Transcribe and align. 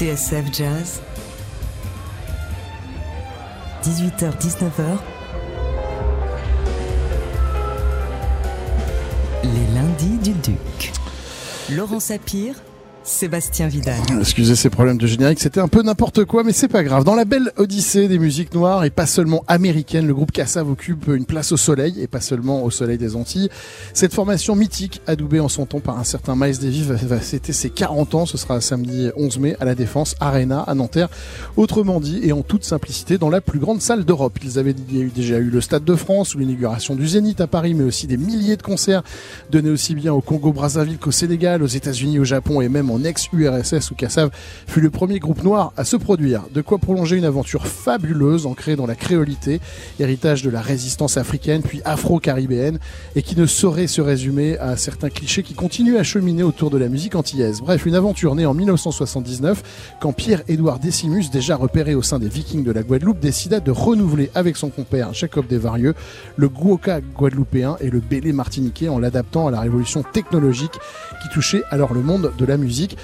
TSF 0.00 0.46
Jazz, 0.50 1.02
18h-19h, 3.84 4.96
les 9.44 9.74
lundis 9.74 10.16
du 10.22 10.32
Duc. 10.32 10.92
Laurent 11.68 12.00
Sapir, 12.00 12.54
Sébastien 13.02 13.68
Vidal. 13.68 13.98
Excusez 14.18 14.54
ces 14.56 14.68
problèmes 14.68 14.98
de 14.98 15.06
générique, 15.06 15.40
c'était 15.40 15.60
un 15.60 15.68
peu 15.68 15.82
n'importe 15.82 16.24
quoi, 16.24 16.44
mais 16.44 16.52
c'est 16.52 16.68
pas 16.68 16.82
grave. 16.82 17.04
Dans 17.04 17.14
la 17.14 17.24
belle 17.24 17.50
odyssée 17.56 18.08
des 18.08 18.18
musiques 18.18 18.54
noires 18.54 18.84
et 18.84 18.90
pas 18.90 19.06
seulement 19.06 19.42
américaines, 19.48 20.06
le 20.06 20.14
groupe 20.14 20.32
Kassav 20.32 20.70
occupe 20.70 21.08
une 21.08 21.24
place 21.24 21.52
au 21.52 21.56
soleil 21.56 22.00
et 22.00 22.06
pas 22.06 22.20
seulement 22.20 22.62
au 22.62 22.70
soleil 22.70 22.98
des 22.98 23.16
Antilles. 23.16 23.48
Cette 23.94 24.12
formation 24.12 24.54
mythique, 24.54 25.00
adoubée 25.06 25.40
en 25.40 25.48
son 25.48 25.64
temps 25.64 25.80
par 25.80 25.98
un 25.98 26.04
certain 26.04 26.36
Miles 26.36 26.58
Davis, 26.58 26.82
va, 26.84 27.18
fêter 27.18 27.52
ses 27.52 27.70
40 27.70 28.14
ans. 28.14 28.26
Ce 28.26 28.36
sera 28.36 28.60
samedi 28.60 29.10
11 29.16 29.38
mai 29.38 29.56
à 29.60 29.64
la 29.64 29.74
Défense 29.74 30.14
Arena 30.20 30.60
à 30.60 30.74
Nanterre. 30.74 31.08
Autrement 31.56 32.00
dit, 32.00 32.20
et 32.22 32.32
en 32.32 32.42
toute 32.42 32.64
simplicité, 32.64 33.16
dans 33.16 33.30
la 33.30 33.40
plus 33.40 33.58
grande 33.58 33.80
salle 33.80 34.04
d'Europe. 34.04 34.38
Ils 34.44 34.58
avaient 34.58 34.74
déjà 34.74 35.38
eu 35.38 35.50
le 35.50 35.60
Stade 35.60 35.84
de 35.84 35.94
France 35.94 36.34
ou 36.34 36.38
l'inauguration 36.38 36.94
du 36.94 37.08
Zénith 37.08 37.40
à 37.40 37.46
Paris, 37.46 37.74
mais 37.74 37.84
aussi 37.84 38.06
des 38.06 38.18
milliers 38.18 38.56
de 38.56 38.62
concerts 38.62 39.02
donnés 39.50 39.70
aussi 39.70 39.94
bien 39.94 40.12
au 40.12 40.20
Congo-Brazzaville 40.20 40.98
qu'au 40.98 41.10
Sénégal, 41.10 41.62
aux 41.62 41.66
États-Unis, 41.66 42.18
au 42.18 42.24
Japon 42.24 42.60
et 42.60 42.68
même 42.68 42.89
en 42.92 43.04
ex-URSS 43.04 43.90
où 43.90 43.94
Kassav 43.94 44.30
fut 44.66 44.80
le 44.80 44.90
premier 44.90 45.18
groupe 45.18 45.42
noir 45.42 45.72
à 45.76 45.84
se 45.84 45.96
produire. 45.96 46.44
De 46.52 46.60
quoi 46.60 46.78
prolonger 46.78 47.16
une 47.16 47.24
aventure 47.24 47.66
fabuleuse 47.66 48.46
ancrée 48.46 48.76
dans 48.76 48.86
la 48.86 48.94
créolité, 48.94 49.60
héritage 49.98 50.42
de 50.42 50.50
la 50.50 50.60
résistance 50.60 51.16
africaine 51.16 51.62
puis 51.62 51.80
afro-caribéenne 51.84 52.78
et 53.16 53.22
qui 53.22 53.36
ne 53.36 53.46
saurait 53.46 53.86
se 53.86 54.00
résumer 54.00 54.58
à 54.58 54.76
certains 54.76 55.10
clichés 55.10 55.42
qui 55.42 55.54
continuent 55.54 55.98
à 55.98 56.02
cheminer 56.02 56.42
autour 56.42 56.70
de 56.70 56.78
la 56.78 56.88
musique 56.88 57.14
antillaise. 57.14 57.60
Bref, 57.60 57.86
une 57.86 57.94
aventure 57.94 58.34
née 58.34 58.46
en 58.46 58.54
1979 58.54 59.62
quand 60.00 60.12
Pierre-Édouard 60.12 60.78
Décimus, 60.78 61.30
déjà 61.30 61.56
repéré 61.56 61.94
au 61.94 62.02
sein 62.02 62.18
des 62.18 62.28
Vikings 62.28 62.64
de 62.64 62.72
la 62.72 62.82
Guadeloupe, 62.82 63.20
décida 63.20 63.60
de 63.60 63.70
renouveler 63.70 64.30
avec 64.34 64.56
son 64.56 64.70
compère 64.70 65.14
Jacob 65.14 65.46
Desvarieux 65.46 65.94
le 66.36 66.48
guoka 66.48 67.00
guadeloupéen 67.00 67.76
et 67.80 67.90
le 67.90 68.00
bélé 68.00 68.32
martiniquais 68.32 68.88
en 68.88 68.98
l'adaptant 68.98 69.48
à 69.48 69.50
la 69.50 69.60
révolution 69.60 70.02
technologique 70.02 70.78
qui 71.20 71.28
touchait 71.28 71.62
alors 71.70 71.94
le 71.94 72.02
monde 72.02 72.32
de 72.36 72.44
la 72.44 72.56
musique. 72.56 72.96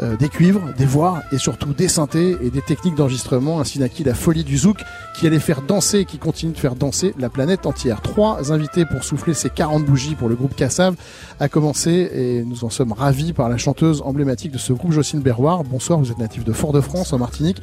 Euh, 0.00 0.16
des 0.16 0.28
cuivres, 0.28 0.60
des 0.76 0.86
voix 0.86 1.22
et 1.30 1.38
surtout 1.38 1.72
des 1.72 1.86
synthés 1.86 2.36
et 2.42 2.50
des 2.50 2.62
techniques 2.62 2.96
d'enregistrement 2.96 3.60
ainsi 3.60 3.78
naquit 3.78 4.02
la 4.02 4.14
folie 4.14 4.42
du 4.42 4.58
zouk 4.58 4.78
qui 5.14 5.24
allait 5.24 5.38
faire 5.38 5.62
danser 5.62 6.00
et 6.00 6.04
qui 6.04 6.18
continue 6.18 6.52
de 6.52 6.58
faire 6.58 6.74
danser 6.74 7.14
la 7.16 7.28
planète 7.28 7.64
entière. 7.64 8.00
Trois 8.02 8.52
invités 8.52 8.86
pour 8.86 9.04
souffler 9.04 9.34
ces 9.34 9.50
40 9.50 9.84
bougies 9.84 10.16
pour 10.16 10.28
le 10.28 10.34
groupe 10.34 10.56
Kassav 10.56 10.96
a 11.40 11.48
commencé 11.48 12.10
et 12.14 12.44
nous 12.44 12.64
en 12.64 12.70
sommes 12.70 12.92
ravis 12.92 13.32
par 13.32 13.48
la 13.48 13.56
chanteuse 13.56 14.02
emblématique 14.04 14.52
de 14.52 14.58
ce 14.58 14.72
groupe 14.72 14.92
Jocelyne 14.92 15.22
Berroir. 15.22 15.64
Bonsoir, 15.64 15.98
vous 15.98 16.10
êtes 16.10 16.18
natif 16.18 16.44
de 16.44 16.52
Fort-de-France 16.52 17.12
en 17.12 17.18
Martinique. 17.18 17.60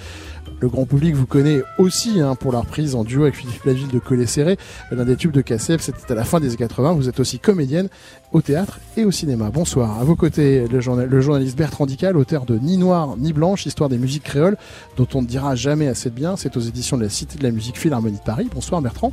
Le 0.60 0.68
grand 0.70 0.86
public 0.86 1.16
vous 1.16 1.26
connaît 1.26 1.62
aussi 1.80 2.20
hein, 2.20 2.36
pour 2.36 2.52
la 2.52 2.60
reprise 2.60 2.94
en 2.96 3.04
duo 3.04 3.24
avec 3.24 3.36
Philippe 3.36 3.64
Laville 3.64 3.88
de 3.88 3.98
Collet 4.00 4.26
Serré, 4.28 4.58
l'un 4.92 5.06
des 5.06 5.16
tubes 5.16 5.32
de 5.32 5.42
Kassav, 5.42 5.80
c'était 5.82 6.12
à 6.12 6.16
la 6.16 6.24
fin 6.24 6.40
des 6.40 6.48
années 6.50 6.58
80. 6.58 6.94
Vous 6.94 7.10
êtes 7.10 7.20
aussi 7.20 7.40
comédienne 7.40 7.88
au 8.32 8.42
théâtre 8.42 8.80
et 8.96 9.04
au 9.04 9.12
cinéma. 9.12 9.50
Bonsoir. 9.52 10.00
À 10.00 10.04
vos 10.04 10.16
côtés, 10.16 10.68
le, 10.68 10.80
journal- 10.80 11.08
le 11.10 11.22
journaliste 11.22 11.58
Bertrand 11.58 11.86
Dical, 11.88 12.16
auteur 12.16 12.46
de 12.46 12.58
Ni 12.60 12.78
Noir 12.78 13.16
ni 13.18 13.34
Blanche, 13.34 13.66
histoire 13.66 13.90
des 13.90 13.98
musiques 13.98 14.24
créoles, 14.24 14.58
dont 14.98 15.08
on 15.16 15.22
ne 15.24 15.28
dira 15.28 15.56
jamais 15.56 15.88
assez 15.88 16.10
de 16.10 16.16
bien. 16.16 16.36
C'est 16.38 16.56
aux 16.58 16.62
éditions 16.62 16.98
de 16.98 17.04
la 17.04 17.10
Cité 17.10 17.38
de 17.40 17.44
la 17.44 17.52
Musique 17.52 17.78
Philharmonie 17.80 18.18
de 18.18 18.24
Paris. 18.24 18.48
Bonsoir 18.54 18.82
Bertrand. 18.82 19.12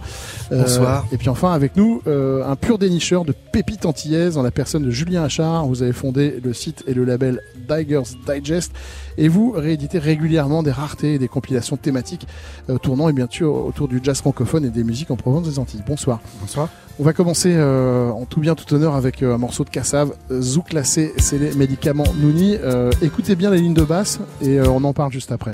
Euh, 0.52 0.62
Bonsoir. 0.62 1.06
et 1.12 1.16
puis 1.16 1.28
enfin 1.30 1.52
avec 1.52 1.76
nous, 1.76 2.02
euh, 2.06 2.44
un 2.46 2.56
pur 2.56 2.78
dénicheur 2.78 3.24
de 3.24 3.32
pépites 3.52 3.86
antillaises 3.86 4.36
en 4.36 4.42
la 4.48 4.52
personne 4.52 4.82
de 4.82 4.90
Julien 4.90 5.24
Achard. 5.24 5.66
Vous 5.66 5.82
avez 5.82 5.92
fondé 5.92 6.40
le 6.42 6.54
site 6.54 6.82
et 6.86 6.94
le 6.94 7.04
label 7.04 7.42
Digers 7.68 8.16
Digest 8.26 8.72
et 9.18 9.28
vous 9.28 9.50
rééditez 9.50 9.98
régulièrement 9.98 10.62
des 10.62 10.70
raretés 10.70 11.12
et 11.12 11.18
des 11.18 11.28
compilations 11.28 11.76
thématiques 11.76 12.26
euh, 12.70 12.78
tournant 12.78 13.10
et 13.10 13.12
bien 13.12 13.26
sûr 13.28 13.52
autour 13.66 13.88
du 13.88 14.00
jazz 14.02 14.20
francophone 14.20 14.64
et 14.64 14.70
des 14.70 14.84
musiques 14.84 15.10
en 15.10 15.16
provenance 15.16 15.46
des 15.46 15.58
Antilles. 15.58 15.82
Bonsoir. 15.86 16.20
Bonsoir. 16.40 16.70
On 16.98 17.04
va 17.04 17.12
commencer 17.12 17.52
euh, 17.54 18.08
en 18.08 18.24
tout 18.24 18.40
bien 18.40 18.54
tout 18.54 18.72
honneur 18.72 18.94
avec 18.94 19.22
euh, 19.22 19.34
un 19.34 19.38
morceau 19.38 19.64
de 19.64 19.68
Kassav, 19.70 20.12
euh, 20.30 20.40
Zouk 20.40 20.72
Lassé, 20.72 21.12
c'est 21.18 21.36
les 21.36 21.52
médicaments 21.52 22.10
Nouni. 22.18 22.56
Euh, 22.56 22.90
écoutez 23.02 23.36
bien 23.36 23.50
les 23.50 23.58
lignes 23.58 23.74
de 23.74 23.84
basse 23.84 24.18
et 24.40 24.58
euh, 24.58 24.64
on 24.70 24.82
en 24.82 24.94
parle 24.94 25.12
juste 25.12 25.30
après. 25.30 25.52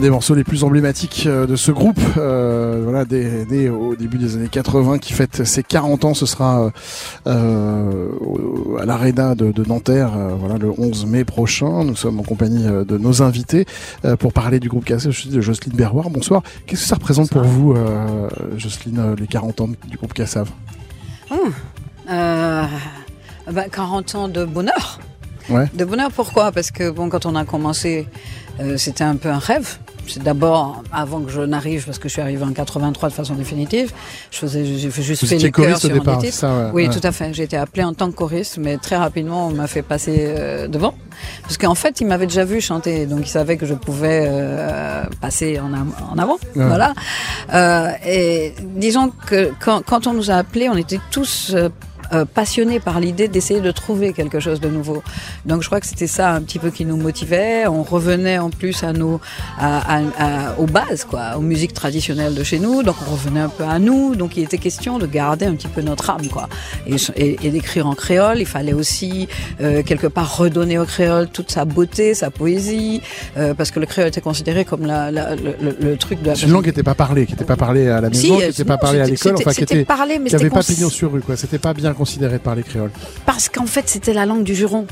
Des 0.00 0.08
morceaux 0.08 0.34
les 0.34 0.44
plus 0.44 0.64
emblématiques 0.64 1.24
euh, 1.26 1.46
de 1.46 1.56
ce 1.56 1.70
groupe, 1.70 2.00
euh, 2.16 2.80
voilà, 2.84 3.04
né, 3.04 3.44
né 3.50 3.68
au 3.68 3.94
début 3.94 4.16
des 4.16 4.34
années 4.34 4.48
80, 4.48 4.96
qui 4.98 5.12
fête 5.12 5.44
ses 5.44 5.62
40 5.62 6.06
ans. 6.06 6.14
Ce 6.14 6.24
sera 6.24 6.70
euh, 7.26 8.08
au- 8.18 8.78
à 8.80 8.86
l'Arena 8.86 9.34
de, 9.34 9.52
de 9.52 9.62
Nanterre, 9.62 10.12
euh, 10.16 10.30
voilà, 10.38 10.56
le 10.56 10.70
11 10.78 11.04
mai 11.04 11.24
prochain. 11.24 11.84
Nous 11.84 11.96
sommes 11.96 12.18
en 12.18 12.22
compagnie 12.22 12.66
euh, 12.66 12.82
de 12.84 12.96
nos 12.96 13.20
invités 13.20 13.66
euh, 14.06 14.16
pour 14.16 14.32
parler 14.32 14.58
du 14.58 14.70
groupe 14.70 14.86
Cassav. 14.86 15.12
Je 15.12 15.20
suis 15.20 15.28
de 15.28 15.42
Jocelyne 15.42 15.74
Berroir. 15.76 16.08
Bonsoir. 16.08 16.42
Qu'est-ce 16.66 16.80
que 16.82 16.88
ça 16.88 16.94
représente 16.94 17.28
pour 17.28 17.42
vous, 17.42 17.74
euh, 17.74 18.28
Jocelyne, 18.56 18.98
euh, 19.00 19.14
les 19.18 19.26
40 19.26 19.60
ans 19.60 19.68
du 19.86 19.96
groupe 19.98 20.14
Cassav 20.14 20.48
Euh, 22.10 22.64
ben, 23.52 23.64
40 23.70 24.14
ans 24.14 24.28
de 24.28 24.46
bonheur. 24.46 24.98
Ouais. 25.50 25.68
De 25.74 25.84
bonheur, 25.84 26.10
pourquoi? 26.10 26.52
Parce 26.52 26.70
que 26.70 26.88
bon, 26.90 27.10
quand 27.10 27.26
on 27.26 27.34
a 27.36 27.44
commencé, 27.44 28.06
euh, 28.60 28.78
c'était 28.78 29.04
un 29.04 29.16
peu 29.16 29.28
un 29.28 29.38
rêve. 29.38 29.76
C'est 30.10 30.22
d'abord, 30.22 30.82
avant 30.92 31.20
que 31.20 31.30
je 31.30 31.40
n'arrive, 31.40 31.84
parce 31.86 31.98
que 31.98 32.08
je 32.08 32.14
suis 32.14 32.22
arrivé 32.22 32.42
en 32.44 32.52
83 32.52 33.08
de 33.08 33.14
façon 33.14 33.34
définitive, 33.34 33.92
je 34.30 34.38
faisais, 34.38 34.64
j'ai 34.64 34.90
fait 34.90 35.02
juste 35.02 35.22
Vous 35.22 35.28
fait 35.28 35.38
les 35.38 35.50
chœurs 35.50 35.78
sur 35.78 35.90
un 35.90 36.16
des 36.18 36.30
ça 36.30 36.48
ouais. 36.48 36.70
Oui, 36.72 36.88
Ouais. 36.88 36.94
tout 36.94 37.06
à 37.06 37.12
fait. 37.12 37.32
J'ai 37.32 37.44
été 37.44 37.56
appelée 37.56 37.84
en 37.84 37.94
tant 37.94 38.10
que 38.10 38.16
choriste, 38.16 38.58
mais 38.58 38.76
très 38.78 38.96
rapidement, 38.96 39.46
on 39.46 39.50
m'a 39.50 39.66
fait 39.66 39.82
passer 39.82 40.26
euh, 40.28 40.68
devant. 40.68 40.94
Parce 41.42 41.58
qu'en 41.58 41.74
fait, 41.74 42.00
il 42.00 42.06
m'avait 42.06 42.26
déjà 42.26 42.44
vu 42.44 42.60
chanter, 42.60 43.06
donc 43.06 43.20
il 43.22 43.28
savait 43.28 43.56
que 43.56 43.66
je 43.66 43.74
pouvais 43.74 44.24
euh, 44.26 45.04
passer 45.20 45.60
en, 45.60 46.18
avant. 46.18 46.38
Ouais. 46.56 46.66
Voilà. 46.66 46.94
Euh, 47.52 47.90
et 48.06 48.54
disons 48.76 49.12
que 49.26 49.50
quand, 49.60 49.82
quand 49.86 50.06
on 50.06 50.12
nous 50.14 50.30
a 50.30 50.34
appelés, 50.34 50.68
on 50.68 50.76
était 50.76 51.00
tous 51.10 51.54
euh, 52.12 52.20
euh, 52.20 52.24
passionnés 52.24 52.80
par 52.80 53.00
l'idée 53.00 53.28
d'essayer 53.28 53.60
de 53.60 53.70
trouver 53.70 54.12
quelque 54.12 54.40
chose 54.40 54.60
de 54.60 54.68
nouveau. 54.68 55.02
Donc 55.46 55.62
je 55.62 55.66
crois 55.68 55.80
que 55.80 55.86
c'était 55.86 56.06
ça 56.06 56.32
un 56.32 56.42
petit 56.42 56.58
peu 56.58 56.70
qui 56.70 56.84
nous 56.84 56.96
motivait. 56.96 57.66
On 57.66 57.82
revenait 57.82 58.38
en 58.38 58.50
plus 58.50 58.82
à 58.82 58.92
nous, 58.92 59.20
à, 59.58 59.96
à- 59.98 60.02
à- 60.18 60.58
aux 60.58 60.66
bases, 60.66 61.04
quoi, 61.08 61.36
aux 61.36 61.40
musiques 61.40 61.72
traditionnelles 61.72 62.34
de 62.34 62.42
chez 62.44 62.58
nous. 62.58 62.82
Donc 62.82 62.96
on 63.08 63.12
revenait 63.12 63.40
un 63.40 63.48
peu 63.48 63.64
à 63.64 63.78
nous. 63.78 64.14
Donc 64.16 64.36
il 64.36 64.42
était 64.44 64.58
question 64.58 64.98
de 64.98 65.06
garder 65.06 65.46
un 65.46 65.54
petit 65.54 65.68
peu 65.68 65.80
notre 65.82 66.10
âme, 66.10 66.26
quoi, 66.28 66.48
et, 66.86 66.96
et- 67.16 67.46
et 67.46 67.50
d'écrire 67.50 67.86
en 67.86 67.94
créole. 67.94 68.38
Il 68.40 68.46
fallait 68.46 68.72
aussi 68.74 69.28
euh, 69.60 69.82
quelque 69.82 70.06
part 70.06 70.36
redonner 70.36 70.78
au 70.78 70.84
créole 70.84 71.28
toute 71.28 71.50
sa 71.50 71.64
beauté, 71.64 72.14
sa 72.14 72.30
poésie, 72.30 73.00
euh, 73.36 73.54
parce 73.54 73.70
que 73.70 73.80
le 73.80 73.86
créole 73.86 74.08
était 74.08 74.20
considéré 74.20 74.64
comme 74.64 74.84
la, 74.86 75.10
la- 75.10 75.36
le, 75.36 75.54
le- 75.60 75.76
le 75.80 75.96
truc 75.96 76.20
de 76.22 76.28
la 76.28 76.34
C'est 76.34 76.46
une 76.46 76.52
langue 76.52 76.62
qui 76.64 76.68
n'était 76.68 76.82
pas 76.82 76.94
parlée, 76.94 77.26
qui 77.26 77.32
n'était 77.32 77.44
pas 77.44 77.56
parlée 77.56 77.88
à 77.88 78.00
la 78.00 78.08
maison, 78.10 78.20
Si, 78.20 78.28
qui 78.28 78.42
euh, 78.42 78.46
n'était 78.48 78.64
pas 78.64 78.78
parlée 78.78 79.00
à 79.00 79.06
l'école, 79.06 79.34
enfin 79.36 79.52
qui 79.52 79.62
était 79.62 79.84
parlé, 79.84 80.18
mais 80.18 80.28
qui 80.28 80.34
avait 80.34 80.44
c'était 80.44 80.54
pas 80.54 80.62
cons- 80.62 80.74
pignon 80.74 80.90
sur 80.90 81.12
rue, 81.12 81.20
quoi. 81.20 81.36
C'était 81.36 81.58
pas 81.58 81.72
bien 81.74 81.94
considéré 82.00 82.38
par 82.38 82.54
les 82.54 82.62
créoles. 82.62 82.92
Parce 83.26 83.50
qu'en 83.50 83.66
fait, 83.66 83.86
c'était 83.86 84.14
la 84.14 84.24
langue 84.24 84.42
du 84.42 84.54
juron. 84.54 84.86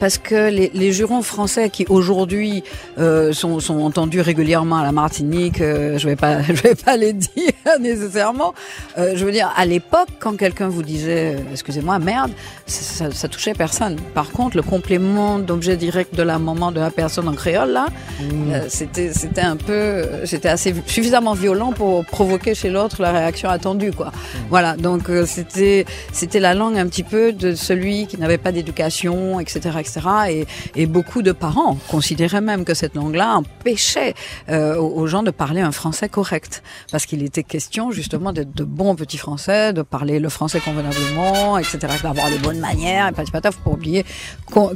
Parce 0.00 0.18
que 0.18 0.48
les, 0.50 0.70
les 0.74 0.92
jurons 0.92 1.22
français 1.22 1.70
qui 1.70 1.84
aujourd'hui 1.88 2.62
euh, 2.98 3.32
sont, 3.32 3.60
sont 3.60 3.80
entendus 3.80 4.20
régulièrement 4.20 4.76
à 4.76 4.84
la 4.84 4.92
Martinique, 4.92 5.60
euh, 5.60 5.98
je 5.98 6.06
vais 6.08 6.16
pas, 6.16 6.42
je 6.48 6.52
vais 6.52 6.74
pas 6.74 6.96
les 6.96 7.12
dire 7.12 7.52
nécessairement. 7.80 8.54
Euh, 8.96 9.12
je 9.16 9.24
veux 9.24 9.32
dire, 9.32 9.52
à 9.56 9.66
l'époque, 9.66 10.08
quand 10.20 10.36
quelqu'un 10.36 10.68
vous 10.68 10.82
disait, 10.82 11.36
excusez-moi, 11.52 11.98
merde, 11.98 12.30
ça, 12.66 13.08
ça, 13.08 13.10
ça 13.10 13.28
touchait 13.28 13.54
personne. 13.54 13.96
Par 14.14 14.30
contre, 14.30 14.56
le 14.56 14.62
complément 14.62 15.38
d'objet 15.38 15.76
direct 15.76 16.14
de 16.14 16.22
la 16.22 16.38
maman 16.38 16.72
de 16.72 16.80
la 16.80 16.90
personne 16.90 17.28
en 17.28 17.34
créole 17.34 17.70
là, 17.70 17.86
euh, 18.22 18.66
c'était, 18.68 19.12
c'était 19.12 19.40
un 19.40 19.56
peu, 19.56 20.04
c'était 20.24 20.48
assez 20.48 20.74
suffisamment 20.86 21.34
violent 21.34 21.72
pour 21.72 22.04
provoquer 22.04 22.54
chez 22.54 22.70
l'autre 22.70 23.02
la 23.02 23.12
réaction 23.12 23.48
attendue, 23.48 23.92
quoi. 23.92 24.12
Voilà, 24.50 24.76
donc 24.76 25.10
c'était 25.26 25.84
c'était 26.12 26.40
la 26.40 26.54
langue 26.54 26.78
un 26.78 26.86
petit 26.86 27.02
peu 27.02 27.32
de 27.32 27.54
celui 27.54 28.06
qui 28.06 28.18
n'avait 28.18 28.38
pas 28.38 28.52
d'éducation, 28.52 29.40
etc., 29.40 29.70
etc. 29.78 29.87
Et, 30.30 30.46
et 30.74 30.86
beaucoup 30.86 31.22
de 31.22 31.32
parents 31.32 31.76
considéraient 31.88 32.40
même 32.40 32.64
que 32.64 32.74
cette 32.74 32.94
langue-là 32.94 33.36
empêchait 33.38 34.14
euh, 34.48 34.76
aux 34.76 35.06
gens 35.06 35.22
de 35.22 35.30
parler 35.30 35.60
un 35.60 35.72
français 35.72 36.08
correct, 36.08 36.62
parce 36.92 37.06
qu'il 37.06 37.22
était 37.22 37.42
question 37.42 37.90
justement 37.90 38.32
d'être 38.32 38.54
de 38.54 38.64
bons 38.64 38.94
petits 38.94 39.18
français, 39.18 39.72
de 39.72 39.82
parler 39.82 40.18
le 40.20 40.28
français 40.28 40.60
convenablement, 40.60 41.58
etc., 41.58 41.78
d'avoir 42.02 42.28
les 42.30 42.38
bonnes 42.38 42.60
manières. 42.60 43.08
Et 43.08 43.12
patati 43.12 43.30
patata, 43.30 43.52
faut 43.52 43.70
pas 43.70 43.76
oublier 43.76 44.04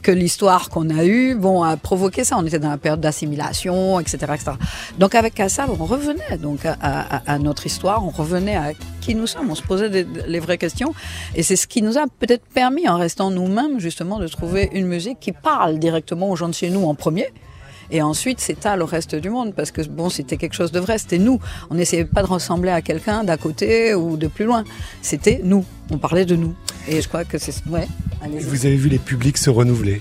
que 0.02 0.10
l'histoire 0.10 0.68
qu'on 0.70 0.88
a 0.90 1.04
eue, 1.04 1.34
bon, 1.34 1.62
a 1.62 1.76
provoqué 1.76 2.24
ça. 2.24 2.36
On 2.38 2.46
était 2.46 2.58
dans 2.58 2.70
la 2.70 2.78
période 2.78 3.00
d'assimilation, 3.00 4.00
etc., 4.00 4.16
etc. 4.34 4.52
Donc 4.98 5.14
avec 5.14 5.34
Kassav, 5.34 5.70
on 5.70 5.84
revenait 5.84 6.38
donc 6.38 6.64
à, 6.66 6.76
à- 6.80 7.22
à 7.34 7.38
notre 7.38 7.66
histoire, 7.66 8.04
on 8.04 8.10
revenait 8.10 8.56
à 8.56 8.72
qui 9.02 9.14
nous 9.14 9.26
sommes, 9.26 9.50
on 9.50 9.54
se 9.54 9.62
posait 9.62 10.06
les 10.26 10.40
vraies 10.40 10.56
questions, 10.56 10.94
et 11.34 11.42
c'est 11.42 11.56
ce 11.56 11.66
qui 11.66 11.82
nous 11.82 11.98
a 11.98 12.04
peut-être 12.20 12.46
permis, 12.54 12.88
en 12.88 12.96
restant 12.96 13.30
nous-mêmes, 13.30 13.78
justement, 13.78 14.18
de 14.18 14.28
trouver 14.28 14.70
une 14.72 14.86
musique 14.86 15.18
qui 15.20 15.32
parle 15.32 15.78
directement 15.78 16.30
aux 16.30 16.36
gens 16.36 16.48
de 16.48 16.54
chez 16.54 16.70
nous 16.70 16.84
en 16.84 16.94
premier. 16.94 17.26
Et 17.90 18.00
ensuite, 18.00 18.40
s'étale 18.40 18.80
au 18.80 18.86
reste 18.86 19.14
du 19.14 19.28
monde, 19.28 19.52
parce 19.54 19.70
que 19.70 19.82
bon, 19.82 20.08
c'était 20.08 20.38
quelque 20.38 20.54
chose 20.54 20.72
de 20.72 20.80
vrai, 20.80 20.96
c'était 20.96 21.18
nous. 21.18 21.40
On 21.68 21.74
n'essayait 21.74 22.06
pas 22.06 22.22
de 22.22 22.26
ressembler 22.26 22.70
à 22.70 22.80
quelqu'un 22.80 23.22
d'à 23.22 23.36
côté 23.36 23.94
ou 23.94 24.16
de 24.16 24.28
plus 24.28 24.46
loin. 24.46 24.64
C'était 25.02 25.42
nous. 25.44 25.66
On 25.90 25.98
parlait 25.98 26.24
de 26.24 26.34
nous. 26.34 26.54
Et 26.88 27.02
je 27.02 27.08
crois 27.08 27.24
que 27.24 27.36
c'est 27.36 27.52
ouais. 27.66 27.86
Vous 28.40 28.64
avez 28.64 28.76
vu 28.76 28.88
les 28.88 28.98
publics 28.98 29.36
se 29.36 29.50
renouveler. 29.50 30.00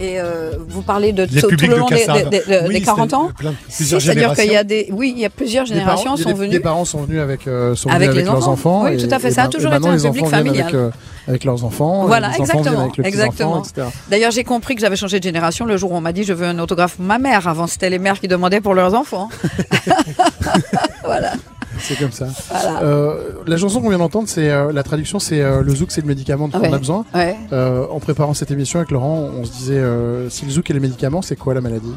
Et 0.00 0.20
euh, 0.20 0.52
vous 0.68 0.82
parlez 0.82 1.12
de 1.12 1.24
Les 1.30 1.40
tout, 1.42 1.48
tout 1.56 1.66
le 1.66 1.76
long 1.76 1.86
des, 1.86 2.06
des- 2.30 2.40
des- 2.46 2.60
Oui, 2.68 2.74
des 2.74 2.80
40 2.82 3.14
ans. 3.14 3.30
C'est-à-dire 3.68 4.32
qu'il 4.34 4.52
y 4.52 4.56
a 4.56 4.62
des, 4.64 4.88
oui, 4.92 5.12
il 5.16 5.20
y 5.20 5.24
a 5.24 5.30
plusieurs 5.30 5.66
générations 5.66 6.04
parents- 6.04 6.16
sont 6.16 6.34
venues. 6.34 6.50
Des 6.50 6.60
parents 6.60 6.84
sont 6.84 7.02
venus 7.02 7.20
avec, 7.20 7.46
euh, 7.48 7.74
sont 7.74 7.88
Avec 7.90 8.10
venus 8.10 8.24
les 8.24 8.30
leurs 8.30 8.48
enfants. 8.48 8.84
Oui, 8.84 8.96
tout 8.96 9.12
à 9.12 9.18
fait. 9.18 9.30
Ça 9.32 9.44
a 9.44 9.48
toujours 9.48 9.74
été 9.74 9.86
un 9.88 9.96
les 9.96 10.02
public 10.02 10.26
familial. 10.26 10.62
Avec, 10.62 10.74
euh, 10.74 10.90
avec 11.26 11.44
leurs 11.44 11.64
enfants. 11.64 12.06
Voilà, 12.06 12.28
les 12.30 12.36
exactement, 12.40 12.80
avec 12.82 12.96
les 12.96 13.06
exactement. 13.06 13.62
D'ailleurs, 14.08 14.30
j'ai 14.30 14.44
compris 14.44 14.74
que 14.76 14.80
j'avais 14.80 14.96
changé 14.96 15.18
de 15.18 15.24
génération 15.24 15.64
le 15.66 15.76
jour 15.76 15.90
où 15.92 15.96
on 15.96 16.00
m'a 16.00 16.12
dit 16.12 16.22
je 16.24 16.32
veux 16.32 16.46
un 16.46 16.58
autographe 16.60 16.94
pour 16.96 17.04
ma 17.04 17.18
mère. 17.18 17.48
Avant, 17.48 17.66
c'était 17.66 17.90
les 17.90 17.98
mères 17.98 18.20
qui 18.20 18.28
demandaient 18.28 18.60
pour 18.60 18.74
leurs 18.74 18.94
enfants. 18.94 19.28
voilà. 21.04 21.32
C'est 21.80 21.98
comme 21.98 22.12
ça. 22.12 22.26
voilà. 22.50 22.82
Euh, 22.82 23.14
la 23.46 23.56
chanson 23.56 23.80
qu'on 23.80 23.88
vient 23.90 23.98
d'entendre, 23.98 24.28
c'est 24.28 24.50
euh, 24.50 24.72
la 24.72 24.82
traduction, 24.82 25.18
c'est 25.18 25.40
euh, 25.40 25.62
le 25.62 25.74
zouk, 25.74 25.90
c'est 25.90 26.00
le 26.00 26.06
médicament 26.06 26.48
dont 26.48 26.58
Ouais. 26.58 26.68
on 26.68 26.72
a 26.72 26.78
besoin. 26.78 27.04
Ouais. 27.14 27.36
En 27.52 27.98
préparant 28.00 28.34
cette 28.34 28.50
émission 28.50 28.78
avec 28.80 28.90
Laurent, 28.90 29.28
on 29.36 29.44
se 29.44 29.52
disait 29.52 29.82
si 30.30 30.44
le 30.44 30.50
zouk 30.50 30.70
est 30.70 30.74
le 30.74 30.80
médicament, 30.80 31.22
c'est 31.22 31.36
quoi 31.36 31.54
la 31.54 31.60
maladie? 31.60 31.92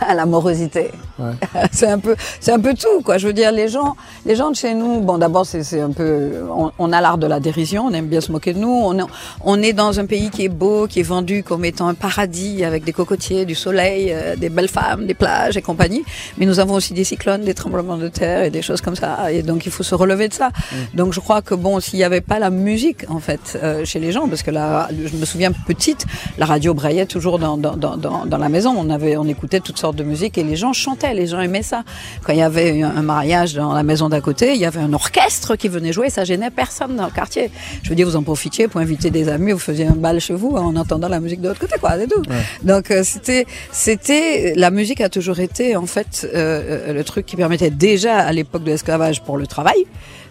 à 0.06 0.14
la 0.14 0.26
morosité. 0.26 0.90
Ouais. 1.18 1.32
c'est 1.72 1.86
un 1.88 1.98
peu, 1.98 2.16
c'est 2.40 2.52
un 2.52 2.60
peu 2.60 2.74
tout, 2.74 3.02
quoi. 3.04 3.18
Je 3.18 3.26
veux 3.26 3.32
dire, 3.32 3.52
les 3.52 3.68
gens, 3.68 3.96
les 4.26 4.36
gens 4.36 4.50
de 4.50 4.56
chez 4.56 4.74
nous, 4.74 5.00
bon, 5.00 5.18
d'abord, 5.18 5.46
c'est, 5.46 5.80
un 5.80 5.90
peu, 5.90 6.44
on, 6.50 6.70
on 6.78 6.92
a 6.92 7.00
l'art 7.00 7.18
de 7.18 7.26
la 7.26 7.40
dérision, 7.40 7.86
on 7.86 7.92
aime 7.92 8.06
bien 8.06 8.20
se 8.20 8.32
moquer 8.32 8.52
de 8.52 8.58
nous. 8.58 8.68
On 8.68 8.98
est, 8.98 9.02
on 9.42 9.62
est 9.62 9.72
dans 9.72 10.00
un 10.00 10.06
pays 10.06 10.30
qui 10.30 10.44
est 10.44 10.48
beau, 10.48 10.86
qui 10.86 11.00
est 11.00 11.04
vendu 11.04 11.42
comme 11.42 11.64
étant 11.64 11.88
un 11.88 11.94
paradis 11.94 12.64
avec 12.64 12.84
des 12.84 12.92
cocotiers, 12.92 13.44
du 13.44 13.54
soleil, 13.54 14.10
euh, 14.12 14.36
des 14.36 14.48
belles 14.48 14.68
femmes, 14.68 15.06
des 15.06 15.14
plages 15.14 15.56
et 15.56 15.62
compagnie. 15.62 16.04
Mais 16.38 16.46
nous 16.46 16.60
avons 16.60 16.74
aussi 16.74 16.94
des 16.94 17.04
cyclones, 17.04 17.42
des 17.42 17.54
tremblements 17.54 17.96
de 17.96 18.08
terre 18.08 18.44
et 18.44 18.50
des 18.50 18.62
choses 18.62 18.80
comme 18.80 18.96
ça. 18.96 19.32
Et 19.32 19.42
donc, 19.42 19.66
il 19.66 19.72
faut 19.72 19.82
se 19.82 19.94
relever 19.94 20.28
de 20.28 20.34
ça. 20.34 20.50
Donc, 20.94 21.12
je 21.12 21.20
crois 21.20 21.42
que 21.42 21.54
bon, 21.54 21.80
s'il 21.80 21.98
n'y 21.98 22.04
avait 22.04 22.20
pas 22.20 22.38
la 22.38 22.50
musique, 22.50 23.08
en 23.08 23.20
fait, 23.20 23.58
euh, 23.62 23.84
chez 23.84 23.98
les 23.98 24.12
gens, 24.12 24.28
parce 24.28 24.42
que 24.42 24.50
là, 24.50 24.88
je 24.90 25.16
me 25.16 25.24
souviens 25.24 25.52
petite, 25.52 26.06
la 26.38 26.46
radio 26.46 26.74
braillait 26.74 27.06
toujours 27.06 27.38
dans, 27.38 27.56
dans, 27.56 27.76
dans, 27.76 27.96
dans, 27.96 28.26
dans 28.26 28.38
la 28.38 28.48
maison. 28.48 28.74
On 28.76 28.90
avait, 28.90 29.16
on 29.16 29.26
écoutait 29.26 29.60
toutes 29.60 29.78
de 29.92 30.04
musique 30.04 30.38
et 30.38 30.42
les 30.42 30.56
gens 30.56 30.72
chantaient, 30.72 31.12
les 31.12 31.26
gens 31.26 31.40
aimaient 31.40 31.62
ça. 31.62 31.82
Quand 32.22 32.32
il 32.32 32.38
y 32.38 32.42
avait 32.42 32.82
un 32.82 33.02
mariage 33.02 33.54
dans 33.54 33.74
la 33.74 33.82
maison 33.82 34.08
d'à 34.08 34.20
côté, 34.20 34.54
il 34.54 34.60
y 34.60 34.64
avait 34.64 34.80
un 34.80 34.92
orchestre 34.92 35.56
qui 35.56 35.68
venait 35.68 35.92
jouer, 35.92 36.08
ça 36.08 36.24
gênait 36.24 36.50
personne 36.50 36.96
dans 36.96 37.04
le 37.06 37.10
quartier. 37.10 37.50
Je 37.82 37.88
veux 37.90 37.94
dire, 37.94 38.06
vous 38.06 38.16
en 38.16 38.22
profitiez 38.22 38.68
pour 38.68 38.80
inviter 38.80 39.10
des 39.10 39.28
amis, 39.28 39.52
vous 39.52 39.58
faisiez 39.58 39.86
un 39.86 39.96
bal 39.96 40.20
chez 40.20 40.34
vous 40.34 40.52
en 40.56 40.74
entendant 40.76 41.08
la 41.08 41.20
musique 41.20 41.40
de 41.40 41.48
l'autre 41.48 41.60
côté, 41.60 41.74
quoi, 41.78 41.92
c'est 41.98 42.06
tout. 42.08 42.22
Donc 42.62 42.90
euh, 42.90 43.02
c'était, 43.04 43.44
c'était, 43.72 44.54
la 44.56 44.70
musique 44.70 45.00
a 45.00 45.08
toujours 45.08 45.40
été 45.40 45.76
en 45.76 45.86
fait 45.86 46.26
euh, 46.32 46.88
euh, 46.88 46.92
le 46.94 47.04
truc 47.04 47.26
qui 47.26 47.36
permettait 47.36 47.70
déjà 47.70 48.18
à 48.18 48.32
l'époque 48.32 48.62
de 48.64 48.70
l'esclavage 48.70 49.22
pour 49.22 49.36
le 49.36 49.46
travail. 49.46 49.84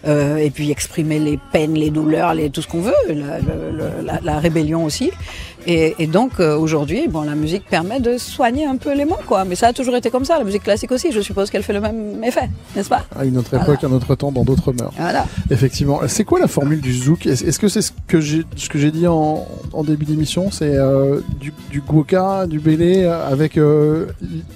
euh, 0.06 0.36
et 0.36 0.50
puis 0.50 0.70
exprimer 0.70 1.18
les 1.18 1.38
peines, 1.52 1.74
les 1.74 1.90
douleurs, 1.90 2.34
les, 2.34 2.50
tout 2.50 2.62
ce 2.62 2.68
qu'on 2.68 2.80
veut, 2.80 2.92
la 3.08 4.38
rébellion 4.38 4.84
aussi. 4.84 5.10
Et, 5.66 5.94
et 5.98 6.06
donc 6.06 6.32
euh, 6.40 6.56
aujourd'hui, 6.58 7.08
bon, 7.08 7.22
la 7.22 7.34
musique 7.34 7.64
permet 7.68 8.00
de 8.00 8.18
soigner 8.18 8.66
un 8.66 8.76
peu 8.76 8.94
les 8.94 9.04
mots, 9.04 9.16
quoi. 9.26 9.44
Mais 9.44 9.54
ça 9.54 9.68
a 9.68 9.72
toujours 9.72 9.96
été 9.96 10.10
comme 10.10 10.24
ça. 10.24 10.38
La 10.38 10.44
musique 10.44 10.62
classique 10.64 10.92
aussi, 10.92 11.10
je 11.12 11.20
suppose 11.20 11.50
qu'elle 11.50 11.62
fait 11.62 11.72
le 11.72 11.80
même 11.80 12.22
effet, 12.22 12.48
n'est-ce 12.76 12.88
pas 12.88 13.04
À 13.18 13.24
une 13.24 13.38
autre 13.38 13.54
époque, 13.54 13.82
un 13.82 13.92
autre 13.92 14.14
temps, 14.14 14.30
dans 14.32 14.44
d'autres 14.44 14.72
mœurs. 14.72 14.92
Voilà. 14.98 15.26
Effectivement. 15.50 16.00
C'est 16.06 16.24
quoi 16.24 16.38
la 16.40 16.48
formule 16.48 16.80
du 16.80 16.92
zouk 16.92 17.26
Est-ce 17.26 17.58
que 17.58 17.68
c'est 17.68 17.82
ce 17.82 17.92
que 18.06 18.20
j'ai 18.20 18.44
ce 18.56 18.68
que 18.68 18.78
j'ai 18.78 18.90
dit 18.90 19.06
en, 19.06 19.46
en 19.72 19.84
début 19.84 20.04
d'émission 20.04 20.50
C'est 20.50 20.74
euh, 20.76 21.20
du, 21.40 21.52
du 21.70 21.80
gwoka, 21.80 22.46
du 22.46 22.58
bélé, 22.60 23.04
euh, 23.04 23.26
avec 23.26 23.56
euh, 23.56 24.06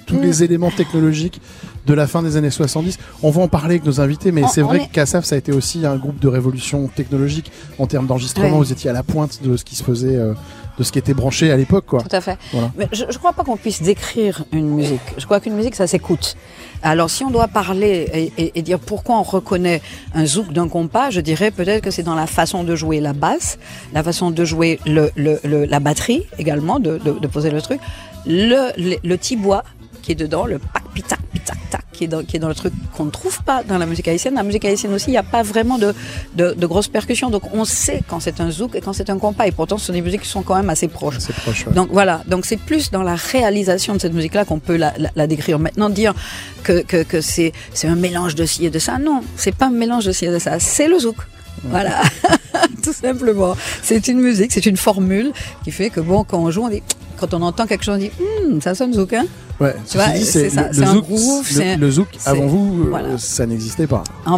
tous 0.07 0.17
Mm. 0.19 0.23
les 0.23 0.43
éléments 0.43 0.71
technologiques 0.71 1.41
de 1.87 1.95
la 1.95 2.07
fin 2.07 2.23
des 2.23 2.37
années 2.37 2.51
70. 2.51 2.99
On 3.23 3.31
va 3.31 3.43
en 3.43 3.49
parler 3.49 3.77
avec 3.77 3.85
nos 3.87 4.01
invités, 4.01 4.31
mais 4.33 4.43
c'est 4.51 4.61
vrai 4.63 4.79
est- 4.83 4.89
que 4.89 4.93
Kassav, 4.93 5.25
ça 5.25 5.37
a 5.37 5.39
été 5.39 5.53
aussi 5.53 5.87
un 5.87 5.97
groupe 5.97 6.19
de 6.19 6.29
révolution 6.29 6.87
technologique 6.89 7.51
en 7.79 7.87
termes 7.87 8.07
d'enregistrement. 8.07 8.49
Ouais. 8.51 8.57
Vous 8.59 8.73
étiez 8.73 8.91
à 8.91 8.93
la 8.93 9.03
pointe 9.03 9.41
de 9.43 9.57
ce 9.57 9.65
qui 9.65 9.75
se 9.77 9.83
faisait, 9.85 10.17
euh, 10.17 10.35
de 10.79 10.85
ce 10.85 10.93
qui 10.93 10.99
était 10.99 11.15
branché 11.15 11.51
à 11.51 11.57
l'époque, 11.57 11.87
quoi. 11.87 12.01
Tout 12.03 12.15
à 12.17 12.21
fait. 12.21 12.39
Voilà. 12.53 12.71
Mais 12.77 12.89
je 12.93 13.05
ne 13.05 13.13
crois 13.13 13.33
pas 13.33 13.43
qu'on 13.45 13.57
puisse 13.57 13.83
décrire 13.83 14.45
une 14.53 14.69
musique. 14.69 15.01
Je 15.17 15.25
crois 15.25 15.41
qu'une 15.41 15.55
musique, 15.55 15.75
ça 15.75 15.87
s'écoute. 15.87 16.37
Alors, 16.83 17.11
si 17.11 17.25
on 17.25 17.31
doit 17.31 17.49
parler 17.49 18.09
et, 18.13 18.33
et- 18.43 18.53
et 18.59 18.63
dire 18.63 18.79
pourquoi 18.79 19.17
on 19.19 19.23
reconnaît 19.25 19.83
un 20.15 20.25
zouk 20.25 20.53
d'un 20.53 20.69
compas, 20.69 21.11
je 21.11 21.21
dirais 21.21 21.51
peut-être 21.51 21.83
que 21.83 21.91
c'est 21.91 22.05
dans 22.05 22.15
la 22.15 22.27
façon 22.29 22.63
de 22.63 22.77
jouer 22.77 23.01
la 23.01 23.13
basse, 23.13 23.59
la 23.93 24.03
façon 24.05 24.31
de 24.31 24.45
jouer 24.45 24.79
le, 24.87 25.11
le- 25.17 25.41
le- 25.45 25.65
la 25.65 25.81
batterie 25.81 26.23
également, 26.39 26.79
de, 26.79 26.99
de- 26.99 27.19
de 27.19 27.27
poser 27.27 27.51
le 27.51 27.61
truc, 27.61 27.81
le, 28.27 28.71
le, 28.77 28.97
le 29.03 29.19
tibois 29.19 29.65
qui 30.03 30.13
est 30.13 30.15
dedans, 30.15 30.47
le 30.47 30.59
pac, 30.61 30.85
pitac, 30.95 31.19
pitac, 31.33 31.59
tac, 31.71 31.78
qui 31.99 32.05
est 32.05 32.09
dans, 32.09 32.23
qui 32.23 32.37
est 32.37 32.39
dans 32.39 32.49
le 32.49 32.55
truc 32.55 32.73
qu'on 32.97 33.07
ne 33.07 33.11
trouve 33.11 33.43
pas 33.43 33.65
dans 33.65 33.77
la 33.77 33.87
musique 33.87 34.07
haïtienne. 34.07 34.35
La 34.35 34.45
musique 34.45 34.65
haïtienne 34.65 34.95
aussi, 34.95 35.09
il 35.09 35.11
n'y 35.13 35.19
a 35.19 35.25
pas 35.25 35.43
vraiment 35.43 35.79
de, 35.79 35.93
de, 36.37 36.55
de 36.57 36.67
grosses 36.67 36.89
percussions. 36.89 37.29
Donc 37.29 37.43
on 37.53 37.65
sait 37.65 38.03
quand 38.09 38.21
c'est 38.21 38.41
un 38.41 38.51
zouk 38.51 38.77
et 38.77 38.81
quand 38.81 38.93
c'est 38.93 39.11
un 39.11 39.19
compas. 39.19 39.47
Et 39.47 39.53
pourtant, 39.53 39.79
ce 39.79 39.87
sont 39.87 39.93
des 39.93 40.01
musiques 40.01 40.23
qui 40.23 40.29
sont 40.29 40.43
quand 40.43 40.55
même 40.55 40.71
assez 40.71 40.87
proches. 40.89 41.19
C'est 41.19 41.35
proche. 41.35 41.67
ouais. 41.67 41.73
Donc 41.73 41.89
voilà, 41.91 42.23
donc 42.29 42.47
c'est 42.47 42.57
plus 42.57 42.91
dans 42.91 43.03
la 43.03 43.17
réalisation 43.17 43.95
de 43.95 44.01
cette 44.01 44.15
musique-là 44.15 44.45
qu'on 44.45 44.61
peut 44.61 44.77
la, 44.77 44.95
la, 44.97 45.11
la 45.17 45.27
décrire. 45.27 45.59
Maintenant, 45.59 45.91
dire 45.91 46.15
que, 46.63 46.83
que, 46.83 47.21
c'est 47.21 47.53
un 47.85 47.97
mélange 47.97 48.35
de 48.37 48.45
ci 48.47 48.65
et 48.67 48.71
de 48.71 48.79
ça, 48.79 48.99
non, 48.99 49.23
c'est 49.37 49.55
pas 49.55 49.67
un 49.67 49.71
mélange 49.71 50.05
de 50.05 50.13
ci 50.13 50.27
et 50.27 50.31
de 50.31 50.39
ça, 50.39 50.61
c'est 50.61 50.87
le 50.89 50.99
zouk. 50.99 51.17
Voilà, 51.65 52.03
tout 52.85 52.93
simplement. 52.93 53.57
C'est 53.83 54.07
une 54.07 54.21
musique, 54.21 54.53
c'est 54.53 54.67
une 54.67 54.77
formule 54.77 55.33
qui 55.65 55.73
fait 55.73 55.91
que 55.91 56.01
bon, 56.01 56.23
quand 56.23 56.39
on 56.39 56.51
joue, 56.53 56.63
on 56.65 56.69
dit, 56.69 56.83
quand 57.19 57.35
on 57.35 57.43
entend 57.43 57.67
quelque 57.67 57.85
chose, 57.85 57.97
on 57.97 57.99
dit, 57.99 58.11
Hum, 58.47 58.61
ça 58.61 58.75
sonne 58.75 58.93
zouk, 58.93 59.13
hein 59.13 59.27
Ouais, 59.61 59.75
Tu 59.91 59.97
vois, 59.99 60.07
c'est 60.15 60.51
ça, 60.51 60.69
le, 60.69 60.73
c'est 60.73 60.85
un 60.85 60.95
groove, 60.97 61.45
le- 61.59 61.77
le, 61.81 61.91
zouk 61.91 62.07
avant 62.25 62.47
vous, 62.47 62.85
euh, 62.85 62.91
voilà. 62.91 63.19
ça 63.19 63.45
n'existait 63.45 63.89
pas. 63.89 64.05
Euh, 64.29 64.31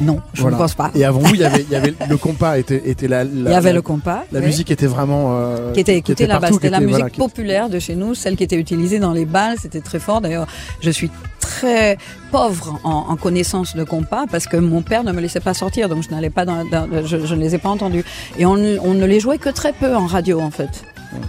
Non, 0.00 0.18
je 0.34 0.40
Voilà. 0.42 0.56
ne 0.56 0.62
pense 0.62 0.74
pas. 0.74 0.90
Et 0.96 1.04
avant 1.04 1.20
vous, 1.20 1.34
il 1.34 1.40
y 1.40 1.44
avait, 1.44 1.62
il 1.62 1.70
y 1.72 1.76
avait 1.76 1.94
le 2.10 2.16
compas 2.16 2.58
était, 2.58 2.82
était 2.84 3.06
la, 3.06 3.22
Il 3.22 3.44
y 3.44 3.54
avait 3.54 3.72
le 3.72 3.80
compas. 3.80 4.24
la 4.32 4.40
oui. 4.40 4.46
musique 4.46 4.72
était 4.72 4.88
vraiment 4.88 5.36
euh, 5.38 5.72
qui 5.72 5.78
était 5.80 5.96
écoutée 5.96 6.26
là-bas. 6.26 6.48
C'était 6.52 6.70
la 6.70 6.80
musique 6.80 6.96
voilà, 6.96 7.10
populaire 7.16 7.68
de 7.68 7.78
chez 7.78 7.94
nous, 7.94 8.16
celle 8.16 8.34
qui 8.34 8.42
était 8.42 8.56
utilisée 8.58 8.98
dans 8.98 9.12
les 9.12 9.24
balles. 9.24 9.56
C'était 9.62 9.80
très 9.80 10.00
fort. 10.00 10.20
D'ailleurs, 10.20 10.48
je 10.80 10.90
suis 10.90 11.12
très 11.38 11.96
pauvre 12.32 12.80
en, 12.82 13.04
en 13.08 13.16
connaissance 13.16 13.76
de 13.76 13.84
compas 13.84 14.24
parce 14.28 14.48
que 14.48 14.56
mon 14.56 14.82
père 14.82 15.04
ne 15.04 15.12
me 15.12 15.20
laissait 15.20 15.38
pas 15.38 15.54
sortir, 15.54 15.88
donc 15.88 16.02
je 16.02 16.10
n'allais 16.12 16.28
pas 16.30 16.44
dans, 16.44 16.64
dans- 16.64 16.88
je, 17.06 17.24
je 17.24 17.34
ne 17.36 17.40
les 17.40 17.54
ai 17.54 17.58
pas 17.58 17.68
entendus. 17.68 18.04
Et 18.36 18.44
on 18.46 18.56
ne 18.56 19.04
les 19.06 19.20
jouait 19.20 19.38
que 19.38 19.48
très 19.50 19.72
peu 19.72 19.94
en 19.94 20.06
radio, 20.06 20.40
en 20.40 20.50
fait. 20.50 20.82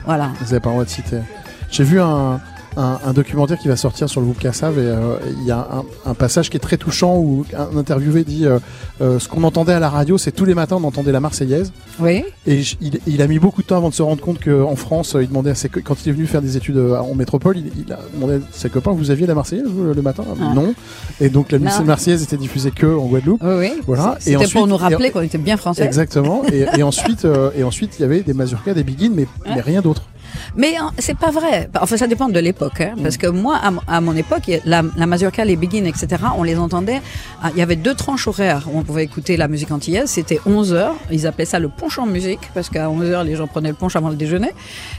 Voilà. 0.05 0.31
Vous 0.39 0.45
n'avez 0.45 0.59
pas 0.59 0.69
le 0.69 0.75
droit 0.75 0.85
de 0.85 0.89
citer. 0.89 1.19
J'ai 1.69 1.83
vu 1.83 1.99
un, 1.99 2.39
un, 2.77 2.99
un 3.05 3.11
documentaire 3.13 3.57
qui 3.57 3.67
va 3.67 3.75
sortir 3.75 4.07
sur 4.07 4.21
le 4.21 4.25
groupe 4.27 4.39
Kassav 4.39 4.77
et 4.77 4.81
euh, 4.83 5.17
il 5.39 5.45
y 5.45 5.51
a 5.51 5.67
un, 6.05 6.09
un 6.09 6.13
passage 6.13 6.49
qui 6.49 6.57
est 6.57 6.61
très 6.61 6.77
touchant 6.77 7.17
où 7.17 7.43
un 7.57 7.75
interviewé 7.77 8.23
dit 8.23 8.45
euh, 8.45 8.59
euh, 9.01 9.19
ce 9.19 9.27
qu'on 9.27 9.43
entendait 9.43 9.73
à 9.73 9.79
la 9.79 9.89
radio, 9.89 10.17
c'est 10.17 10.31
tous 10.31 10.45
les 10.45 10.53
matins 10.53 10.77
on 10.79 10.83
entendait 10.85 11.11
la 11.11 11.19
Marseillaise 11.19 11.73
Oui. 11.99 12.23
et 12.45 12.61
il, 12.79 12.99
il 13.07 13.21
a 13.21 13.27
mis 13.27 13.39
beaucoup 13.39 13.61
de 13.63 13.67
temps 13.67 13.77
avant 13.77 13.89
de 13.89 13.93
se 13.95 14.01
rendre 14.03 14.21
compte 14.21 14.39
qu'en 14.43 14.75
France, 14.75 15.15
il 15.19 15.27
demandait 15.27 15.49
à 15.51 15.55
ses 15.55 15.69
quand 15.69 16.05
il 16.05 16.09
est 16.09 16.13
venu 16.13 16.27
faire 16.27 16.41
des 16.41 16.55
études 16.55 16.77
en 16.77 17.13
métropole, 17.15 17.57
il, 17.57 17.71
il 17.85 17.91
a 17.91 17.99
demandé 18.13 18.35
à 18.35 18.39
ses 18.51 18.69
copains 18.69 18.91
vous 18.91 19.11
aviez 19.11 19.27
la 19.27 19.35
Marseillaise 19.35 19.65
le 19.95 20.01
matin? 20.01 20.23
Ah. 20.39 20.53
Non. 20.53 20.73
Et 21.19 21.29
donc 21.29 21.51
la 21.51 21.59
Non. 21.59 21.71
Marseillaise 21.85 22.23
était 22.23 22.37
diffusée 22.37 22.71
que 22.71 22.85
en 22.85 23.05
Guadeloupe. 23.07 23.41
Oui, 23.43 23.55
oui. 23.59 23.71
Voilà. 23.87 24.15
C'était 24.19 24.31
Et 24.31 24.33
pour 24.35 24.43
ensuite- 24.43 24.65
nous 24.67 24.77
rappeler 24.77 25.09
qu'on 25.11 25.21
était 25.21 25.37
bien 25.37 25.57
français. 25.57 25.83
Exactement. 25.83 26.43
et, 26.51 26.65
et 26.77 26.83
ensuite, 26.83 27.25
euh, 27.25 27.49
et 27.55 27.63
ensuite, 27.63 27.97
il 27.97 28.01
y 28.03 28.05
avait 28.05 28.21
des 28.21 28.33
mazurkas, 28.33 28.73
des 28.73 28.83
begins, 28.83 29.11
mais, 29.13 29.25
mais 29.45 29.61
rien 29.61 29.81
d'autre. 29.81 30.03
Mais 30.57 30.75
hein, 30.75 30.91
c'est 30.97 31.15
pas 31.17 31.29
vrai. 31.29 31.69
Enfin, 31.79 31.97
ça 31.97 32.07
dépend 32.07 32.29
de 32.29 32.39
l'époque. 32.39 32.81
Hein, 32.81 32.95
parce 33.01 33.15
que 33.17 33.27
moi, 33.27 33.59
à, 33.87 34.01
mon- 34.01 34.15
époque, 34.15 34.51
la, 34.65 34.81
mazurka, 34.81 35.45
les 35.45 35.55
begins, 35.55 35.85
etc., 35.85 36.07
on 36.35 36.41
les 36.43 36.57
entendait. 36.57 36.99
ah, 37.43 37.51
Il 37.53 37.59
y 37.59 37.61
avait 37.61 37.75
deux 37.75 37.93
tranches 37.93 38.27
horaires 38.27 38.67
où 38.71 38.79
on 38.79 38.83
pouvait 38.83 39.03
écouter 39.03 39.37
la 39.37 39.47
musique 39.47 39.71
antillaise. 39.71 40.09
C'était 40.09 40.39
11 40.47 40.73
heures. 40.73 40.95
Ils 41.11 41.27
appelaient 41.27 41.45
ça 41.45 41.59
le 41.59 41.69
punch 41.69 41.99
en 41.99 42.07
musique 42.07 42.39
parce 42.55 42.69
qu'à 42.69 42.89
11 42.89 43.05
heures, 43.11 43.23
les 43.23 43.35
gens 43.35 43.45
prenaient 43.47 43.69
le 43.69 43.75
punch 43.75 43.95
avant 43.95 44.09
le 44.09 44.15
déjeuner. 44.15 44.49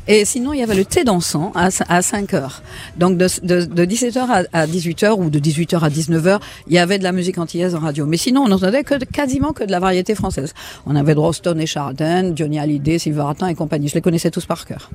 Et 0.07 0.25
sinon, 0.25 0.53
il 0.53 0.61
y 0.61 0.63
avait 0.63 0.77
le 0.77 0.85
thé 0.85 1.03
dansant 1.03 1.51
à, 1.57 1.69
à 1.89 2.03
5 2.03 2.35
heures. 2.35 2.63
Donc, 2.97 3.17
de, 3.19 3.27
de, 3.43 3.65
de 3.65 3.85
17 3.85 4.17
heures 4.17 4.31
à, 4.31 4.43
à 4.53 4.67
18 4.69 5.03
heures 5.03 5.19
ou 5.19 5.29
de 5.29 5.39
18 5.41 5.75
heures 5.75 5.85
à 5.85 5.91
19 5.91 6.27
heures, 6.29 6.41
il 6.69 6.75
y 6.75 6.79
avait 6.79 6.99
de 6.99 7.05
la 7.05 7.13
musique 7.13 7.39
antillaise 7.39 7.75
en 7.75 7.81
radio. 7.81 8.07
Mais 8.07 8.17
sinon, 8.17 8.43
on 8.43 8.49
n'entendait 8.49 8.85
quasiment 8.85 9.53
que 9.53 9.65
de 9.65 9.73
la 9.73 9.81
variété 9.81 10.15
française. 10.15 10.55
On 10.87 10.95
avait 10.95 11.15
Droston 11.17 11.61
et 11.61 11.67
Chardin, 11.67 12.33
Johnny 12.37 12.61
Hallyday, 12.61 12.99
Sylvain 13.01 13.25
Vartan 13.25 13.49
et 13.49 13.55
compagnie. 13.57 13.89
Je 13.89 13.95
les 13.95 14.01
connaissais 14.03 14.31
tous 14.31 14.47
par 14.47 14.65
cœur. 14.65 14.89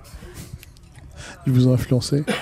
Ils 1.45 1.53
vous 1.53 1.67
ont 1.67 1.73
influencé 1.73 2.23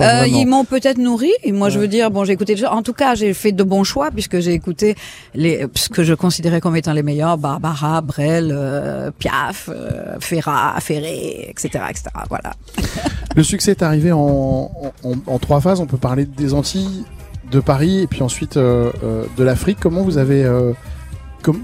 Euh, 0.00 0.26
ils 0.26 0.46
m'ont 0.46 0.64
peut-être 0.64 0.98
nourri. 0.98 1.30
Et 1.42 1.50
moi, 1.52 1.68
je 1.68 1.78
veux 1.78 1.88
dire, 1.88 2.10
bon, 2.10 2.24
j'ai 2.24 2.32
écouté. 2.32 2.54
En 2.66 2.82
tout 2.82 2.92
cas, 2.92 3.14
j'ai 3.14 3.32
fait 3.34 3.52
de 3.52 3.62
bons 3.64 3.84
choix 3.84 4.10
puisque 4.10 4.38
j'ai 4.40 4.52
écouté 4.52 4.94
les 5.34 5.66
ce 5.74 5.88
que 5.88 6.02
je 6.04 6.14
considérais 6.14 6.60
comme 6.60 6.76
étant 6.76 6.92
les 6.92 7.02
meilleurs 7.02 7.38
Barbara, 7.38 8.00
Brel, 8.00 8.50
euh, 8.54 9.10
Piaf, 9.18 9.68
euh, 9.72 10.16
Ferrat, 10.20 10.74
Ferré, 10.80 11.46
etc., 11.48 11.84
etc. 11.90 12.04
Voilà. 12.28 12.54
Le 13.34 13.42
succès 13.42 13.72
est 13.72 13.82
arrivé 13.82 14.12
en, 14.12 14.18
en, 14.20 14.92
en- 15.08 15.14
en 15.26 15.38
trois 15.38 15.60
phases. 15.60 15.80
On 15.80 15.86
peut 15.86 15.96
parler 15.96 16.24
des 16.24 16.54
Antilles, 16.54 17.04
de 17.50 17.60
Paris 17.60 18.00
et 18.02 18.06
puis 18.06 18.22
ensuite 18.22 18.56
euh, 18.56 18.90
de 19.36 19.44
l'Afrique. 19.44 19.78
Comment 19.80 20.02
vous 20.02 20.18
avez, 20.18 20.44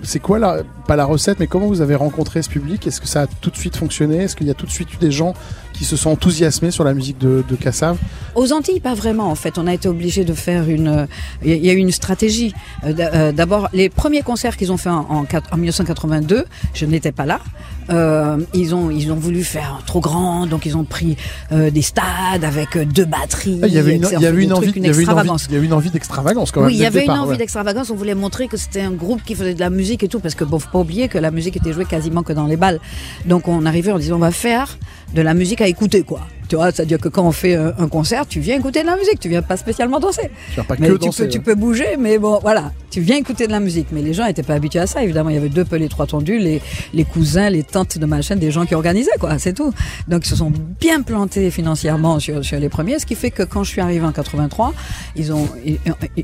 c'est 0.03 0.19
quoi 0.21 0.39
la, 0.39 0.59
pas 0.87 0.97
la 0.97 1.05
recette, 1.07 1.41
mais 1.41 1.47
comment 1.47 1.67
vous 1.67 1.81
avez 1.81 1.95
rencontré 1.95 2.43
ce 2.43 2.51
public? 2.51 2.87
Est-ce 2.87 3.01
que 3.01 3.09
ça 3.09 3.23
a 3.23 3.27
tout 3.27 3.51
de 3.51 3.57
suite 3.57 3.77
fonctionné? 3.77 4.25
Est-ce 4.25 4.37
qu'il 4.37 4.47
y 4.47 4.51
a 4.51 4.55
tout 4.55 4.67
de 4.67 4.71
suite 4.71 4.93
eu 4.95 4.99
des 4.99 5.11
gens 5.11 5.33
qui 5.81 5.87
se 5.87 5.97
sont 5.97 6.11
enthousiasmés 6.11 6.71
sur 6.71 6.85
la 6.85 6.93
musique 6.93 7.17
de, 7.17 7.43
de 7.49 7.57
Kassav 7.57 7.97
Aux 8.35 8.53
Antilles, 8.53 8.81
pas 8.81 8.93
vraiment. 8.93 9.31
En 9.31 9.35
fait, 9.35 9.57
on 9.57 9.67
a 9.67 9.73
été 9.73 9.89
obligé 9.89 10.27
de 10.27 10.35
faire 10.35 10.69
une. 10.69 10.89
euh, 10.89 11.07
Il 11.43 11.57
y 11.57 11.71
a 11.71 11.73
eu 11.73 11.79
une 11.79 11.91
stratégie. 11.91 12.53
Euh, 12.85 12.93
euh, 12.99 13.33
D'abord, 13.33 13.71
les 13.73 13.89
premiers 13.89 14.21
concerts 14.21 14.59
qu'ils 14.59 14.73
ont 14.73 14.77
fait 14.77 14.91
en 14.91 15.25
1982, 15.57 16.45
je 16.75 16.85
n'étais 16.85 17.13
pas 17.13 17.25
là. 17.25 17.41
Euh, 17.89 18.39
ils 18.55 18.75
ont 18.75 18.91
ils 18.91 19.11
ont 19.11 19.17
voulu 19.17 19.43
faire 19.43 19.83
trop 19.87 20.01
grand, 20.01 20.47
donc 20.47 20.67
ils 20.67 20.77
ont 20.77 20.85
pris 20.85 21.17
euh, 21.51 21.71
des 21.71 21.83
stades 21.83 22.45
avec 22.45 22.77
euh, 22.77 22.85
deux 22.85 23.05
batteries. 23.05 23.61
Ah, 23.63 23.67
Il 23.67 23.75
y 23.75 23.79
avait 23.79 23.97
une, 23.97 24.03
etc. 24.03 24.17
il 24.19 24.23
y 24.23 24.27
avait 24.27 24.37
Des 24.39 24.45
une 24.45 24.53
envie, 24.53 24.73
il 24.77 24.85
y 24.85 24.89
avait 24.89 25.03
une 25.03 25.09
envie, 25.09 25.17
extravagance. 25.17 25.47
il 25.49 25.55
y 25.55 25.57
avait 25.57 25.67
une 25.67 25.73
envie 25.73 25.91
d'extravagance 25.91 26.51
quand 26.53 26.61
même. 26.61 26.69
Oui, 26.69 26.75
il 26.75 26.81
y 26.81 26.87
avait 26.87 27.05
une 27.05 27.11
envie 27.11 27.31
ouais. 27.31 27.37
d'extravagance. 27.37 27.91
On 27.91 27.97
voulait 27.97 28.15
montrer 28.15 28.49
que 28.49 28.57
c'était 28.57 28.83
un 28.83 28.93
groupe 28.93 29.23
qui 29.25 29.35
faisait 29.35 29.55
de 29.55 29.61
la 29.61 29.71
musique 29.71 30.03
et 30.03 30.09
tout, 30.09 30.21
parce 30.21 30.35
que 30.35 30.45
bon, 30.45 30.59
faut 30.59 30.71
pas 30.71 30.79
oublier 30.79 31.09
que 31.09 31.19
la 31.19 31.31
musique 31.31 31.57
était 31.57 31.73
jouée 31.73 31.85
quasiment 31.85 32.23
que 32.23 32.33
dans 32.33 32.47
les 32.47 32.57
balles. 32.57 32.81
Donc 33.27 33.49
on 33.49 33.67
arrivait 33.67 33.93
en 33.93 33.99
disant 33.99 34.17
on 34.17 34.21
va 34.21 34.31
faire 34.31 34.79
de 35.15 35.23
la 35.23 35.35
musique 35.35 35.61
à 35.61 35.67
écouter, 35.67 36.03
quoi. 36.03 36.21
Tu 36.51 36.57
vois, 36.57 36.73
c'est-à-dire 36.73 36.99
que 36.99 37.09
quand 37.09 37.23
on 37.23 37.31
fait 37.31 37.55
euh, 37.55 37.71
un 37.79 37.87
concert, 37.87 38.27
tu 38.27 38.41
viens 38.41 38.57
écouter 38.57 38.81
de 38.81 38.87
la 38.87 38.97
musique, 38.97 39.21
tu 39.21 39.29
viens 39.29 39.41
pas 39.41 39.57
spécialement 39.57 40.01
danser. 40.01 40.31
Tu 40.53 40.61
pas 40.65 40.75
Mais 40.81 40.89
que 40.89 40.95
tu, 40.95 41.07
danser, 41.07 41.23
peux, 41.23 41.29
tu 41.29 41.39
ouais. 41.39 41.45
peux 41.45 41.55
bouger, 41.55 41.97
mais 41.97 42.19
bon, 42.19 42.41
voilà, 42.43 42.73
tu 42.91 43.01
viens 43.01 43.19
écouter 43.19 43.47
de 43.47 43.53
la 43.53 43.61
musique. 43.61 43.87
Mais 43.93 44.03
les 44.03 44.13
gens 44.15 44.27
n'étaient 44.27 44.43
pas 44.43 44.55
habitués 44.55 44.81
à 44.81 44.89
ça, 44.89 45.01
évidemment. 45.05 45.31
Il 45.31 45.37
y 45.37 45.39
avait 45.39 45.49
deux 45.49 45.65
pelés, 45.65 45.89
trois 45.89 46.09
tendus, 46.09 46.41
les, 46.41 46.61
les 46.93 47.05
cousins, 47.05 47.51
les 47.51 47.63
tantes 47.63 47.99
de 47.99 48.05
machin, 48.05 48.35
des 48.35 48.51
gens 48.51 48.67
qui 48.67 48.75
organisaient, 48.75 49.17
quoi, 49.21 49.39
c'est 49.39 49.53
tout. 49.53 49.73
Donc 50.09 50.27
ils 50.27 50.29
se 50.29 50.35
sont 50.35 50.53
bien 50.81 51.03
plantés 51.03 51.53
financièrement 51.53 52.19
sur, 52.19 52.45
sur 52.45 52.59
les 52.59 52.69
premiers, 52.69 52.99
ce 52.99 53.07
qui 53.07 53.15
fait 53.15 53.31
que 53.31 53.45
quand 53.45 53.63
je 53.63 53.71
suis 53.71 53.81
arrivé 53.81 54.05
en 54.05 54.11
83, 54.11 54.75
ils 55.15 55.33
ont, 55.33 55.49
ils, 55.65 55.79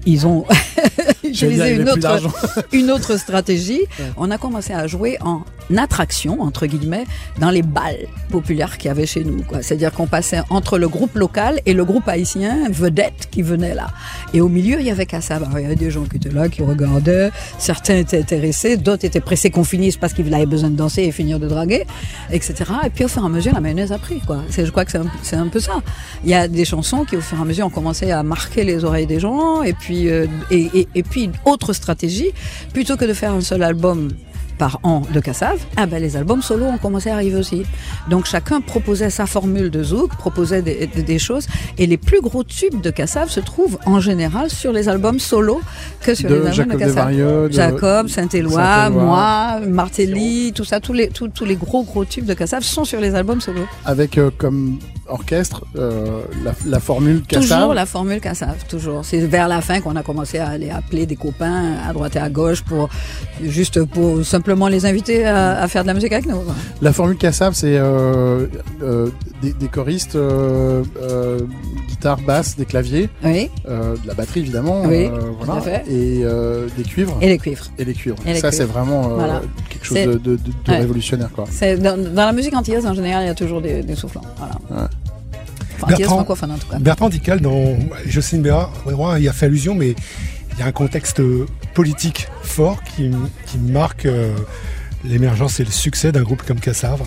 ils 0.04 0.26
ont 0.26 0.44
utilisé 1.22 1.76
une 1.76 1.88
autre, 1.88 2.20
une 2.72 2.90
autre 2.90 3.16
stratégie. 3.16 3.82
On 4.16 4.32
a 4.32 4.38
commencé 4.38 4.72
à 4.72 4.88
jouer 4.88 5.18
en 5.20 5.42
attraction, 5.76 6.40
entre 6.40 6.66
guillemets, 6.66 7.04
dans 7.40 7.50
les 7.50 7.62
balles 7.62 8.06
populaires 8.30 8.78
qu'il 8.78 8.88
y 8.88 8.90
avait 8.90 9.06
chez 9.06 9.24
nous. 9.24 9.42
C'est-à-dire 9.60 9.92
qu'on 9.92 10.06
passait 10.06 10.42
entre 10.50 10.78
le 10.78 10.88
groupe 10.88 11.14
local 11.16 11.60
et 11.66 11.72
le 11.72 11.84
groupe 11.84 12.08
haïtien 12.08 12.68
vedette 12.70 13.28
qui 13.30 13.42
venait 13.42 13.74
là. 13.74 13.88
Et 14.34 14.40
au 14.40 14.48
milieu, 14.48 14.78
il 14.80 14.86
y 14.86 14.90
avait. 14.90 15.06
Alors, 15.30 15.48
Il 15.56 15.62
y 15.62 15.64
avait 15.64 15.76
des 15.76 15.90
gens 15.90 16.04
qui 16.04 16.16
étaient 16.16 16.30
là, 16.30 16.48
qui 16.48 16.62
regardaient. 16.62 17.30
Certains 17.58 17.96
étaient 17.96 18.18
intéressés, 18.18 18.76
d'autres 18.76 19.04
étaient 19.04 19.20
pressés 19.20 19.50
qu'on 19.50 19.64
finisse 19.64 19.96
parce 19.96 20.12
qu'ils 20.12 20.32
avaient 20.34 20.46
besoin 20.46 20.70
de 20.70 20.76
danser 20.76 21.02
et 21.02 21.12
finir 21.12 21.38
de 21.38 21.48
draguer, 21.48 21.84
etc. 22.30 22.54
Et 22.84 22.90
puis 22.90 23.04
au 23.04 23.08
fur 23.08 23.22
et 23.22 23.26
à 23.26 23.28
mesure, 23.28 23.54
la 23.54 23.60
mayonnaise 23.60 23.92
a 23.92 23.98
pris. 23.98 24.20
Je 24.50 24.70
crois 24.70 24.84
que 24.84 24.92
c'est 25.22 25.36
un, 25.36 25.48
peu 25.48 25.60
ça. 25.60 25.80
Il 26.24 26.30
y 26.30 26.34
a 26.34 26.48
des 26.48 26.64
chansons 26.64 27.04
qui, 27.04 27.16
au 27.16 27.20
fur 27.20 27.38
et 27.38 27.40
à 27.40 27.44
mesure, 27.44 27.66
ont 27.66 27.70
commencé 27.70 28.10
à 28.10 28.22
marquer 28.22 28.64
les 28.64 28.84
oreilles 28.84 29.06
des 29.06 29.20
gens. 29.20 29.62
Et 29.62 29.72
puis, 29.72 30.08
euh, 30.08 30.26
et, 30.50 30.68
et, 30.74 30.88
et 30.94 31.02
puis 31.02 31.30
autre 31.44 31.72
stratégie, 31.72 32.30
plutôt 32.72 32.96
que 32.96 33.04
de 33.04 33.12
faire 33.12 33.32
un 33.32 33.40
seul 33.40 33.62
album 33.62 34.08
par 34.58 34.80
an 34.82 35.02
de 35.12 35.20
Kassav, 35.20 35.58
ah 35.76 35.86
ben 35.86 36.00
les 36.00 36.16
albums 36.16 36.42
solo 36.42 36.66
ont 36.66 36.78
commencé 36.78 37.10
à 37.10 37.14
arriver 37.14 37.36
aussi. 37.36 37.64
Donc 38.08 38.26
chacun 38.26 38.60
proposait 38.60 39.10
sa 39.10 39.26
formule 39.26 39.70
de 39.70 39.82
zouk, 39.82 40.16
proposait 40.16 40.62
des, 40.62 41.18
choses, 41.18 41.46
et 41.78 41.86
les 41.86 41.96
plus 41.96 42.20
gros 42.20 42.44
tubes 42.44 42.80
de 42.80 42.90
Kassav 42.90 43.28
se 43.28 43.40
trouvent 43.40 43.78
en 43.86 44.00
général 44.00 44.50
sur 44.50 44.72
les 44.72 44.88
albums 44.88 45.18
solo 45.18 45.60
que 46.00 46.14
sur 46.14 46.28
les 46.28 46.36
albums 46.36 46.52
Jacob 46.52 46.72
de. 46.72 46.84
Desvarieux, 46.84 47.48
de- 47.48 47.52
Jacob, 47.52 48.08
Saint-Éloi, 48.08 48.90
moi, 48.90 49.60
Martelly, 49.66 50.52
tout 50.54 50.64
ça, 50.64 50.80
tous 50.80 50.92
les, 50.92 51.08
tous, 51.08 51.28
tous 51.28 51.44
les 51.44 51.56
gros 51.56 51.84
gros 51.84 52.04
tubes 52.04 52.26
de 52.26 52.34
Kassav 52.34 52.62
sont 52.62 52.84
sur 52.84 53.00
les 53.00 53.14
albums 53.14 53.40
solo. 53.40 53.62
avec 53.84 54.18
euh, 54.18 54.30
comme 54.36 54.78
orchestre 55.08 55.64
euh, 55.76 56.20
la, 56.44 56.52
la 56.66 56.80
formule 56.80 57.22
Toujours 57.22 57.48
Kassav. 57.48 57.72
la 57.74 57.86
formule 57.86 58.20
Kassav, 58.20 58.56
toujours. 58.68 59.04
C'est 59.04 59.18
vers 59.20 59.48
la 59.48 59.60
fin 59.60 59.80
qu'on 59.80 59.96
a 59.96 60.02
commencé 60.02 60.38
à 60.38 60.48
aller 60.48 60.70
appeler 60.70 61.06
des 61.06 61.16
copains 61.16 61.74
à 61.88 61.92
droite 61.92 62.16
et 62.16 62.18
à 62.18 62.28
gauche 62.28 62.62
pour 62.62 62.88
juste 63.42 63.84
pour 63.84 64.24
simplement 64.24 64.68
les 64.68 64.84
inviter 64.86 65.24
à, 65.26 65.60
à 65.62 65.68
faire 65.68 65.82
de 65.82 65.88
la 65.88 65.94
musique 65.94 66.12
avec 66.12 66.26
nous. 66.26 66.42
La 66.82 66.92
formule 66.92 67.16
Kassav, 67.16 67.54
c'est 67.54 67.76
euh, 67.78 68.46
euh, 68.82 69.08
des, 69.42 69.52
des 69.52 69.68
choristes, 69.68 70.16
euh, 70.16 70.82
euh, 71.00 71.40
guitare, 71.88 72.18
basse, 72.20 72.56
des 72.56 72.64
claviers, 72.64 73.08
Oui, 73.24 73.50
euh, 73.68 73.94
de 73.96 74.06
la 74.06 74.14
batterie 74.14 74.40
évidemment, 74.40 74.82
Oui, 74.84 75.04
euh, 75.06 75.18
voilà, 75.38 75.60
à 75.60 75.60
fait. 75.60 75.84
et 75.90 76.22
euh, 76.24 76.66
des 76.76 76.82
cuivres 76.84 77.18
et 77.20 77.28
les 77.28 77.38
cuivres. 77.38 77.66
et 77.78 77.84
les 77.84 77.94
cuivres. 77.94 78.16
et 78.26 78.32
les 78.34 78.40
Ça, 78.40 78.50
c'est 78.52 78.64
vraiment 78.64 79.10
euh, 79.12 79.14
Voilà. 79.16 79.42
quelque 79.68 79.84
chose 79.84 79.96
de, 79.98 80.12
de- 80.14 80.18
de- 80.18 80.36
de 80.36 80.52
Ouais. 80.68 80.78
révolutionnaire, 80.78 81.30
quoi. 81.34 81.44
Dans, 81.78 81.96
dans 82.02 82.26
la 82.26 82.32
musique 82.32 82.54
antillaise 82.54 82.86
en 82.86 82.94
général, 82.94 83.24
il 83.24 83.26
y 83.26 83.30
a 83.30 83.34
toujours 83.34 83.60
des, 83.60 83.82
des 83.82 83.94
soufflants. 83.94 84.22
Voilà. 84.38 84.54
Ouais. 84.70 84.88
Enfin, 85.82 85.86
Bertrand- 85.88 86.14
francophone 86.16 86.52
en 86.52 86.58
tout 86.58 86.68
cas. 86.68 86.78
Bertrand 86.78 87.08
Dical, 87.10 87.40
dans 87.40 87.76
Jocelyne 88.06 88.42
Béra, 88.42 88.70
il 89.20 89.28
a 89.28 89.32
fait 89.34 89.46
allusion, 89.46 89.74
mais 89.74 89.90
il 90.54 90.58
y 90.58 90.62
a 90.62 90.66
un 90.66 90.72
contexte 90.72 91.20
politique 91.74 92.28
fort 92.42 92.82
qui, 92.82 93.10
qui 93.44 93.58
marque 93.58 94.06
euh, 94.06 94.34
l'émergence 95.04 95.60
et 95.60 95.64
le 95.64 95.70
succès 95.70 96.12
d'un 96.12 96.22
groupe 96.22 96.42
comme 96.44 96.60
Kassav. 96.60 97.02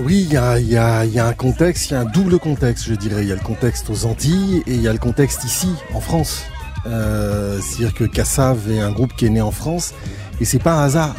Oui, 0.00 0.28
il 0.30 0.32
y 0.32 0.76
a, 0.76 1.26
un 1.26 1.32
contexte, 1.32 1.90
il 1.90 1.94
y 1.94 1.96
a 1.96 2.00
un 2.00 2.04
double 2.04 2.38
contexte, 2.38 2.84
je 2.86 2.94
dirais. 2.94 3.22
Il 3.22 3.28
y 3.28 3.32
a 3.32 3.34
le 3.34 3.40
contexte 3.40 3.90
aux 3.90 4.06
Antilles 4.06 4.62
et 4.68 4.74
il 4.74 4.80
y 4.80 4.86
a 4.86 4.92
le 4.92 4.98
contexte 4.98 5.42
ici, 5.42 5.70
en 5.92 6.00
France. 6.00 6.44
Euh, 6.86 7.58
C'est-à-dire 7.60 7.94
que 7.94 8.04
Cassav 8.04 8.70
est 8.70 8.78
un 8.78 8.92
groupe 8.92 9.12
qui 9.16 9.26
est 9.26 9.30
né 9.30 9.40
en 9.40 9.50
France 9.50 9.94
et 10.40 10.44
c'est 10.44 10.60
pas 10.60 10.74
un 10.74 10.84
hasard. 10.84 11.16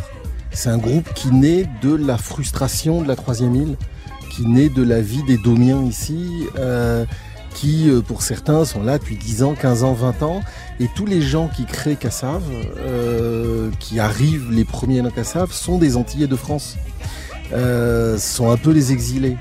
C'est 0.52 0.70
un 0.70 0.78
groupe 0.78 1.14
qui 1.14 1.30
naît 1.30 1.66
de 1.82 1.94
la 1.94 2.18
frustration 2.18 3.02
de 3.02 3.08
la 3.10 3.18
troisième 3.18 3.54
île, 3.54 3.76
qui 4.32 4.46
naît 4.46 4.70
de 4.70 4.82
la 4.82 5.02
vie 5.02 5.24
des 5.24 5.38
Domiens 5.38 5.84
ici, 5.84 6.46
euh, 6.58 7.06
qui 7.56 7.90
euh, 7.90 8.00
pour 8.00 8.22
certains 8.22 8.64
sont 8.64 8.82
là 8.82 8.98
depuis 8.98 9.18
10 9.18 9.44
ans, 9.44 9.56
15 9.56 9.84
ans, 9.84 9.94
20 9.94 10.24
ans. 10.24 10.42
Et 10.80 10.88
tous 10.96 11.06
les 11.06 11.22
gens 11.22 11.50
qui 11.50 11.66
créent 11.66 11.98
Cassav, 11.98 12.44
qui 13.80 14.00
arrivent 14.00 14.52
les 14.52 14.64
premiers 14.64 15.02
dans 15.02 15.12
Cassav, 15.12 15.52
sont 15.52 15.78
des 15.78 15.98
Antillais 15.98 16.28
de 16.28 16.38
France. 16.38 16.78
Euh, 17.52 18.18
sont 18.18 18.52
un 18.52 18.58
peu 18.58 18.72
les 18.72 18.92
exilés. 18.92 19.38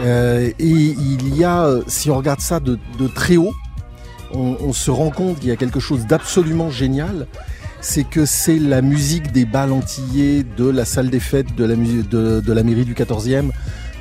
Euh, 0.00 0.50
et 0.58 0.64
il 0.64 1.36
y 1.36 1.44
a, 1.44 1.64
euh, 1.64 1.82
si 1.86 2.10
on 2.10 2.16
regarde 2.16 2.40
ça 2.40 2.60
de, 2.60 2.78
de 2.98 3.06
très 3.06 3.36
haut, 3.36 3.54
on, 4.34 4.56
on 4.60 4.72
se 4.72 4.90
rend 4.90 5.10
compte 5.10 5.38
qu'il 5.38 5.48
y 5.48 5.52
a 5.52 5.56
quelque 5.56 5.80
chose 5.80 6.06
d'absolument 6.06 6.70
génial. 6.70 7.26
C'est 7.80 8.04
que 8.04 8.26
c'est 8.26 8.58
la 8.58 8.82
musique 8.82 9.32
des 9.32 9.44
bals 9.44 9.72
antillais, 9.72 10.44
de 10.56 10.68
la 10.68 10.84
salle 10.84 11.08
des 11.08 11.20
fêtes 11.20 11.54
de 11.54 11.64
la, 11.64 11.76
de, 11.76 12.52
la 12.52 12.62
mairie 12.62 12.84
du 12.84 12.94
14e, 12.94 13.50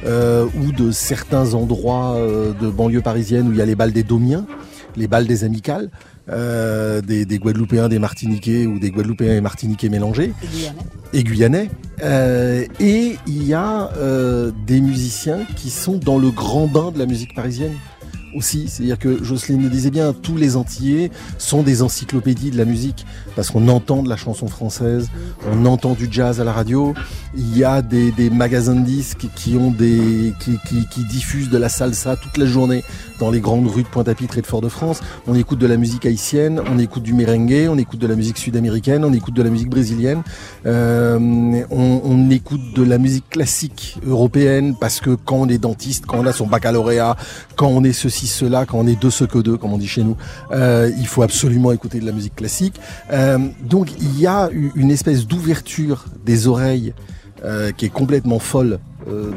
euh, 0.06 0.46
ou 0.60 0.72
de 0.72 0.92
certains 0.92 1.54
endroits 1.54 2.18
de 2.60 2.70
banlieue 2.70 3.02
parisienne 3.02 3.48
où 3.48 3.52
il 3.52 3.58
y 3.58 3.62
a 3.62 3.66
les 3.66 3.76
bals 3.76 3.92
des 3.92 4.04
Domiens, 4.04 4.46
les 4.96 5.08
bals 5.08 5.28
des 5.28 5.44
amicales, 5.44 5.92
euh, 6.29 7.01
des, 7.01 7.25
des 7.25 7.38
Guadeloupéens, 7.38 7.89
des 7.89 8.00
Martiniquais 8.00 8.65
ou 8.65 8.79
des 8.79 8.91
Guadeloupéens 8.91 9.36
et 9.36 9.41
Martiniquais 9.41 9.89
mélangés. 9.89 10.34
Et 11.13 11.24
guyanais. 11.24 11.70
Euh, 12.03 12.65
et 12.79 13.17
il 13.27 13.44
y 13.48 13.53
a 13.53 13.91
euh, 13.98 14.51
des 14.65 14.82
musiciens 14.82 15.39
qui 15.55 15.70
sont 15.70 15.98
dans 15.98 16.17
le 16.17 16.32
grand 16.32 16.67
bain 16.67 16.91
de 16.91 17.00
la 17.00 17.05
musique 17.05 17.34
parisienne 17.36 17.74
C'est-à-dire 18.42 19.00
que 19.00 19.24
Jocelyne 19.24 19.63
le 19.63 19.70
disait 19.70 19.92
bien, 19.92 20.13
tous 20.13 20.38
les 20.38 20.56
Antillais 20.56 21.12
sont 21.38 21.63
des 21.63 21.82
encyclopédies 21.82 22.51
de 22.51 22.58
la 22.58 22.65
musique 22.65 23.06
parce 23.36 23.50
qu'on 23.50 23.68
entend 23.68 24.04
de 24.04 24.10
la 24.10 24.18
chanson 24.18 24.48
française, 24.48 25.10
on 25.51 25.65
entend 25.65 25.94
du 25.94 26.08
jazz 26.10 26.42
à 26.42 26.44
la 26.44 26.54
radio. 26.54 26.94
Il 27.36 27.58
y 27.58 27.63
a 27.63 27.82
des, 27.82 28.13
magasins 28.30 28.75
de 28.75 28.86
disques 28.86 29.27
qui 29.36 29.56
ont 29.56 29.72
des 29.72 30.34
qui 30.39 31.04
diffusent 31.06 31.50
de 31.50 31.58
la 31.58 31.70
salsa 31.70 32.15
toute 32.15 32.38
la 32.38 32.46
journée 32.46 32.84
dans 33.20 33.32
les 33.32 33.39
grandes 33.39 33.68
rues 33.68 33.84
de 33.84 33.88
Pointe-à-Pitre 33.88 34.38
et 34.38 34.42
de 34.42 34.48
Fort-de-France. 34.48 35.01
On 35.27 35.36
écoute 35.36 35.60
de 35.60 35.68
la 35.68 35.77
musique 35.77 36.06
haïtienne, 36.06 36.62
on 36.72 36.80
écoute 36.80 37.04
du 37.04 37.13
merengue, 37.13 37.68
on 37.70 37.77
écoute 37.77 38.00
de 38.00 38.08
la 38.08 38.15
musique 38.15 38.38
sud-américaine, 38.38 39.06
on 39.06 39.13
écoute 39.13 39.34
de 39.34 39.44
la 39.44 39.50
musique 39.50 39.70
brésilienne. 39.70 40.24
Euh, 40.65 41.18
on, 41.70 42.01
on 42.04 42.30
écoute 42.30 42.74
de 42.75 42.84
la 42.84 42.98
musique 42.98 43.30
classique 43.30 43.98
européenne 44.06 44.75
parce 44.80 45.00
que 45.00 45.12
quand 45.12 45.38
on 45.38 45.48
est 45.48 45.58
dentiste, 45.58 46.06
quand 46.06 46.20
on 46.20 46.25
a 46.25 46.34
son 46.34 46.48
baccalauréat, 46.48 47.15
quand 47.56 47.68
on 47.68 47.84
est 47.84 47.94
ceci, 47.94 48.25
cela, 48.25 48.65
quand 48.65 48.79
on 48.79 48.88
est 48.88 49.00
deux 49.00 49.10
ce 49.10 49.24
que 49.24 49.39
deux, 49.39 49.58
comme 49.58 49.74
on 49.74 49.77
dit 49.77 49.88
chez 49.88 50.03
nous, 50.03 50.17
euh, 50.51 50.91
il 50.98 51.08
faut 51.08 51.22
absolument 51.22 51.72
écouter 51.72 52.00
de 52.00 52.05
la 52.05 52.12
musique 52.12 52.36
classique. 52.36 52.79
Euh, 53.12 53.39
donc 53.62 53.89
il 54.00 54.20
y 54.20 54.27
a 54.27 54.50
une 54.75 54.91
espèce 54.91 55.25
d'ouverture 55.25 56.05
des 56.25 56.48
oreilles 56.48 56.94
euh, 57.44 57.72
qui 57.72 57.86
est 57.86 57.89
complètement 57.89 58.39
folle 58.39 58.79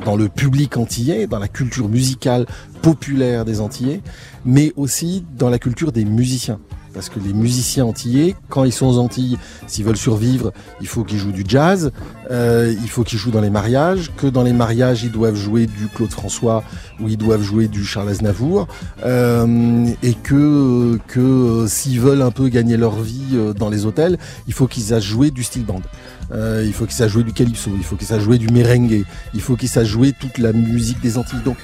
dans 0.07 0.17
le 0.17 0.31
public 0.31 0.79
antillais, 0.79 1.27
dans 1.27 1.39
la 1.39 1.49
culture 1.49 1.91
musicale 1.91 2.47
populaire 2.81 3.45
des 3.45 3.61
Antillais, 3.61 4.01
mais 4.47 4.73
aussi 4.77 5.27
dans 5.37 5.51
la 5.51 5.59
culture 5.59 5.93
des 5.93 6.07
musiciens. 6.07 6.59
Parce 6.99 7.11
que 7.11 7.21
les 7.21 7.33
musiciens 7.33 7.85
antillais, 7.85 8.35
quand 8.49 8.65
ils 8.65 8.73
sont 8.73 8.87
aux 8.87 8.99
Antilles, 8.99 9.39
s'ils 9.69 9.85
veulent 9.85 9.97
survivre, 9.97 10.53
il 10.81 10.89
faut 10.89 11.05
qu'ils 11.05 11.19
jouent 11.19 11.31
du 11.31 11.45
jazz, 11.47 11.93
euh, 12.33 12.75
il 12.83 12.91
faut 12.91 13.05
qu'ils 13.05 13.21
jouent 13.21 13.31
dans 13.31 13.41
les 13.41 13.51
mariages, 13.51 14.11
que 14.17 14.27
dans 14.27 14.43
les 14.43 14.53
mariages, 14.53 15.05
ils 15.05 15.13
doivent 15.13 15.37
jouer 15.37 15.67
du 15.67 15.87
Claude 15.95 16.11
François 16.11 16.65
ou 16.99 17.09
ils 17.09 17.17
doivent 17.17 17.41
jouer 17.41 17.69
du 17.69 17.85
Charles 17.85 18.09
Aznavour, 18.09 18.67
euh, 19.05 19.87
et 20.03 20.15
que, 20.15 20.99
que 21.07 21.21
euh, 21.21 21.67
s'ils 21.69 22.01
veulent 22.01 22.23
un 22.23 22.33
peu 22.33 22.49
gagner 22.49 22.77
leur 22.77 23.01
vie 23.01 23.39
dans 23.57 23.69
les 23.69 23.87
hôtels, 23.87 24.19
il 24.49 24.53
faut 24.53 24.67
qu'ils 24.67 24.83
sachent 24.83 25.05
jouer 25.05 25.31
du 25.31 25.45
style 25.45 25.65
band. 25.65 25.83
Il 26.33 26.73
faut 26.73 26.85
qu'ils 26.85 26.97
sachent 26.97 27.13
jouer 27.13 27.23
du 27.23 27.33
calypso, 27.33 27.71
il 27.77 27.85
faut 27.85 27.95
qu'ils 27.95 28.09
sachent 28.09 28.25
jouer 28.25 28.39
du 28.39 28.49
merengue, 28.49 29.05
il 29.35 29.41
faut 29.41 29.55
qu'ils 29.55 29.69
sachent 29.69 29.87
jouer 29.87 30.13
toute 30.19 30.39
la 30.39 30.53
musique 30.53 31.01
des 31.01 31.17
Antilles. 31.17 31.55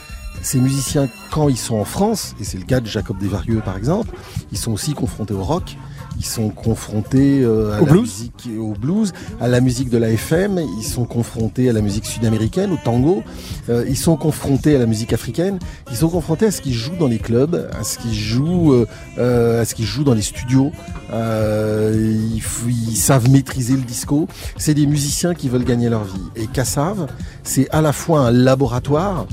Ces 0.44 0.61
musiciens, 0.61 1.09
quand 1.30 1.48
ils 1.48 1.57
sont 1.57 1.76
en 1.76 1.85
France, 1.85 2.35
et 2.38 2.44
c'est 2.44 2.59
le 2.59 2.64
cas 2.64 2.80
de 2.80 2.87
Jacob 2.87 3.18
Desvarieux 3.18 3.62
par 3.64 3.76
exemple, 3.76 4.14
ils 4.52 4.59
sont 4.59 4.72
aussi 4.72 4.92
confrontés 4.92 5.33
au 5.33 5.42
rock, 5.42 5.76
ils 6.18 6.24
sont 6.24 6.50
confrontés 6.50 7.42
euh, 7.42 7.72
à 7.72 7.80
Au 7.80 7.87
la 7.87 7.92
blues 7.92 8.02
musique, 8.02 8.48
au 8.59 8.74
blues, 8.74 9.12
à 9.40 9.48
la 9.48 9.61
musique 9.61 9.88
de 9.88 9.96
la 9.96 10.11
FM, 10.11 10.61
ils 10.78 10.85
sont 10.85 11.07
confrontés 11.07 11.70
à 11.70 11.72
la 11.72 11.80
musique 11.80 12.04
sud-américaine, 12.04 12.72
au 12.72 12.76
tango, 12.76 13.22
euh, 13.70 13.87
ils 13.88 13.96
sont 13.96 14.16
confrontés 14.16 14.76
à 14.76 14.78
la 14.78 14.87
musique 14.87 15.14
africaine, 15.14 15.59
ils 15.90 15.96
sont 15.96 16.11
confrontés 16.11 16.46
à 16.46 16.50
ce 16.50 16.61
qu'ils 16.61 16.74
jouent 16.74 16.98
dans 17.00 17.09
les 17.09 17.18
clubs, 17.18 17.68
à 17.80 17.83
ce 17.83 17.98
qu'ils 17.98 18.14
jouent, 18.14 18.85
euh, 19.18 19.62
à 19.62 19.64
ce 19.64 19.74
qu'ils 19.74 19.87
jouent 19.87 20.04
dans 20.04 20.14
les 20.14 20.22
studios. 20.22 20.72
Ils, 21.11 22.42
ils 22.66 22.96
savent 22.96 23.30
maîtriser 23.30 23.74
le 23.74 23.83
disco. 23.83 24.28
C'est 24.57 24.74
des 24.74 24.87
musiciens 24.87 25.35
qui 25.35 25.48
veulent 25.48 25.64
gagner 25.64 25.88
leur 25.88 26.04
vie. 26.04 26.20
Et 26.37 26.48
Cassav, 26.48 27.07
c'est 27.44 27.70
à 27.70 27.80
la 27.80 27.92
fois 27.92 28.20
un 28.20 28.30
laboratoire 28.30 29.26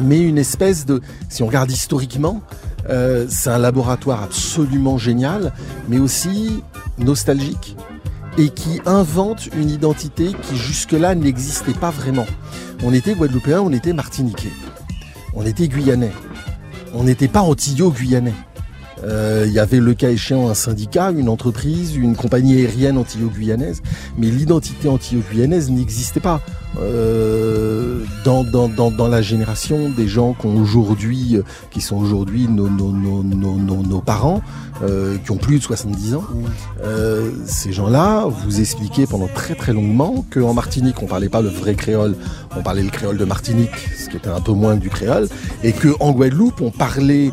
mais 0.00 0.20
une 0.20 0.38
espèce 0.38 0.86
de, 0.86 1.00
si 1.28 1.42
on 1.42 1.46
regarde 1.46 1.70
historiquement, 1.70 2.42
euh, 2.88 3.26
c'est 3.28 3.50
un 3.50 3.58
laboratoire 3.58 4.22
absolument 4.22 4.98
génial, 4.98 5.52
mais 5.88 5.98
aussi 5.98 6.62
nostalgique, 6.98 7.76
et 8.36 8.50
qui 8.50 8.80
invente 8.86 9.46
une 9.56 9.70
identité 9.70 10.32
qui 10.42 10.56
jusque-là 10.56 11.14
n'existait 11.14 11.72
pas 11.72 11.90
vraiment. 11.90 12.26
On 12.82 12.92
était 12.92 13.14
guadeloupéens, 13.14 13.60
on 13.60 13.72
était 13.72 13.92
martiniquais, 13.92 14.52
on 15.34 15.46
était 15.46 15.68
guyanais, 15.68 16.12
on 16.92 17.04
n'était 17.04 17.28
pas 17.28 17.42
antillo-guyanais. 19.04 19.12
Euh, 19.12 19.44
Il 19.46 19.52
y 19.52 19.58
avait 19.58 19.80
le 19.80 19.94
cas 19.94 20.10
échéant 20.10 20.48
un 20.48 20.54
syndicat, 20.54 21.10
une 21.10 21.28
entreprise, 21.28 21.96
une 21.96 22.16
compagnie 22.16 22.56
aérienne 22.56 22.98
antillo-guyanaise, 22.98 23.82
mais 24.18 24.28
l'identité 24.28 24.88
antillo-guyanaise 24.88 25.70
n'existait 25.70 26.20
pas 26.20 26.40
euh, 26.80 28.04
dans, 28.24 29.08
la 29.08 29.22
génération 29.22 29.90
des 29.90 30.08
gens 30.08 30.34
qui 30.34 30.46
aujourd'hui, 30.46 31.36
euh, 31.36 31.42
qui 31.70 31.80
sont 31.80 31.96
aujourd'hui 31.96 32.48
nos, 32.48 32.68
nos, 32.68 32.90
nos, 32.92 33.22
nos, 33.22 34.00
parents, 34.00 34.40
qui 35.24 35.30
ont 35.30 35.36
plus 35.36 35.58
de 35.58 35.62
70 35.62 36.14
ans. 36.14 36.24
Ces 37.46 37.72
gens-là 37.72 38.26
vous 38.26 38.60
expliquaient 38.60 39.06
pendant 39.06 39.28
très 39.28 39.54
très 39.54 39.72
longuement 39.72 40.24
qu'en 40.32 40.52
Martinique 40.52 41.02
on 41.02 41.06
parlait 41.06 41.28
pas 41.28 41.42
le 41.42 41.48
vrai 41.48 41.74
créole, 41.74 42.16
on 42.56 42.62
parlait 42.62 42.82
le 42.82 42.90
créole 42.90 43.16
de 43.16 43.24
Martinique, 43.24 43.70
ce 43.96 44.08
qui 44.08 44.16
était 44.16 44.28
un 44.28 44.40
peu 44.40 44.52
moins 44.52 44.76
du 44.76 44.90
créole, 44.90 45.28
et 45.62 45.72
que 45.72 45.88
en 46.00 46.12
Guadeloupe 46.12 46.60
on 46.60 46.70
parlait 46.70 47.30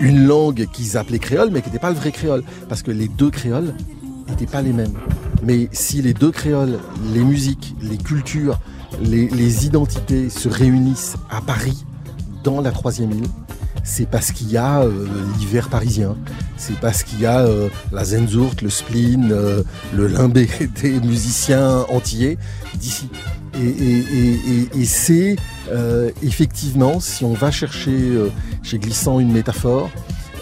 une 0.00 0.26
langue 0.26 0.66
qu'ils 0.72 0.96
appelaient 0.96 1.18
créole, 1.18 1.50
mais 1.50 1.60
qui 1.60 1.68
n'était 1.68 1.78
pas 1.78 1.90
le 1.90 1.96
vrai 1.96 2.12
créole, 2.12 2.42
parce 2.68 2.82
que 2.82 2.90
les 2.90 3.08
deux 3.08 3.30
créoles 3.30 3.74
n'étaient 4.28 4.46
pas 4.46 4.62
les 4.62 4.72
mêmes. 4.72 4.94
Mais 5.42 5.68
si 5.72 6.02
les 6.02 6.14
deux 6.14 6.30
créoles, 6.30 6.78
les 7.12 7.22
musiques, 7.22 7.74
les 7.82 7.96
cultures, 7.96 8.58
les, 9.00 9.66
identités 9.66 10.30
se 10.30 10.48
réunissent 10.48 11.16
à 11.30 11.40
Paris, 11.40 11.84
dans 12.44 12.60
la 12.60 12.70
troisième 12.70 13.12
île, 13.12 13.28
c'est 13.84 14.08
parce 14.08 14.32
qu'il 14.32 14.50
y 14.50 14.56
a 14.56 14.82
euh, 14.82 15.06
l'hiver 15.38 15.68
parisien, 15.68 16.16
c'est 16.56 16.78
parce 16.78 17.02
qu'il 17.02 17.20
y 17.20 17.26
a 17.26 17.40
euh, 17.40 17.68
la 17.92 18.04
Zenzurt, 18.04 18.62
le 18.62 18.70
spleen, 18.70 19.30
euh, 19.32 19.62
le 19.94 20.06
limbé 20.06 20.48
des 20.82 21.00
musiciens 21.00 21.84
antillais 21.88 22.38
d'ici. 22.74 23.08
Et, 23.60 24.84
c'est 24.84 25.36
euh, 25.70 26.10
effectivement, 26.22 27.00
si 27.00 27.24
on 27.24 27.34
va 27.34 27.50
chercher 27.50 27.90
euh, 27.90 28.30
chez 28.62 28.78
Glissant 28.78 29.20
une 29.20 29.32
métaphore, 29.32 29.90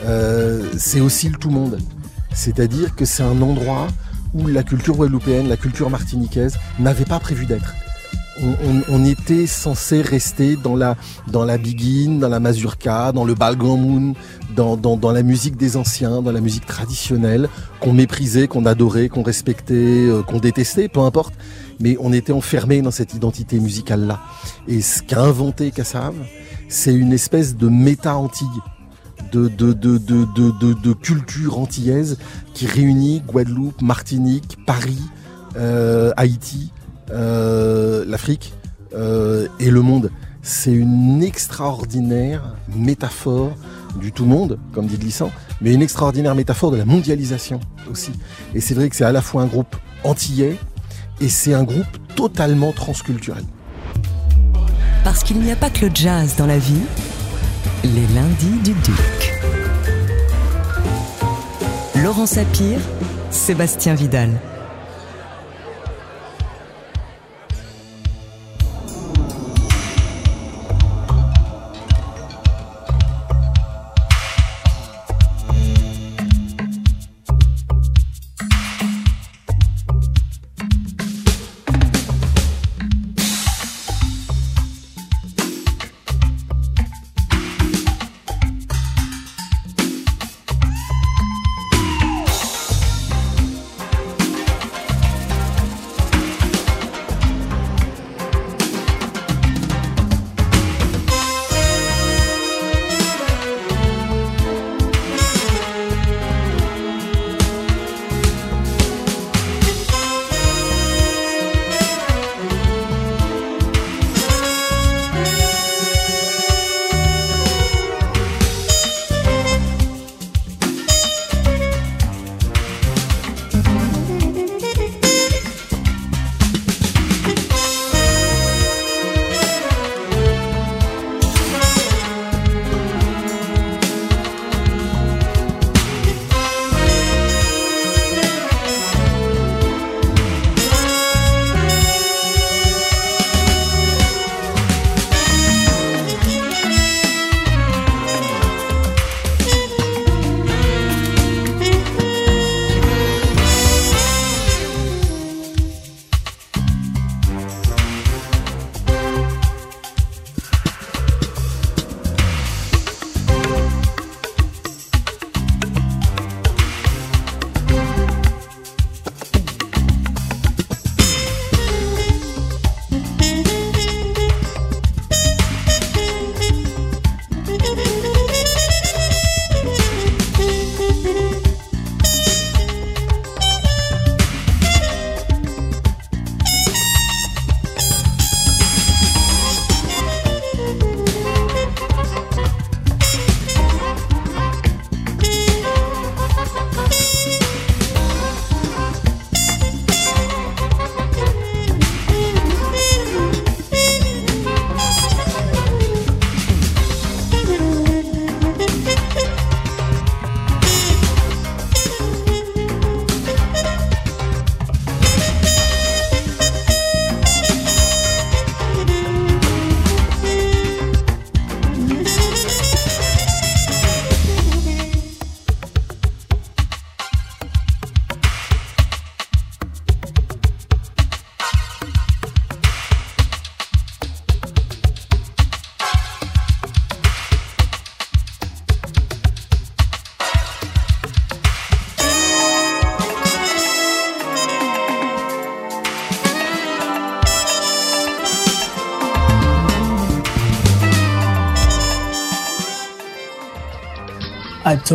euh, 0.04 0.68
c'est 0.76 1.00
aussi 1.00 1.28
le 1.28 1.36
tout 1.36 1.50
monde. 1.50 1.78
C'est-à-dire 2.34 2.94
que 2.94 3.04
c'est 3.04 3.22
un 3.22 3.40
endroit 3.42 3.88
où 4.34 4.46
la 4.46 4.62
culture 4.62 4.96
guadeloupéenne, 4.96 5.48
la 5.48 5.56
culture 5.56 5.88
martiniquaise 5.88 6.58
n'avait 6.78 7.04
pas 7.04 7.18
prévu 7.18 7.46
d'être. 7.46 7.74
On, 8.88 9.04
était 9.04 9.46
censé 9.46 10.02
rester 10.02 10.56
dans 10.56 10.76
la, 10.76 10.96
dans 11.28 11.44
la 11.44 11.56
biguine, 11.56 12.18
dans 12.18 12.28
la 12.28 12.40
mazurka, 12.40 13.12
dans 13.12 13.24
le 13.24 13.34
balgamoun, 13.34 14.14
dans, 14.54 14.76
dans, 14.76 14.96
dans 14.96 15.12
la 15.12 15.22
musique 15.22 15.56
des 15.56 15.76
anciens, 15.76 16.20
dans 16.22 16.32
la 16.32 16.40
musique 16.40 16.66
traditionnelle, 16.66 17.48
qu'on 17.80 17.92
méprisait, 17.92 18.46
qu'on 18.46 18.66
adorait, 18.66 19.08
qu'on 19.08 19.22
respectait, 19.22 19.74
euh, 19.74 20.22
qu'on 20.22 20.38
détestait, 20.38 20.88
peu 20.88 21.00
importe. 21.00 21.34
Mais 21.80 21.96
on 22.00 22.12
était 22.12 22.32
enfermé 22.32 22.82
dans 22.82 22.90
cette 22.90 23.14
identité 23.14 23.58
musicale-là. 23.58 24.20
Et 24.68 24.82
ce 24.82 25.02
qu'a 25.02 25.22
inventé 25.22 25.70
Cassav, 25.70 26.14
c'est 26.68 26.94
une 26.94 27.12
espèce 27.12 27.56
de 27.56 27.68
méta-antille 27.68 28.46
de, 29.32 29.48
de, 29.48 29.72
de, 29.72 29.98
de, 29.98 30.72
de, 30.74 30.92
culture 30.92 31.58
antillaise 31.58 32.18
qui 32.54 32.66
réunit 32.66 33.22
Guadeloupe, 33.26 33.82
Martinique, 33.82 34.56
Paris, 34.66 35.02
euh, 35.56 36.12
Haïti, 36.16 36.72
l'Afrique 37.10 38.54
euh, 38.94 39.48
et 39.58 39.70
le 39.70 39.82
monde. 39.82 40.10
C'est 40.42 40.72
une 40.72 41.22
extraordinaire 41.22 42.54
métaphore 42.74 43.52
du 44.00 44.12
tout 44.12 44.26
monde, 44.26 44.58
comme 44.72 44.86
dit 44.86 44.96
Glissant, 44.96 45.32
mais 45.60 45.72
une 45.74 45.82
extraordinaire 45.82 46.34
métaphore 46.34 46.70
de 46.70 46.76
la 46.76 46.84
mondialisation 46.84 47.60
aussi. 47.90 48.12
Et 48.54 48.60
c'est 48.60 48.74
vrai 48.74 48.88
que 48.88 48.96
c'est 48.96 49.04
à 49.04 49.12
la 49.12 49.22
fois 49.22 49.42
un 49.42 49.46
groupe 49.46 49.74
antillais 50.04 50.56
et 51.20 51.28
c'est 51.28 51.54
un 51.54 51.64
groupe 51.64 51.86
totalement 52.14 52.72
transculturel. 52.72 53.44
Parce 55.02 55.24
qu'il 55.24 55.40
n'y 55.40 55.50
a 55.50 55.56
pas 55.56 55.70
que 55.70 55.86
le 55.86 55.90
jazz 55.92 56.36
dans 56.36 56.46
la 56.46 56.58
vie, 56.58 56.82
les 57.82 58.06
lundis 58.14 58.60
du 58.62 58.72
Duc. 58.72 59.40
Laurent 62.02 62.26
Sapir, 62.26 62.78
Sébastien 63.30 63.94
Vidal. 63.94 64.30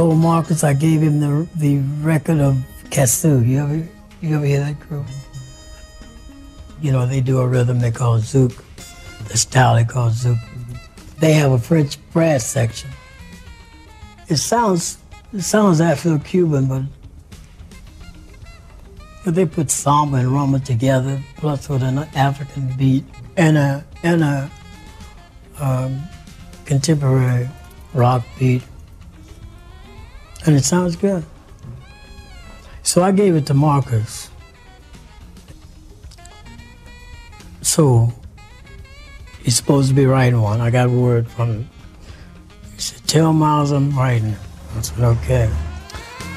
Told 0.01 0.17
Marcus 0.17 0.63
I 0.63 0.73
gave 0.73 0.99
him 0.99 1.19
the 1.19 1.47
the 1.57 1.77
record 2.01 2.39
of 2.39 2.55
Kasu. 2.89 3.47
You 3.47 3.59
ever 3.59 3.75
you 4.19 4.35
ever 4.35 4.45
hear 4.45 4.59
that 4.61 4.79
group? 4.79 5.05
You 6.81 6.91
know 6.91 7.05
they 7.05 7.21
do 7.21 7.37
a 7.37 7.47
rhythm 7.47 7.77
they 7.77 7.91
call 7.91 8.17
zouk, 8.17 8.63
the 9.27 9.37
style 9.37 9.75
they 9.75 9.85
call 9.85 10.09
zouk. 10.09 10.39
They 11.19 11.33
have 11.33 11.51
a 11.51 11.59
French 11.59 11.99
brass 12.13 12.43
section. 12.43 12.89
It 14.27 14.37
sounds 14.37 14.97
it 15.33 15.43
sounds 15.43 15.79
Afro-Cuban, 15.79 16.65
but 16.65 16.83
but 19.23 19.35
they 19.35 19.45
put 19.45 19.69
samba 19.69 20.17
and 20.17 20.29
rumba 20.29 20.65
together, 20.65 21.21
plus 21.37 21.69
with 21.69 21.83
an 21.83 21.99
African 22.15 22.73
beat 22.75 23.03
and 23.37 23.55
a 23.55 23.85
and 24.01 24.23
a 24.23 24.49
um, 25.59 26.01
contemporary 26.65 27.47
rock 27.93 28.25
beat, 28.39 28.63
and 30.45 30.55
it 30.55 30.63
sounds 30.63 30.95
good. 30.95 31.23
So 32.83 33.03
I 33.03 33.11
gave 33.11 33.35
it 33.35 33.45
to 33.47 33.53
Marcus. 33.53 34.29
So 37.61 38.11
he's 39.43 39.55
supposed 39.55 39.89
to 39.89 39.93
be 39.95 40.05
writing 40.05 40.41
one. 40.41 40.61
I 40.61 40.71
got 40.71 40.89
word 40.89 41.27
from 41.27 41.49
him. 41.51 41.69
He 42.75 42.81
said, 42.81 43.01
"Tell 43.07 43.33
Miles 43.33 43.71
I'm 43.71 43.91
writing." 43.97 44.35
I 44.77 44.81
said, 44.81 45.03
"Okay." 45.03 45.49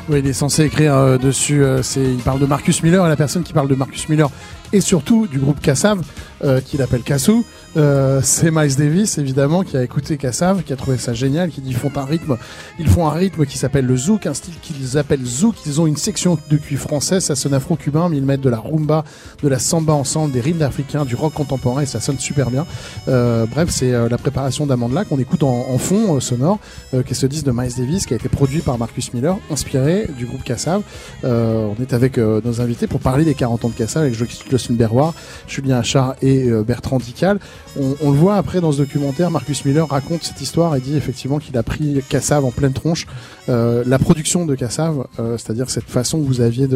Oui, 0.07 0.19
il 0.19 0.27
est 0.27 0.35
censé 0.35 0.65
écrire 0.65 0.95
euh, 0.95 1.17
dessus. 1.17 1.65
euh, 1.65 1.83
c'est, 1.83 2.03
il 2.05 2.21
parle 2.21 2.39
de 2.39 2.45
Marcus 2.45 2.83
Miller 2.83 3.07
et 3.07 3.09
la 3.09 3.17
personne 3.17 3.43
qui 3.43 3.55
parle 3.55 3.69
de 3.69 3.75
Marcus 3.75 4.07
Miller 4.11 4.29
et 4.71 4.83
surtout 4.83 5.27
du 5.27 5.39
groupe 5.39 5.61
Kassav, 5.63 6.03
euh, 6.45 6.61
qu'il 6.61 6.83
appelle 6.83 7.03
Kassou, 7.03 7.45
euh, 7.77 8.21
c'est 8.23 8.51
Miles 8.51 8.77
Davis 8.77 9.19
évidemment 9.19 9.63
qui 9.63 9.77
a 9.77 9.83
écouté 9.83 10.17
Kassav, 10.17 10.63
qui 10.63 10.73
a 10.73 10.77
trouvé 10.77 10.97
ça 10.99 11.13
génial, 11.13 11.51
qui 11.51 11.61
dit 11.61 11.71
ils 11.71 11.77
font 11.77 11.91
un 11.97 12.05
rythme, 12.05 12.37
ils 12.79 12.89
font 12.89 13.09
un 13.09 13.13
rythme 13.13 13.47
qui 13.47 13.59
s'appelle 13.59 13.87
le 13.87 13.97
zouk, 13.97 14.27
un 14.27 14.35
style 14.35 14.55
qu'ils 14.63 14.97
appellent 14.97 15.25
zouk. 15.25 15.57
Ils 15.67 15.81
ont 15.81 15.87
une 15.87 15.97
section 15.97 16.39
de 16.51 16.57
cuivre 16.57 16.83
français, 16.83 17.21
ça 17.21 17.35
sonne 17.35 17.55
afro-cubain, 17.55 18.09
mais 18.09 18.19
ils 18.19 18.25
mettent 18.25 18.43
de 18.43 18.51
la 18.51 18.59
rumba, 18.59 19.05
de 19.43 19.49
la 19.49 19.59
samba 19.59 19.93
ensemble, 19.93 20.33
des 20.33 20.41
rythmes 20.41 20.63
africains, 20.63 21.05
du 21.05 21.15
rock 21.15 21.35
contemporain 21.35 21.83
et 21.83 21.87
ça 21.87 22.01
sonne 22.01 22.19
super 22.19 22.51
bien. 22.51 22.67
Euh, 23.09 23.47
bref, 23.47 23.71
c'est 23.71 23.93
euh, 23.93 24.09
la 24.09 24.19
préparation 24.19 24.67
d'Amandla 24.67 25.05
qu'on 25.05 25.19
écoute 25.19 25.43
en, 25.43 25.79
fond 25.79 26.21
sonore, 26.21 26.59
qui 27.07 27.15
ce 27.15 27.27
disque 27.27 27.45
de 27.45 27.53
Miles 27.53 27.73
Davis 27.77 28.07
qui 28.07 28.15
a 28.15 28.17
été 28.17 28.29
produit 28.29 28.61
par 28.61 28.79
Marcus 28.79 29.13
Miller, 29.13 29.37
inspiré 29.51 30.09
du 30.17 30.27
groupe 30.27 30.45
Kassav. 30.45 30.83
Euh, 31.25 31.69
on 31.77 31.83
est 31.83 31.93
avec 31.93 32.19
nos 32.19 32.61
invités 32.61 32.87
pour 32.87 33.01
parler 33.01 33.25
des 33.25 33.35
40 33.35 33.65
ans 33.65 33.69
de 33.69 33.75
Kassav 33.75 34.05
avec 34.05 34.15
Jocelyn 34.15 34.77
Berroir, 34.77 35.15
Julien 35.47 35.79
Achard 35.79 36.15
et 36.23 36.34
euh, 36.43 36.63
Bertrand 36.63 36.99
Dical. 36.99 37.39
On, 37.77 38.11
le 38.11 38.17
voit 38.17 38.37
après 38.37 38.61
dans 38.61 38.73
ce 38.73 38.79
documentaire, 38.79 39.31
Marcus 39.31 39.65
Miller 39.65 39.89
raconte 39.89 40.23
cette 40.23 40.41
histoire 40.41 40.77
et 40.77 40.81
dit 40.81 40.97
effectivement 40.97 41.39
qu'il 41.39 41.57
a 41.57 41.63
pris 41.63 42.01
Kassav 42.09 42.45
en 42.45 42.51
pleine 42.51 42.73
tronche. 42.73 43.07
Euh, 43.49 43.83
la 43.87 43.99
production 43.99 44.47
de 44.47 44.55
Kassav, 44.55 45.07
euh, 45.19 45.37
c'est-à-dire 45.37 45.69
cette 45.71 45.85
façon 45.85 46.21
que 46.21 46.27
vous 46.27 46.41
aviez 46.41 46.69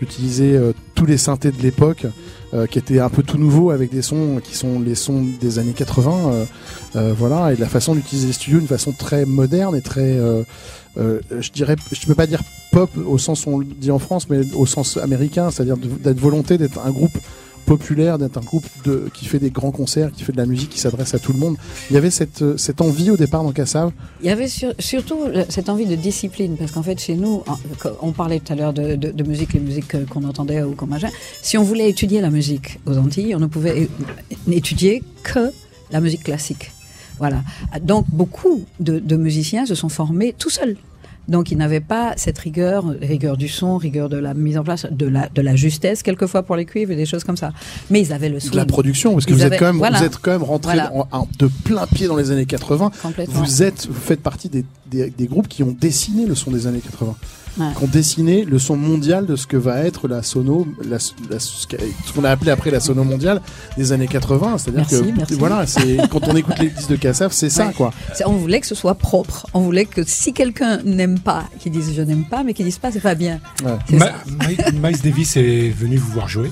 d'utiliser 0.00 0.58
tous 0.94 1.06
les 1.06 1.16
synthés 1.16 1.52
de 1.52 1.62
l'époque, 1.62 2.06
qui 2.70 2.78
étaient 2.78 2.98
un 2.98 3.08
peu 3.08 3.22
tout 3.22 3.38
nouveaux 3.38 3.70
avec 3.70 3.92
des 3.92 4.02
sons 4.02 4.40
qui 4.42 4.56
sont 4.56 4.80
les 4.80 4.96
sons 4.96 5.24
des 5.40 5.58
années 5.58 5.72
80. 5.72 6.10
euh, 6.12 6.44
euh, 6.96 7.14
voilà, 7.16 7.52
et 7.52 7.56
la 7.56 7.68
façon 7.68 7.94
d'utiliser 7.94 8.26
les 8.28 8.32
studios, 8.32 8.58
une 8.58 8.66
façon 8.66 8.92
très 8.92 9.24
moderne 9.24 9.76
et 9.76 9.82
très, 9.82 10.18
je 10.96 11.50
dirais, 11.52 11.76
je 11.92 12.06
peux 12.06 12.14
pas 12.14 12.26
dire 12.26 12.42
pop 12.72 12.90
au 13.06 13.18
sens 13.18 13.46
on 13.46 13.58
le 13.58 13.64
dit 13.64 13.90
en 13.90 13.98
France, 13.98 14.28
mais 14.28 14.40
au 14.54 14.66
sens 14.66 14.96
américain, 14.96 15.50
c'est-à-dire 15.50 15.76
d'être 15.76 16.18
volonté 16.18 16.58
d'être 16.58 16.80
un 16.84 16.90
groupe 16.90 17.16
populaire, 17.74 18.18
d'être 18.18 18.36
un 18.36 18.40
groupe 18.40 18.66
qui 19.14 19.24
fait 19.26 19.38
des 19.38 19.50
grands 19.50 19.70
concerts, 19.70 20.10
qui 20.10 20.24
fait 20.24 20.32
de 20.32 20.36
la 20.38 20.46
musique, 20.46 20.70
qui 20.70 20.80
s'adresse 20.80 21.14
à 21.14 21.20
tout 21.20 21.32
le 21.32 21.38
monde. 21.38 21.56
Il 21.88 21.94
y 21.94 21.96
avait 21.96 22.10
cette, 22.10 22.42
euh, 22.42 22.56
cette 22.56 22.80
envie 22.80 23.10
au 23.12 23.16
départ 23.16 23.44
dans 23.44 23.52
Kassav. 23.52 23.92
Il 24.22 24.26
y 24.26 24.30
avait 24.30 24.48
sur- 24.48 24.74
surtout 24.80 25.20
cette 25.48 25.68
envie 25.68 25.86
de 25.86 25.94
discipline, 25.94 26.56
parce 26.58 26.72
qu'en 26.72 26.82
fait, 26.82 26.98
chez 27.00 27.14
nous, 27.14 27.44
on 28.02 28.10
parlait 28.10 28.40
tout 28.40 28.52
à 28.52 28.56
l'heure 28.56 28.72
de, 28.72 28.96
de- 28.96 29.12
de 29.12 29.22
musique, 29.22 29.52
les 29.52 29.60
musiques 29.60 29.94
euh, 29.94 30.04
qu'on 30.04 30.24
entendait 30.24 30.62
ou 30.64 30.74
qu'on 30.74 30.88
machin. 30.88 31.10
Si 31.42 31.56
on 31.58 31.62
voulait 31.62 31.88
étudier 31.88 32.20
la 32.20 32.30
musique 32.30 32.80
aux 32.86 32.96
Antilles, 32.98 33.36
on 33.36 33.40
ne 33.40 33.46
pouvait 33.46 33.88
étudier 34.50 35.04
que 35.22 35.52
la 35.92 36.00
musique 36.00 36.24
classique. 36.24 36.72
Voilà. 37.18 37.42
Donc, 37.82 38.04
beaucoup 38.10 38.64
de 38.80 39.16
musiciens 39.16 39.64
se 39.64 39.76
sont 39.76 39.88
formés 39.90 40.34
tout 40.36 40.50
seuls. 40.50 40.76
Donc, 41.30 41.50
ils 41.50 41.56
n'avaient 41.56 41.80
pas 41.80 42.12
cette 42.16 42.36
rigueur, 42.38 42.84
rigueur 43.00 43.36
du 43.38 43.48
son, 43.48 43.78
rigueur 43.78 44.08
de 44.10 44.18
la 44.18 44.34
mise 44.34 44.58
en 44.58 44.64
place, 44.64 44.86
de 44.90 45.06
la, 45.06 45.28
de 45.28 45.40
la 45.40 45.56
justesse, 45.56 46.02
quelquefois 46.02 46.42
pour 46.42 46.56
les 46.56 46.66
cuivres 46.66 46.90
et 46.92 46.96
des 46.96 47.06
choses 47.06 47.24
comme 47.24 47.36
ça. 47.38 47.52
Mais 47.88 48.00
ils 48.02 48.12
avaient 48.12 48.28
le 48.28 48.34
de 48.34 48.40
swing. 48.40 48.56
la 48.56 48.66
production, 48.66 49.12
parce 49.14 49.24
que 49.26 49.32
vous 49.32 49.42
êtes 49.44 49.56
quand 49.58 49.66
même, 49.66 49.78
voilà. 49.78 49.98
vous 50.00 50.04
êtes 50.04 50.18
quand 50.18 50.32
même 50.32 50.42
rentré 50.42 50.74
Voilà. 50.74 50.92
en- 50.94 51.06
en- 51.12 51.28
de 51.38 51.46
plein 51.64 51.86
pied 51.86 52.06
dans 52.08 52.16
les 52.16 52.30
années 52.30 52.46
80. 52.46 52.90
Complètement. 53.00 53.40
Vous 53.42 53.62
êtes, 53.62 53.86
vous 53.86 53.94
faites 54.00 54.20
partie 54.20 54.48
des, 54.48 54.64
des, 54.90 55.08
des 55.10 55.26
groupes 55.26 55.48
qui 55.48 55.62
ont 55.62 55.74
dessiné 55.80 56.26
le 56.26 56.34
son 56.34 56.50
des 56.50 56.66
années 56.66 56.80
80. 56.80 57.14
Ouais. 57.58 57.66
Qui 57.76 57.84
ont 57.84 57.88
dessiné 57.88 58.44
le 58.44 58.58
son 58.58 58.76
mondial 58.76 59.26
de 59.26 59.34
ce 59.36 59.46
que 59.46 59.56
va 59.56 59.80
être 59.80 60.06
la 60.08 60.22
sono, 60.22 60.68
la, 60.88 60.98
la- 61.28 61.40
ce 61.40 61.66
qu'on 62.14 62.24
a 62.24 62.30
appelé 62.30 62.50
après 62.52 62.70
la 62.70 62.78
sono 62.80 63.02
mondiale 63.04 63.40
des 63.76 63.92
années 63.92 64.06
80. 64.06 64.58
C'est-à-dire 64.58 64.86
que, 64.86 65.04
merci. 65.16 65.34
voilà, 65.34 65.66
c'est, 65.66 65.96
quand 66.10 66.26
on 66.28 66.36
écoute 66.36 66.58
les 66.60 66.70
disques 66.70 66.90
de 66.90 66.96
Kassav, 66.96 67.32
c'est 67.32 67.50
ça, 67.50 67.72
quoi. 67.76 67.92
On 68.26 68.32
voulait 68.34 68.60
que 68.60 68.66
ce 68.66 68.74
soit 68.74 68.94
propre. 68.94 69.46
On 69.52 69.60
voulait 69.60 69.84
que 69.84 70.02
si 70.06 70.32
quelqu'un 70.32 70.78
n'aime 70.84 71.18
pas, 71.18 71.44
qu'il 71.58 71.72
dise 71.72 71.92
je 71.94 72.02
n'aime 72.02 72.24
pas, 72.24 72.44
mais 72.44 72.54
qu'il 72.54 72.64
dise 72.66 72.78
pas 72.78 72.92
c'est 72.92 73.00
pas 73.00 73.14
bien. 73.16 73.40
Ouais. 73.64 73.72
C'est 73.88 73.96
Ma- 73.96 74.06
ça. 74.06 74.14
Mi- 74.72 74.78
Miles 74.80 75.00
Davis 75.02 75.36
est 75.36 75.70
venu 75.70 75.96
vous 75.96 76.12
voir 76.12 76.28
jouer. 76.28 76.50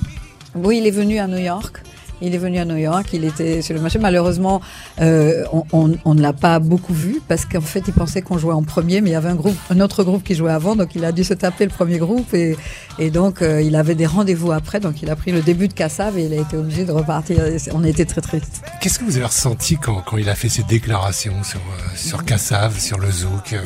Oui, 0.55 0.79
il 0.81 0.87
est 0.87 0.91
venu 0.91 1.19
à 1.19 1.27
New 1.29 1.39
York. 1.39 1.83
Il 2.21 2.35
est 2.35 2.39
venu 2.39 2.59
à 2.59 2.65
New 2.65 2.77
York, 2.77 3.07
il 3.13 3.25
était 3.25 3.63
sur 3.63 3.75
le 3.75 3.81
marché. 3.81 3.99
Malheureusement, 3.99 4.61
euh, 5.01 5.45
on, 5.53 5.63
on- 5.73 5.97
on 6.05 6.15
ne 6.15 6.21
l'a 6.23 6.33
pas 6.33 6.59
beaucoup 6.59 6.93
vu 6.95 7.21
parce 7.29 7.45
qu'en 7.45 7.61
fait, 7.61 7.83
il 7.87 7.95
pensait 7.95 8.23
qu'on 8.23 8.39
jouait 8.39 8.55
en 8.55 8.63
premier, 8.63 9.01
mais 9.01 9.11
il 9.11 9.13
y 9.13 9.17
avait 9.17 9.29
un 9.29 9.35
groupe, 9.37 9.57
un 9.71 9.81
autre 9.81 10.03
groupe 10.05 10.25
qui 10.25 10.35
jouait 10.35 10.51
avant, 10.53 10.75
donc 10.77 10.95
il 10.95 11.05
a 11.05 11.13
dû 11.13 11.23
se 11.25 11.35
taper 11.35 11.65
le 11.65 11.71
premier 11.71 11.99
groupe 11.99 12.35
et, 12.35 12.57
et 12.99 13.11
donc 13.11 13.41
euh, 13.43 13.63
il 13.63 13.77
avait 13.77 13.95
des 13.95 14.07
rendez-vous 14.07 14.51
après, 14.53 14.81
donc 14.81 15.01
il 15.03 15.11
a 15.11 15.17
pris 15.17 15.31
le 15.33 15.43
début 15.43 15.69
de 15.69 15.75
Kassav 15.75 16.19
et 16.19 16.25
il 16.25 16.33
a 16.33 16.37
été 16.41 16.57
obligé 16.57 16.85
de 16.85 16.93
repartir. 16.93 17.39
On 17.73 17.85
a 17.85 17.89
été 17.89 18.05
très 18.05 18.21
tristes. 18.21 18.63
Qu'est-ce 18.81 18.99
que 18.99 19.05
vous 19.05 19.17
avez 19.17 19.27
ressenti 19.27 19.77
quand, 19.77 20.03
quand 20.05 20.17
il 20.17 20.29
a 20.29 20.35
fait 20.35 20.49
ses 20.49 20.63
déclarations 20.65 21.43
sur, 21.45 21.61
euh, 21.61 21.97
sur 21.97 22.25
Kassav, 22.25 22.79
sur 22.79 22.99
le 22.99 23.11
zouk 23.11 23.53
euh 23.53 23.61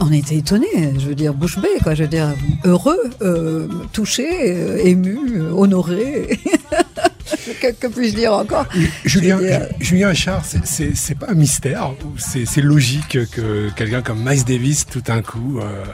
On 0.00 0.12
était 0.12 0.36
étonnés, 0.36 0.94
je 0.98 1.06
veux 1.08 1.14
dire, 1.14 1.34
bouche 1.34 1.58
bée, 1.58 1.68
quoi. 1.82 1.94
Je 1.94 2.02
veux 2.04 2.08
dire, 2.08 2.32
heureux, 2.64 2.98
touché, 3.92 4.86
ému, 4.88 5.18
honoré. 5.52 6.38
que 7.60 7.72
que 7.72 7.86
puis-je 7.88 8.14
dire 8.14 8.32
encore? 8.32 8.66
Julien, 9.04 9.38
dire- 9.38 9.68
Ju- 9.80 9.84
Julien 9.86 10.08
Achard, 10.08 10.44
c'est- 10.44 10.64
c'est 10.66 10.94
c'est 10.96 11.14
pas 11.14 11.26
un 11.30 11.34
mystère 11.34 11.92
c'est 12.16 12.46
c'est 12.46 12.60
logique 12.62 13.18
que 13.30 13.70
quelqu'un 13.76 14.02
comme 14.02 14.22
Miles 14.24 14.44
Davis, 14.44 14.86
tout 14.86 15.00
d'un 15.00 15.22
coup, 15.22 15.58
euh, 15.60 15.84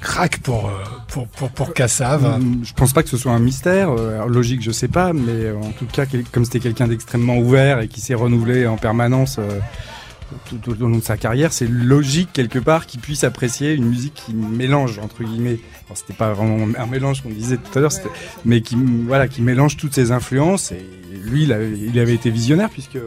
craque 0.00 0.38
pour, 0.38 0.66
euh, 0.66 0.70
pour, 1.08 1.26
pour, 1.28 1.50
pour 1.50 1.74
Kassav 1.74 2.22
Mm, 2.38 2.64
Je 2.64 2.72
pense 2.72 2.92
pas 2.94 3.02
que 3.02 3.08
ce 3.10 3.18
soit 3.18 3.32
un 3.32 3.38
mystère. 3.38 3.90
euh, 3.90 4.14
alors, 4.14 4.28
logique, 4.28 4.62
je 4.62 4.70
sais 4.70 4.88
pas, 4.88 5.12
mais 5.12 5.28
euh, 5.28 5.56
en 5.56 5.72
tout 5.72 5.84
cas, 5.86 6.04
comme 6.32 6.44
c'était 6.46 6.60
quelqu'un 6.60 6.88
d'extrêmement 6.88 7.36
ouvert 7.36 7.80
et 7.80 7.88
qui 7.88 8.00
s'est 8.00 8.14
renouvelé 8.14 8.66
en 8.66 8.76
permanence 8.78 9.36
euh, 9.38 9.58
tout, 10.46 10.56
tout 10.56 10.82
au 10.82 10.88
long 10.88 10.98
de 10.98 11.02
sa 11.02 11.16
carrière, 11.16 11.52
c'est 11.52 11.68
logique 11.68 12.30
quelque 12.32 12.58
part 12.58 12.86
qu'il 12.86 13.00
puisse 13.00 13.24
apprécier 13.24 13.72
une 13.74 13.86
musique 13.86 14.14
qui 14.14 14.34
mélange 14.34 14.98
entre 14.98 15.22
guillemets. 15.24 15.58
Alors, 15.86 15.96
c'était 15.96 16.12
pas 16.14 16.32
vraiment 16.32 16.66
un 16.78 16.86
mélange 16.86 17.22
qu'on 17.22 17.30
disait 17.30 17.56
tout 17.56 17.78
à 17.78 17.82
l'heure, 17.82 17.92
mais 18.44 18.60
qui 18.60 18.76
voilà, 19.06 19.28
qui 19.28 19.42
mélange 19.42 19.76
toutes 19.76 19.94
ses 19.94 20.12
influences. 20.12 20.72
Et 20.72 20.84
lui, 21.24 21.44
il 21.44 21.52
avait, 21.52 21.70
il 21.72 21.98
avait 21.98 22.14
été 22.14 22.30
visionnaire 22.30 22.70
puisque. 22.70 22.98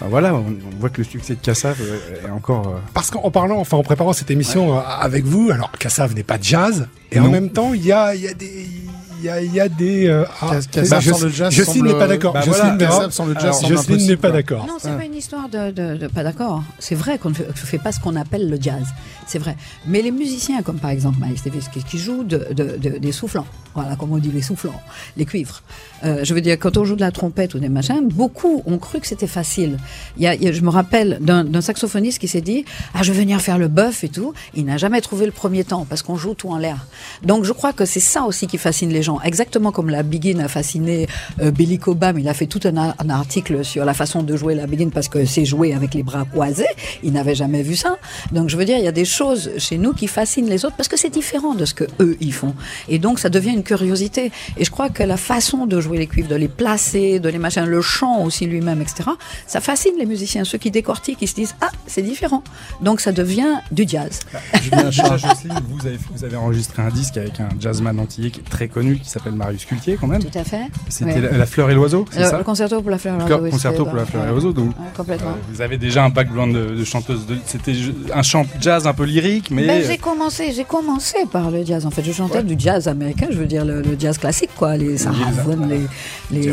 Enfin 0.00 0.06
voilà, 0.10 0.32
on, 0.32 0.44
on 0.46 0.78
voit 0.78 0.90
que 0.90 0.98
le 0.98 1.04
succès 1.04 1.34
de 1.34 1.40
Kassav 1.40 1.76
euh, 1.80 2.24
est 2.24 2.30
encore. 2.30 2.68
euh, 2.68 2.78
Parce 2.94 3.10
qu'en 3.10 3.32
parlant, 3.32 3.58
enfin 3.58 3.76
en 3.78 3.82
préparant 3.82 4.12
cette 4.12 4.30
émission 4.30 4.78
euh, 4.78 4.80
avec 4.80 5.24
vous, 5.24 5.50
alors 5.50 5.72
Kassav 5.72 6.14
n'est 6.14 6.22
pas 6.22 6.38
de 6.38 6.44
jazz, 6.44 6.86
et 7.10 7.18
en 7.18 7.28
même 7.28 7.50
temps, 7.50 7.74
il 7.74 7.84
y 7.84 7.90
a, 7.90 8.14
il 8.14 8.20
y 8.22 8.28
a 8.28 8.32
des... 8.34 8.64
Il 9.18 9.24
y 9.24 9.28
a, 9.28 9.42
y 9.42 9.60
a 9.60 9.68
des... 9.68 10.06
euh, 10.06 10.24
ah, 10.40 10.60
sans 10.60 11.18
le 11.20 11.28
jazz 11.30 11.52
Jocelyne 11.52 11.84
n'est 11.86 11.92
pas 11.94 12.06
d'accord. 12.06 12.32
Bah 12.32 12.42
Jocelyne 12.42 12.62
voilà, 12.62 12.76
verra. 12.76 12.96
Kassav 12.98 13.10
sans 13.10 13.26
le 13.26 13.34
jazz 13.34 13.42
Alors, 13.44 13.54
semble 13.60 13.74
Jocelyne 13.76 14.06
n'est 14.06 14.16
pas 14.16 14.30
d'accord. 14.30 14.66
Non, 14.66 14.74
c'est 14.80 14.96
pas 14.96 15.04
une 15.04 15.14
histoire 15.14 15.48
de, 15.48 15.70
de- 15.70 15.96
de 15.96 16.06
pas 16.06 16.22
d'accord. 16.22 16.62
C'est 16.78 16.94
vrai 16.94 17.18
qu'on 17.18 17.30
ne 17.30 17.34
fait, 17.34 17.46
fait 17.54 17.78
pas 17.78 17.92
ce 17.92 18.00
qu'on 18.00 18.16
appelle 18.16 18.48
le 18.48 18.58
jazz. 18.60 18.84
C'est 19.26 19.38
vrai. 19.38 19.56
Mais 19.86 20.02
les 20.02 20.10
musiciens, 20.12 20.62
comme 20.62 20.78
par 20.78 20.90
exemple 20.90 21.18
Miles 21.20 21.38
Davis, 21.44 21.68
qui, 21.68 21.82
qui 21.82 21.98
jouent 21.98 22.24
de, 22.24 22.46
de- 22.52 22.76
de- 22.76 22.98
des 22.98 23.12
soufflants, 23.12 23.46
voilà, 23.74 23.96
comme 23.96 24.12
on 24.12 24.18
dit 24.18 24.30
les 24.30 24.42
soufflants, 24.42 24.80
les 25.16 25.24
cuivres. 25.24 25.62
Euh, 26.04 26.24
je 26.24 26.32
veux 26.34 26.40
dire, 26.40 26.58
quand 26.58 26.76
on 26.76 26.84
joue 26.84 26.94
de 26.96 27.00
la 27.00 27.10
trompette 27.10 27.54
ou 27.54 27.58
des 27.58 27.68
machins, 27.68 28.08
beaucoup 28.08 28.62
ont 28.66 28.78
cru 28.78 29.00
que 29.00 29.06
c'était 29.06 29.26
facile. 29.26 29.78
Il 30.16 30.22
y 30.22 30.26
a, 30.26 30.34
il 30.34 30.42
y 30.44 30.48
a- 30.48 30.52
je 30.52 30.60
me 30.62 30.70
rappelle 30.70 31.18
d'un 31.20 31.44
d'un 31.44 31.60
saxophoniste 31.60 32.18
qui 32.20 32.28
s'est 32.28 32.40
dit, 32.40 32.64
ah, 32.94 33.02
je 33.02 33.12
vais 33.12 33.20
venir 33.20 33.40
faire 33.40 33.58
le 33.58 33.68
bœuf 33.68 34.04
et 34.04 34.08
tout. 34.08 34.32
Il 34.54 34.64
n'a 34.66 34.76
jamais 34.76 35.00
trouvé 35.00 35.26
le 35.26 35.32
premier 35.32 35.64
temps 35.64 35.86
parce 35.88 36.02
qu'on 36.02 36.16
joue 36.16 36.34
tout 36.34 36.50
en 36.50 36.58
l'air. 36.58 36.86
Donc, 37.24 37.44
je 37.44 37.52
crois 37.52 37.72
que 37.72 37.84
c'est 37.84 38.00
ça 38.00 38.22
aussi 38.24 38.46
qui 38.46 38.58
fascine 38.58 38.90
les 38.90 39.02
gens. 39.02 39.07
Exactement 39.22 39.72
comme 39.72 39.90
la 39.90 40.02
begin 40.02 40.38
a 40.40 40.48
fasciné 40.48 41.06
euh, 41.40 41.50
Billy 41.50 41.78
Cobham. 41.78 42.18
Il 42.18 42.28
a 42.28 42.34
fait 42.34 42.46
tout 42.46 42.60
un, 42.64 42.76
article 43.10 43.64
sur 43.64 43.84
la 43.84 43.94
façon 43.94 44.22
de 44.22 44.36
jouer 44.36 44.54
la 44.54 44.66
begin 44.66 44.90
parce 44.90 45.08
que 45.08 45.24
c'est 45.24 45.44
joué 45.44 45.74
avec 45.74 45.94
les 45.94 46.02
bras 46.02 46.24
croisés. 46.24 46.66
Il 47.02 47.12
n'avait 47.12 47.34
jamais 47.34 47.62
vu 47.62 47.76
ça. 47.76 47.96
Donc, 48.32 48.48
je 48.48 48.56
veux 48.56 48.64
dire, 48.64 48.78
il 48.78 48.84
y 48.84 48.88
a 48.88 48.92
des 48.92 49.04
choses 49.04 49.50
chez 49.58 49.78
nous 49.78 49.92
qui 49.92 50.06
fascinent 50.06 50.48
les 50.48 50.64
autres 50.64 50.76
parce 50.76 50.88
que 50.88 50.96
c'est 50.96 51.10
différent 51.10 51.54
de 51.54 51.64
ce 51.64 51.74
que 51.74 51.84
eux 52.00 52.16
ils 52.20 52.32
font. 52.32 52.54
Et 52.88 52.98
donc, 52.98 53.18
ça 53.18 53.28
devient 53.28 53.52
une 53.52 53.62
curiosité. 53.62 54.30
Et 54.56 54.64
je 54.64 54.70
crois 54.70 54.90
que 54.90 55.02
la 55.02 55.16
façon 55.16 55.66
de 55.66 55.80
jouer 55.80 55.98
les 55.98 56.06
cuivres, 56.06 56.28
de 56.28 56.36
les 56.36 56.48
placer, 56.48 57.20
de 57.20 57.28
les 57.28 57.38
machins, 57.38 57.64
le 57.64 57.80
chant 57.80 58.24
aussi 58.24 58.46
lui-même, 58.46 58.82
etc. 58.82 59.10
Ça 59.46 59.60
fascine 59.60 59.94
les 59.98 60.06
musiciens, 60.06 60.44
ceux 60.44 60.58
qui 60.58 60.70
décortiquent, 60.70 61.22
ils 61.22 61.28
se 61.28 61.34
disent 61.34 61.54
ah 61.60 61.70
c'est 61.86 62.02
différent. 62.02 62.42
Donc, 62.82 63.00
ça 63.00 63.12
devient 63.12 63.54
du 63.70 63.84
jazz. 63.86 64.20
Julien 64.62 64.90
vous 65.68 65.86
avez, 65.86 65.98
vous 66.14 66.24
avez 66.24 66.36
enregistré 66.36 66.82
un 66.82 66.90
disque 66.90 67.16
avec 67.16 67.40
un 67.40 67.48
jazzman 67.58 67.98
antillais 67.98 68.30
qui 68.30 68.40
est 68.40 68.48
très 68.48 68.68
connu, 68.68 68.97
qui 68.98 69.08
s'appelle 69.08 69.32
Marius 69.34 69.64
Cultier 69.64 69.96
quand 70.00 70.06
même. 70.06 70.22
Tout 70.22 70.36
à 70.38 70.44
fait. 70.44 70.66
C'était 70.88 71.14
Ouais. 71.14 71.20
la, 71.20 71.38
la 71.38 71.46
fleur 71.46 71.70
et 71.70 71.74
l'oiseau, 71.74 72.04
c'est 72.10 72.20
Le, 72.20 72.26
ça 72.26 72.38
le 72.38 72.44
concerto 72.44 72.80
pour 72.82 72.90
la 72.90 72.98
fleur 72.98 73.14
et 73.14 73.18
l'oiseau, 73.18 73.42
oui, 73.44 73.50
Concerto 73.50 73.84
pour 73.84 73.94
la 73.96 74.04
fleur 74.06 74.24
et 74.24 74.28
l'oiseau, 74.30 74.52
donc 74.52 74.72
complètement. 74.96 75.30
euh, 75.30 75.52
vous 75.52 75.60
avez 75.60 75.78
déjà 75.78 76.04
un 76.04 76.10
background 76.10 76.54
de, 76.54 76.74
de 76.76 76.84
chanteuse. 76.84 77.26
de- 77.26 77.36
C'était 77.46 77.74
un 78.14 78.22
chant 78.22 78.44
jazz 78.60 78.86
un 78.86 78.92
peu 78.92 79.04
lyrique, 79.04 79.50
mais 79.50 79.66
Ben, 79.66 79.82
j'ai 79.86 79.98
commencé, 79.98 80.52
j'ai 80.52 80.64
commencé 80.64 81.16
par 81.30 81.50
le 81.50 81.64
jazz. 81.64 81.86
En 81.86 81.90
fait, 81.90 82.02
je 82.02 82.12
chantais 82.12 82.42
du 82.42 82.54
jazz 82.58 82.88
américain, 82.88 83.26
je 83.30 83.38
veux 83.38 83.46
dire 83.46 83.64
le, 83.64 83.82
le 83.82 83.96
jazz 83.98 84.18
classique, 84.18 84.50
quoi, 84.56 84.76
les 84.76 84.98
Sarah 84.98 85.30
Vaughan, 85.44 85.66
les, 85.66 85.80
les 86.30 86.52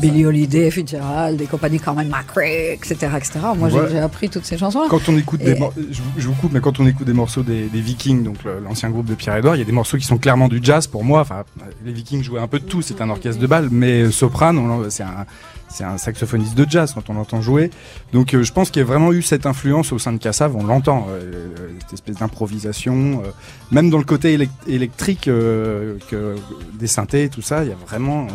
Billie 0.00 0.24
Holiday, 0.26 0.70
Fitzgerald, 0.70 1.38
des 1.38 1.46
compagnies 1.46 1.80
Carmen 1.80 2.08
McRae, 2.08 2.72
etc., 2.74 2.94
etc. 3.16 3.30
Moi, 3.56 3.68
j'ai- 3.68 3.76
Ouais. 3.76 3.88
j'ai 3.90 3.98
appris 3.98 4.28
toutes 4.28 4.44
ces 4.46 4.56
chansons-là. 4.58 4.86
quand 4.88 5.08
on 5.08 5.16
écoute 5.16 5.40
des 5.40 5.52
Et- 5.52 5.56
je, 5.90 6.00
vous- 6.02 6.10
je 6.16 6.26
vous 6.28 6.34
coupe, 6.34 6.52
mais 6.52 6.60
quand 6.60 6.78
on 6.80 6.86
écoute 6.86 7.06
des 7.06 7.12
morceaux 7.12 7.42
des, 7.42 7.64
des 7.66 7.80
Vikings, 7.80 8.22
donc 8.24 8.42
le- 8.44 8.60
l'ancien 8.64 8.90
groupe 8.90 9.06
de 9.06 9.14
Pierre 9.14 9.36
Edouard, 9.36 9.56
il 9.56 9.58
y 9.60 9.62
a 9.62 9.64
des 9.64 9.72
morceaux 9.72 9.96
qui 9.96 10.04
sont 10.04 10.18
clairement 10.18 10.48
du 10.48 10.60
jazz 10.62 10.86
pour 10.86 11.04
moi. 11.04 11.20
Enfin, 11.20 11.44
les 11.86 11.92
Vikings 11.92 12.22
jouaient 12.22 12.40
un 12.40 12.48
peu 12.48 12.58
de 12.58 12.64
tout, 12.64 12.82
c'est 12.82 13.00
un 13.00 13.08
orchestre 13.08 13.40
de 13.40 13.46
bal, 13.46 13.68
mais 13.70 14.10
Soprano, 14.10 14.60
on 14.60 14.66
l'en- 14.66 14.90
c'est 14.90 15.02
un 15.04 15.24
c'est 15.68 15.82
un 15.84 15.98
saxophoniste 15.98 16.54
de 16.56 16.64
jazz 16.68 16.92
quand 16.94 17.10
on 17.10 17.14
l'entend 17.14 17.42
jouer. 17.42 17.70
Donc 18.12 18.34
euh, 18.34 18.42
je 18.44 18.52
pense 18.52 18.70
qu'il 18.70 18.80
y 18.80 18.82
a 18.82 18.86
vraiment 18.86 19.12
eu 19.12 19.20
cette 19.22 19.46
influence 19.46 19.92
au 19.92 19.98
sein 19.98 20.12
de 20.12 20.18
Cassav, 20.18 20.54
on 20.54 20.64
l'entend, 20.64 21.06
euh, 21.08 21.20
euh, 21.58 21.68
cette 21.80 21.94
espèce 21.94 22.16
d'improvisation, 22.16 23.22
euh, 23.24 23.30
même 23.72 23.90
dans 23.90 23.98
le 23.98 24.04
côté 24.04 24.36
élec- 24.38 24.48
électrique 24.68 25.26
euh, 25.28 25.96
que, 26.08 26.36
des 26.78 26.86
synthés, 26.86 27.28
tout 27.28 27.42
ça, 27.42 27.64
il 27.64 27.70
y 27.70 27.72
a 27.72 27.76
vraiment... 27.86 28.24
euh, 28.26 28.30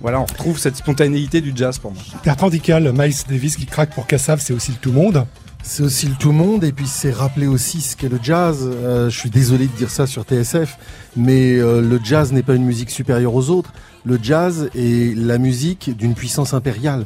voilà, 0.00 0.20
on 0.20 0.24
retrouve 0.26 0.58
cette 0.58 0.76
spontanéité 0.76 1.40
du 1.40 1.52
jazz 1.54 1.78
pour 1.78 1.92
moi. 1.92 2.00
Bertrand 2.24 2.48
Dical, 2.50 2.92
Miles 2.92 3.14
Davis 3.28 3.56
qui 3.56 3.66
craque 3.66 3.92
pour 3.94 4.06
Kassav, 4.06 4.40
c'est 4.40 4.52
aussi 4.54 4.70
le 4.72 4.78
tout 4.78 4.92
monde. 4.92 5.26
C'est 5.70 5.82
aussi 5.82 6.06
le 6.06 6.14
tout 6.14 6.32
monde 6.32 6.64
et 6.64 6.72
puis 6.72 6.86
c'est 6.86 7.10
rappeler 7.12 7.46
aussi 7.46 7.82
ce 7.82 7.94
qu'est 7.94 8.08
le 8.08 8.18
jazz. 8.22 8.60
Euh, 8.62 9.10
je 9.10 9.18
suis 9.18 9.28
désolé 9.28 9.66
de 9.66 9.72
dire 9.76 9.90
ça 9.90 10.06
sur 10.06 10.22
TSF, 10.22 10.78
mais 11.14 11.56
euh, 11.58 11.82
le 11.82 12.00
jazz 12.02 12.32
n'est 12.32 12.42
pas 12.42 12.54
une 12.54 12.64
musique 12.64 12.88
supérieure 12.88 13.34
aux 13.34 13.50
autres. 13.50 13.74
Le 14.02 14.18
jazz 14.20 14.70
est 14.74 15.14
la 15.14 15.36
musique 15.36 15.94
d'une 15.94 16.14
puissance 16.14 16.54
impériale. 16.54 17.04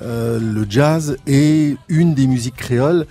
Euh, 0.00 0.38
le 0.38 0.64
jazz 0.70 1.16
est 1.26 1.76
une 1.88 2.14
des 2.14 2.28
musiques 2.28 2.54
créoles 2.56 3.06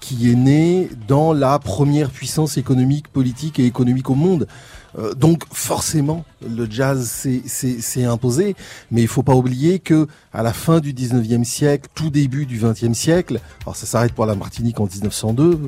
qui 0.00 0.32
est 0.32 0.34
née 0.34 0.88
dans 1.06 1.34
la 1.34 1.58
première 1.58 2.08
puissance 2.10 2.56
économique, 2.56 3.08
politique 3.08 3.58
et 3.58 3.66
économique 3.66 4.08
au 4.08 4.14
monde. 4.14 4.46
Donc 5.18 5.42
forcément, 5.52 6.24
le 6.48 6.66
jazz 6.70 7.06
s'est- 7.44 8.04
imposé, 8.06 8.56
mais 8.90 9.02
il 9.02 9.08
faut 9.08 9.22
pas 9.22 9.34
oublier 9.34 9.78
que 9.78 10.06
à 10.36 10.42
la 10.42 10.52
fin 10.52 10.80
du 10.80 10.92
19e 10.92 11.44
siècle, 11.44 11.88
tout 11.94 12.10
début 12.10 12.44
du 12.44 12.60
20e 12.60 12.92
siècle. 12.92 13.40
Alors 13.62 13.74
ça 13.74 13.86
s'arrête 13.86 14.12
pour 14.12 14.26
la 14.26 14.34
Martinique 14.34 14.78
en 14.78 14.84
1902, 14.84 15.42
euh, 15.42 15.58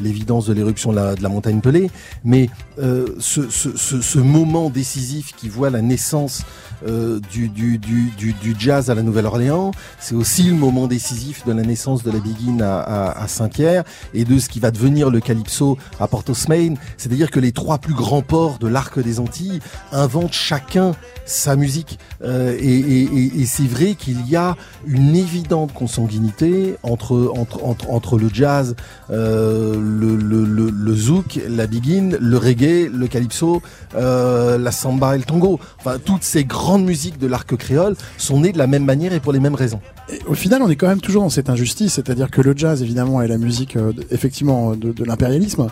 l'évidence 0.00 0.46
de 0.46 0.52
l'éruption 0.52 0.90
de 0.90 0.96
la, 0.96 1.14
de 1.14 1.22
la 1.22 1.28
montagne 1.28 1.60
Pelée, 1.60 1.92
mais 2.24 2.50
euh, 2.80 3.06
ce, 3.20 3.48
ce, 3.48 3.76
ce, 3.76 4.00
ce 4.00 4.18
moment 4.18 4.68
décisif 4.68 5.32
qui 5.36 5.48
voit 5.48 5.70
la 5.70 5.80
naissance 5.80 6.42
euh, 6.88 7.20
du, 7.30 7.48
du, 7.48 7.78
du, 7.78 8.10
du, 8.16 8.56
jazz 8.58 8.90
à 8.90 8.96
la 8.96 9.02
Nouvelle-Orléans, 9.02 9.70
c'est 10.00 10.16
aussi 10.16 10.42
le 10.42 10.54
moment 10.54 10.88
décisif 10.88 11.44
de 11.46 11.52
la 11.52 11.62
naissance 11.62 12.02
de 12.02 12.10
la 12.10 12.18
Biguine 12.18 12.62
à, 12.62 12.80
à, 12.80 13.22
à 13.22 13.28
Saint-Pierre 13.28 13.84
et 14.12 14.24
de 14.24 14.38
ce 14.40 14.48
qui 14.48 14.58
va 14.58 14.72
devenir 14.72 15.10
le 15.10 15.20
calypso 15.20 15.78
à 16.00 16.08
Port-au-Smain. 16.08 16.74
C'est-à-dire 16.96 17.30
que 17.30 17.38
les 17.38 17.52
trois 17.52 17.78
plus 17.78 17.94
grands 17.94 18.22
ports 18.22 18.58
de 18.58 18.66
l'arc 18.66 18.98
des 18.98 19.20
Antilles 19.20 19.60
inventent 19.92 20.32
chacun 20.32 20.96
sa 21.26 21.54
musique. 21.54 21.98
Euh, 22.24 22.56
et 22.58 22.80
et, 22.80 23.02
et, 23.02 23.40
et 23.42 23.46
c'est 23.46 23.66
vrai 23.66 23.94
qu'il 24.00 24.28
y 24.28 24.36
a 24.36 24.56
une 24.86 25.14
évidente 25.14 25.72
consanguinité 25.72 26.76
entre, 26.82 27.32
entre, 27.36 27.64
entre, 27.64 27.90
entre 27.90 28.18
le 28.18 28.28
jazz, 28.32 28.74
euh, 29.10 29.76
le, 29.76 30.16
le, 30.16 30.94
zouk, 30.94 31.38
la 31.48 31.66
biguine, 31.66 32.16
le 32.20 32.36
reggae, 32.36 32.90
le 32.92 33.06
calypso, 33.06 33.62
euh, 33.94 34.58
la 34.58 34.72
samba 34.72 35.14
et 35.14 35.18
le 35.18 35.24
tango. 35.24 35.60
Enfin, 35.78 35.98
toutes 36.04 36.24
ces 36.24 36.44
grandes 36.44 36.84
musiques 36.84 37.18
de 37.18 37.26
l'arc 37.26 37.54
créole 37.56 37.96
sont 38.16 38.40
nées 38.40 38.52
de 38.52 38.58
la 38.58 38.66
même 38.66 38.84
manière 38.84 39.12
et 39.12 39.20
pour 39.20 39.32
les 39.32 39.40
mêmes 39.40 39.54
raisons. 39.54 39.80
Au 40.26 40.34
final, 40.34 40.62
on 40.62 40.68
est 40.68 40.76
quand 40.76 40.88
même 40.88 41.00
toujours 41.00 41.22
dans 41.22 41.30
cette 41.30 41.50
injustice, 41.50 41.94
c'est-à-dire 41.94 42.30
que 42.30 42.40
le 42.40 42.54
jazz, 42.56 42.82
évidemment, 42.82 43.22
est 43.22 43.28
la 43.28 43.38
musique, 43.38 43.76
euh, 43.76 43.92
effectivement, 44.10 44.74
de, 44.74 45.04
l'impérialisme, 45.04 45.68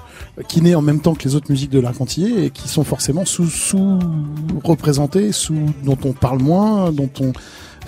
qui 0.46 0.62
naît 0.62 0.76
en 0.76 0.82
même 0.82 1.00
temps 1.00 1.14
que 1.14 1.24
les 1.24 1.34
autres 1.34 1.50
musiques 1.50 1.70
de 1.70 1.80
l'arc 1.80 2.00
entier 2.00 2.44
et 2.44 2.50
qui 2.50 2.68
sont 2.68 2.84
forcément 2.84 3.24
sous, 3.24 3.46
sous 3.46 3.98
sous 5.32 5.54
dont 5.84 5.98
on 6.04 6.12
parle 6.12 6.40
moins, 6.40 6.92
dont 6.92 7.10
on 7.20 7.32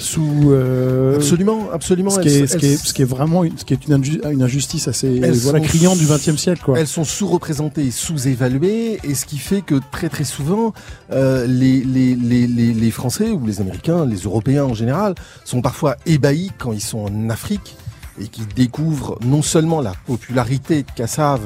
sous 0.00 0.50
euh, 0.50 1.14
Absolument, 1.16 1.68
absolument. 1.72 2.10
ce 2.10 2.20
qui 2.20 2.28
est, 2.28 2.46
ce 2.46 2.56
qui 2.56 2.66
est, 2.66 2.72
elles- 2.72 2.78
ce 2.78 2.92
qui 2.92 3.02
est 3.02 3.04
vraiment 3.04 3.44
une, 3.44 3.56
ce 3.58 3.64
qui 3.64 3.74
est 3.74 3.86
une, 3.86 3.94
inju- 4.02 4.20
une 4.32 4.42
injustice 4.42 4.88
assez 4.88 5.20
voilà 5.42 5.60
criante 5.60 5.98
du 5.98 6.06
XXe 6.06 6.36
siècle 6.36 6.62
quoi. 6.64 6.78
Elles 6.78 6.86
sont 6.88 7.04
sous-représentées 7.04 7.84
et 7.86 7.90
sous-évaluées, 7.90 8.98
et 9.04 9.14
ce 9.14 9.26
qui 9.26 9.38
fait 9.38 9.62
que 9.62 9.76
très 9.92 10.08
très 10.08 10.24
souvent, 10.24 10.72
euh, 11.12 11.46
les, 11.46 11.80
les, 11.84 12.14
les, 12.14 12.46
les, 12.46 12.72
les 12.72 12.90
Français 12.90 13.30
ou 13.30 13.46
les 13.46 13.60
Américains, 13.60 14.04
les 14.06 14.16
Européens 14.22 14.64
en 14.64 14.74
général, 14.74 15.14
sont 15.44 15.60
parfois 15.62 15.96
ébahis 16.06 16.50
quand 16.58 16.72
ils 16.72 16.80
sont 16.80 17.00
en 17.00 17.30
Afrique 17.30 17.76
et 18.20 18.26
qu'ils 18.26 18.48
découvrent 18.48 19.18
non 19.24 19.42
seulement 19.42 19.80
la 19.80 19.92
popularité 20.06 20.82
de 20.82 20.88
Kassav, 20.94 21.40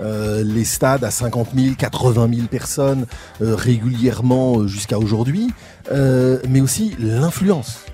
euh, 0.00 0.42
les 0.44 0.64
stades 0.64 1.04
à 1.04 1.10
50 1.12 1.48
000, 1.56 1.74
80 1.78 2.28
000 2.34 2.46
personnes 2.48 3.06
euh, 3.42 3.54
régulièrement 3.54 4.60
euh, 4.60 4.66
jusqu'à 4.66 4.98
aujourd'hui, 4.98 5.52
euh, 5.90 6.38
mais 6.48 6.60
aussi 6.60 6.94
l'influence 6.98 7.84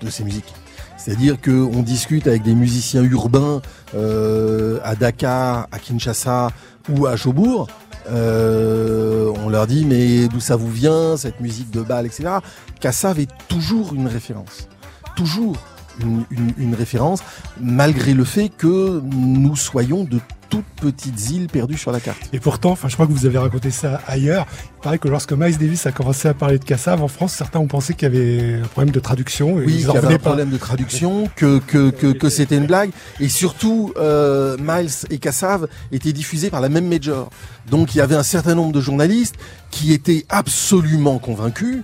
de 0.00 0.10
ces 0.10 0.24
musiques. 0.24 0.52
C'est-à-dire 0.96 1.40
qu'on 1.40 1.82
discute 1.82 2.26
avec 2.26 2.42
des 2.42 2.54
musiciens 2.54 3.02
urbains 3.02 3.60
euh, 3.94 4.78
à 4.84 4.94
Dakar, 4.94 5.66
à 5.72 5.78
Kinshasa 5.78 6.50
ou 6.88 7.06
à 7.06 7.16
Jobourg. 7.16 7.66
Euh, 8.10 9.32
on 9.44 9.48
leur 9.48 9.66
dit 9.66 9.84
mais 9.84 10.28
d'où 10.28 10.40
ça 10.40 10.56
vous 10.56 10.70
vient 10.70 11.16
cette 11.16 11.40
musique 11.40 11.70
de 11.70 11.82
bal 11.82 12.06
etc. 12.06 12.38
Kassav 12.80 13.20
est 13.20 13.30
toujours 13.48 13.94
une 13.94 14.08
référence, 14.08 14.68
toujours 15.14 15.56
une, 16.00 16.24
une- 16.30 16.54
une 16.58 16.74
référence 16.74 17.20
malgré 17.60 18.14
le 18.14 18.24
fait 18.24 18.48
que 18.48 19.00
nous 19.14 19.56
soyons 19.56 20.04
de 20.04 20.18
toutes 20.50 20.64
petites 20.82 21.30
îles 21.30 21.46
perdues 21.46 21.78
sur 21.78 21.92
la 21.92 22.00
carte. 22.00 22.18
Et 22.34 22.38
pourtant, 22.38 22.72
enfin, 22.72 22.86
je 22.88 22.92
crois 22.92 23.06
que 23.06 23.12
vous 23.12 23.24
avez 23.24 23.38
raconté 23.38 23.70
ça 23.70 24.02
ailleurs. 24.06 24.46
Il 24.76 24.82
paraît 24.82 24.98
que 24.98 25.08
lorsque 25.08 25.32
Miles 25.32 25.56
Davis 25.56 25.86
a 25.86 25.92
commencé 25.92 26.28
à 26.28 26.34
parler 26.34 26.58
de 26.58 26.64
Kassav 26.64 27.02
en 27.02 27.08
France, 27.08 27.32
certains 27.32 27.58
ont 27.58 27.68
pensé 27.68 27.94
qu'il 27.94 28.02
y 28.12 28.14
avait 28.14 28.60
un 28.62 28.66
problème 28.66 28.92
de 28.92 29.00
traduction. 29.00 29.58
Et 29.60 29.64
Oui, 29.64 29.76
ils 29.78 29.86
qu'il 29.86 29.94
y 29.94 29.96
avait 29.96 30.08
un 30.08 30.10
pas. 30.10 30.18
problème 30.18 30.50
de 30.50 30.58
traduction, 30.58 31.26
que, 31.36 31.58
que, 31.58 31.88
que, 31.88 32.08
que 32.12 32.28
c'était 32.28 32.58
une 32.58 32.66
blague. 32.66 32.90
Et 33.18 33.30
surtout, 33.30 33.94
euh, 33.96 34.58
Miles 34.60 34.90
et 35.08 35.16
Kassav 35.16 35.68
étaient 35.90 36.12
diffusés 36.12 36.50
par 36.50 36.60
la 36.60 36.68
même 36.68 36.86
major. 36.86 37.30
Donc 37.70 37.94
il 37.94 37.98
y 37.98 38.00
avait 38.02 38.16
un 38.16 38.22
certain 38.22 38.54
nombre 38.54 38.72
de 38.72 38.80
journalistes 38.82 39.36
qui 39.70 39.94
étaient 39.94 40.26
absolument 40.28 41.18
convaincus 41.18 41.78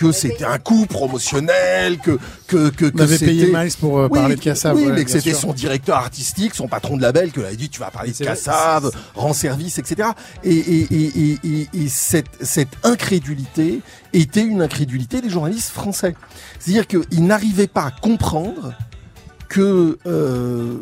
que 0.00 0.12
c'était 0.12 0.44
un 0.46 0.58
coup 0.58 0.86
promotionnel, 0.86 1.98
que 1.98 2.18
que 2.46 2.70
que, 2.70 2.86
que 2.86 3.02
avait 3.02 3.18
payé 3.18 3.52
Miles 3.52 3.72
pour 3.78 3.98
euh, 3.98 4.08
oui, 4.10 4.18
parler 4.18 4.36
de 4.36 4.40
Kassav. 4.40 4.74
Oui, 4.74 4.86
ouais, 4.86 4.92
mais 4.92 5.04
que 5.04 5.10
c'était 5.10 5.34
son 5.34 5.52
directeur 5.52 5.96
artistique, 5.96 6.54
son 6.54 6.68
patron 6.68 6.96
de 6.96 7.02
label, 7.02 7.32
que 7.32 7.42
a 7.42 7.54
dit 7.54 7.68
tu 7.68 7.80
vas 7.80 7.90
parler 7.90 8.12
de 8.12 8.16
C'est 8.16 8.24
vrai, 8.24 8.32
Kassav, 8.32 8.90
rend 9.14 9.34
service, 9.34 9.78
etc. 9.78 10.08
Et, 10.42 10.54
et, 10.54 10.86
et, 10.90 11.04
et, 11.04 11.38
et, 11.44 11.68
et 11.74 11.88
cette, 11.88 12.30
cette 12.40 12.76
incrédulité 12.82 13.82
était 14.14 14.42
une 14.42 14.62
incrédulité 14.62 15.20
des 15.20 15.28
journalistes 15.28 15.70
français. 15.70 16.14
C'est-à-dire 16.58 16.86
qu'ils 16.86 17.26
n'arrivaient 17.26 17.66
pas 17.66 17.84
à 17.84 17.90
comprendre 17.90 18.72
que 19.50 19.98
euh, 20.06 20.76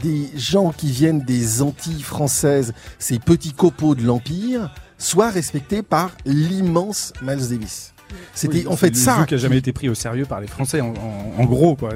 des 0.00 0.28
gens 0.36 0.70
qui 0.70 0.92
viennent 0.92 1.22
des 1.22 1.60
Antilles 1.60 2.02
françaises, 2.02 2.72
ces 3.00 3.18
petits 3.18 3.52
copeaux 3.52 3.96
de 3.96 4.04
l'Empire, 4.04 4.72
soient 4.98 5.30
respectés 5.30 5.82
par 5.82 6.12
l'immense 6.24 7.12
Miles 7.22 7.48
Davis. 7.48 7.94
C'était 8.34 8.58
Oui, 8.58 8.66
en 8.68 8.76
fait 8.76 8.90
le 8.90 8.94
ça. 8.94 9.16
zouk 9.18 9.32
a 9.32 9.36
jamais 9.36 9.58
été 9.58 9.72
pris 9.72 9.88
au 9.88 9.94
sérieux 9.94 10.24
par 10.24 10.40
les 10.40 10.46
Français, 10.46 10.80
en, 10.80 10.88
en- 10.88 11.42
en 11.42 11.44
gros, 11.44 11.76
quoi. 11.76 11.90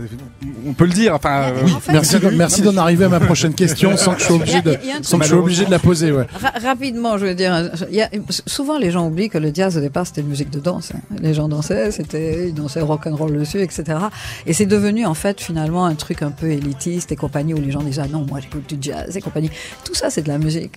On 0.67 0.73
peut 0.73 0.85
le 0.85 0.93
dire. 0.93 1.15
Enfin, 1.15 1.45
euh, 1.45 1.63
Oui, 1.65 1.73
en 1.73 1.81
fait, 1.81 1.93
Merci, 2.37 2.63
d'en 2.63 2.77
arriver 2.77 3.05
à 3.05 3.09
ma 3.09 3.21
prochaine 3.21 3.55
question 3.55 3.97
sans 3.97 4.15
que 4.15 4.21
je 4.21 4.25
sois 4.27 4.37
obligé 4.37 4.63
de, 4.63 4.77
Il 4.83 4.89
y 4.89 4.91
a 4.91 4.95
un 4.95 4.97
truc- 4.97 5.05
sans 5.07 5.19
que 5.19 5.25
je 5.25 5.29
sois 5.31 5.39
obligé 5.39 5.65
de 5.65 5.71
la 5.71 5.79
poser. 5.79 6.13
Ouais. 6.13 6.27
Ra- 6.41 6.53
rapidement, 6.63 7.19
je 7.19 7.27
veux 7.27 7.35
dire, 7.35 7.71
il 7.91 7.97
y 7.97 8.03
a- 8.03 8.11
souvent 8.47 8.79
les 8.79 8.91
gens 8.91 9.07
oublient 9.07 9.29
que 9.29 9.39
le 9.39 9.51
jazz 9.55 9.77
au 9.77 9.81
départ 9.81 10.07
c'était 10.07 10.21
une 10.23 10.29
musique 10.29 10.51
de 10.51 10.61
danse. 10.61 10.93
hein. 10.95 11.01
Les 11.21 11.35
gens 11.35 11.49
dansaient, 11.49 11.91
c'était 11.91 12.49
ils 12.49 12.55
dansaient 12.55 12.81
rock 12.81 13.07
and 13.07 13.17
roll 13.17 13.37
dessus, 13.39 13.61
etc. 13.61 13.85
Et 14.47 14.53
c'est 14.53 14.67
devenu 14.67 15.07
en 15.07 15.15
fait 15.15 15.41
finalement 15.41 15.85
un 15.87 15.95
truc 15.95 16.23
un 16.23 16.31
peu 16.31 16.51
élitiste 16.51 17.13
et 17.13 17.17
compagnie 17.17 17.55
où 17.55 17.61
les 17.61 17.71
gens 17.71 17.83
disent 17.83 18.01
ah 18.01 18.09
non 18.09 18.27
moi 18.29 18.41
j'écoute 18.41 18.73
du 18.73 18.77
jazz 18.81 19.17
et 19.17 19.21
compagnie. 19.21 19.51
Tout 19.85 19.95
ça 19.95 20.11
c'est 20.11 20.23
de 20.23 20.29
la 20.29 20.39
musique. 20.39 20.73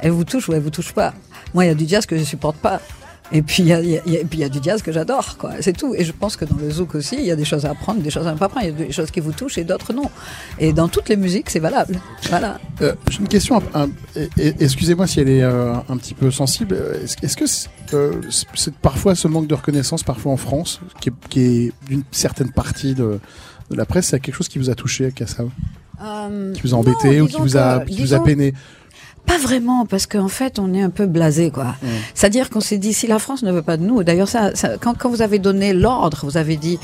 Elle 0.00 0.12
vous 0.12 0.24
touche 0.24 0.48
ou 0.48 0.52
elle 0.54 0.62
vous 0.62 0.70
touche 0.70 0.92
pas. 0.92 1.12
Moi 1.54 1.64
il 1.64 1.68
y 1.68 1.70
a 1.70 1.74
du 1.74 1.86
jazz 1.86 2.06
que 2.06 2.16
je 2.16 2.24
supporte 2.24 2.56
pas. 2.56 2.80
Et 3.32 3.42
puis 3.42 3.62
il 3.62 3.68
y 3.68 3.72
a, 3.72 3.80
il 3.80 3.90
y 3.90 3.96
a- 3.98 4.02
il 4.06 4.12
y 4.12 4.16
a- 4.16 4.20
et 4.20 4.24
puis 4.24 4.38
il 4.38 4.42
y 4.42 4.44
a 4.44 4.48
du 4.48 4.58
jazz 4.62 4.82
que 4.82 4.90
j'adore, 4.92 5.36
quoi. 5.38 5.52
C'est 5.60 5.72
tout. 5.72 5.94
Et 5.94 6.04
je 6.04 6.12
pense 6.12 6.36
que 6.36 6.44
dans 6.44 6.56
le 6.56 6.68
zouk 6.70 6.94
aussi, 6.96 7.16
il 7.16 7.24
y 7.24 7.30
a 7.30 7.36
des 7.36 7.44
choses 7.44 7.64
à 7.64 7.70
apprendre, 7.70 8.00
des 8.02 8.10
choses 8.10 8.26
à 8.26 8.32
ne 8.32 8.38
pas 8.38 8.46
apprendre. 8.46 8.66
Il 8.66 8.72
y 8.78 8.82
a 8.82 8.86
des 8.86 8.92
choses 8.92 9.10
qui 9.10 9.20
vous 9.20 9.32
touchent 9.32 9.58
et 9.58 9.64
d'autres 9.64 9.92
non. 9.92 10.10
Et 10.58 10.72
dans 10.72 10.88
toutes 10.88 11.08
les 11.08 11.16
musiques, 11.16 11.48
c'est 11.50 11.60
valable. 11.60 12.00
Voilà. 12.28 12.58
Euh, 12.82 12.94
J'ai 13.08 13.20
une 13.20 13.28
question. 13.28 13.62
Excusez-moi 14.36 15.06
si 15.06 15.20
elle 15.20 15.28
est 15.28 15.42
euh, 15.42 15.74
un 15.88 15.96
petit 15.96 16.14
peu 16.14 16.30
sensible. 16.30 16.76
Est-ce 17.22 17.36
que 17.36 17.46
c'est 17.46 17.68
euh, 17.94 18.20
c'est- 18.54 18.74
parfois 18.74 19.14
ce 19.14 19.26
manque 19.28 19.46
de 19.48 19.54
reconnaissance, 19.54 20.02
parfois 20.02 20.32
en 20.32 20.36
France, 20.36 20.80
qui 21.00 21.08
est, 21.08 21.12
qui 21.28 21.40
est 21.40 21.72
d'une 21.88 22.04
certaine 22.12 22.50
partie 22.52 22.94
de, 22.94 23.18
de 23.70 23.76
la 23.76 23.84
presse, 23.84 24.06
c'est 24.08 24.20
quelque 24.20 24.34
chose 24.36 24.48
qui 24.48 24.58
vous 24.58 24.70
a 24.70 24.74
touché 24.74 25.12
Euh, 26.02 26.52
qui 26.54 26.62
vous 26.62 26.72
a 26.74 26.76
non, 26.76 26.78
embêté 26.78 27.20
ou 27.20 27.26
qui 27.26 27.36
vous 27.36 27.56
a, 27.56 27.80
que- 27.80 27.88
qui 27.90 27.96
vous 27.96 28.14
a 28.14 28.18
disons- 28.18 28.22
peiné? 28.24 28.54
Pas 29.30 29.38
vraiment, 29.38 29.86
parce 29.86 30.06
qu'en 30.06 30.26
fait, 30.28 30.58
on 30.58 30.74
est 30.74 30.82
un 30.82 30.90
peu 30.90 31.06
blasé, 31.06 31.50
quoi. 31.50 31.76
C'est-à-dire 32.14 32.50
qu'on 32.50 32.60
s'est 32.60 32.78
dit, 32.78 32.92
si 32.92 33.06
la 33.06 33.18
France 33.20 33.42
ne 33.44 33.52
veut 33.52 33.62
pas 33.62 33.76
de 33.76 33.84
nous, 33.84 34.02
d'ailleurs, 34.02 34.28
ça, 34.28 34.50
ça- 34.54 34.76
quand, 34.80 34.94
quand 34.98 35.08
vous 35.08 35.22
avez 35.22 35.38
donné 35.38 35.72
l'ordre, 35.72 36.20
vous 36.24 36.36
avez 36.36 36.56
dit 36.56 36.78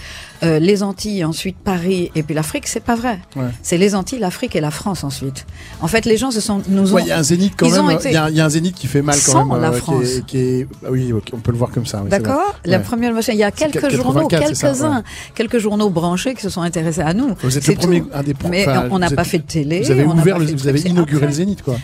euh, 0.45 0.59
les 0.61 0.83
Antilles, 0.83 1.25
ensuite 1.25 1.57
Paris, 1.57 2.11
et 2.15 2.23
puis 2.23 2.35
l'Afrique, 2.35 2.69
c'est 2.69 2.79
pas 2.85 2.95
vrai. 2.95 3.19
Ouais. 3.37 3.45
C'est 3.63 3.79
les 3.79 3.95
Antilles, 3.95 4.19
l'Afrique 4.21 4.55
et 4.55 4.61
la 4.61 4.71
France 4.71 5.03
ensuite. 5.03 5.47
En 5.81 5.89
fait, 5.89 6.05
les 6.05 6.17
gens 6.19 6.31
se 6.31 6.41
sont, 6.41 6.61
nous 6.69 6.95
ont. 6.95 6.99
Il 6.99 7.07
y 7.07 7.11
a 7.11 7.19
un 7.19 7.23
zénith 7.23 7.55
quand 7.57 7.69
même. 7.69 7.91
été 7.91 8.11
Il 8.11 8.15
y, 8.15 8.17
a 8.17 8.25
un- 8.25 8.29
il 8.31 8.37
y 8.37 8.41
a 8.41 8.45
un 8.45 8.49
zénith 8.51 8.75
qui 8.77 8.87
fait 8.87 9.03
mal 9.03 9.17
quand 9.17 9.33
sans 9.33 9.45
même. 9.47 9.61
la 9.61 9.69
euh, 9.69 9.73
qui 9.73 9.77
est- 9.79 9.81
France. 9.81 10.05
Qui 10.27 10.39
est, 10.39 10.69
ah 10.85 10.89
oui, 10.91 11.13
on 11.33 11.39
peut 11.39 11.53
le 11.53 11.59
voir 11.59 11.71
comme 11.73 11.87
ça. 11.87 12.01
oui. 12.05 12.11
D'accord 12.11 12.55
La 12.65 12.77
Ouais. 12.79 12.83
première 12.85 13.13
machine. 13.13 13.35
Il 13.35 13.39
y 13.41 13.45
a 13.45 13.51
quelques 13.51 13.81
84, 13.81 13.97
journaux, 13.97 14.29
quelques-uns, 14.29 15.03
quelques 15.35 15.59
journaux 15.59 15.91
branchés 15.91 16.35
qui 16.35 16.43
se 16.43 16.51
sont 16.51 16.61
intéressés 16.63 17.01
à 17.01 17.13
nous. 17.15 17.35
Vous 17.43 17.57
êtes 17.59 17.67
le 17.67 17.75
premier, 17.75 18.05
un 18.13 18.23
des 18.23 18.35
pro- 18.35 18.49
Mais 18.51 18.69
enfin, 18.69 18.87
on 18.91 18.99
n'a 18.99 19.11
pas 19.11 19.23
êtes- 19.23 19.29
fait 19.29 19.39
de 19.39 19.45
télé. 19.45 19.81
Vous 19.83 19.91
avez 19.91 20.05
on 20.05 20.13
ouvert, 20.17 20.39
le- 20.39 20.45
vous 20.47 20.87
inauguré 20.87 21.27
le 21.27 21.33
zénith, 21.33 21.63
quoi. 21.63 21.77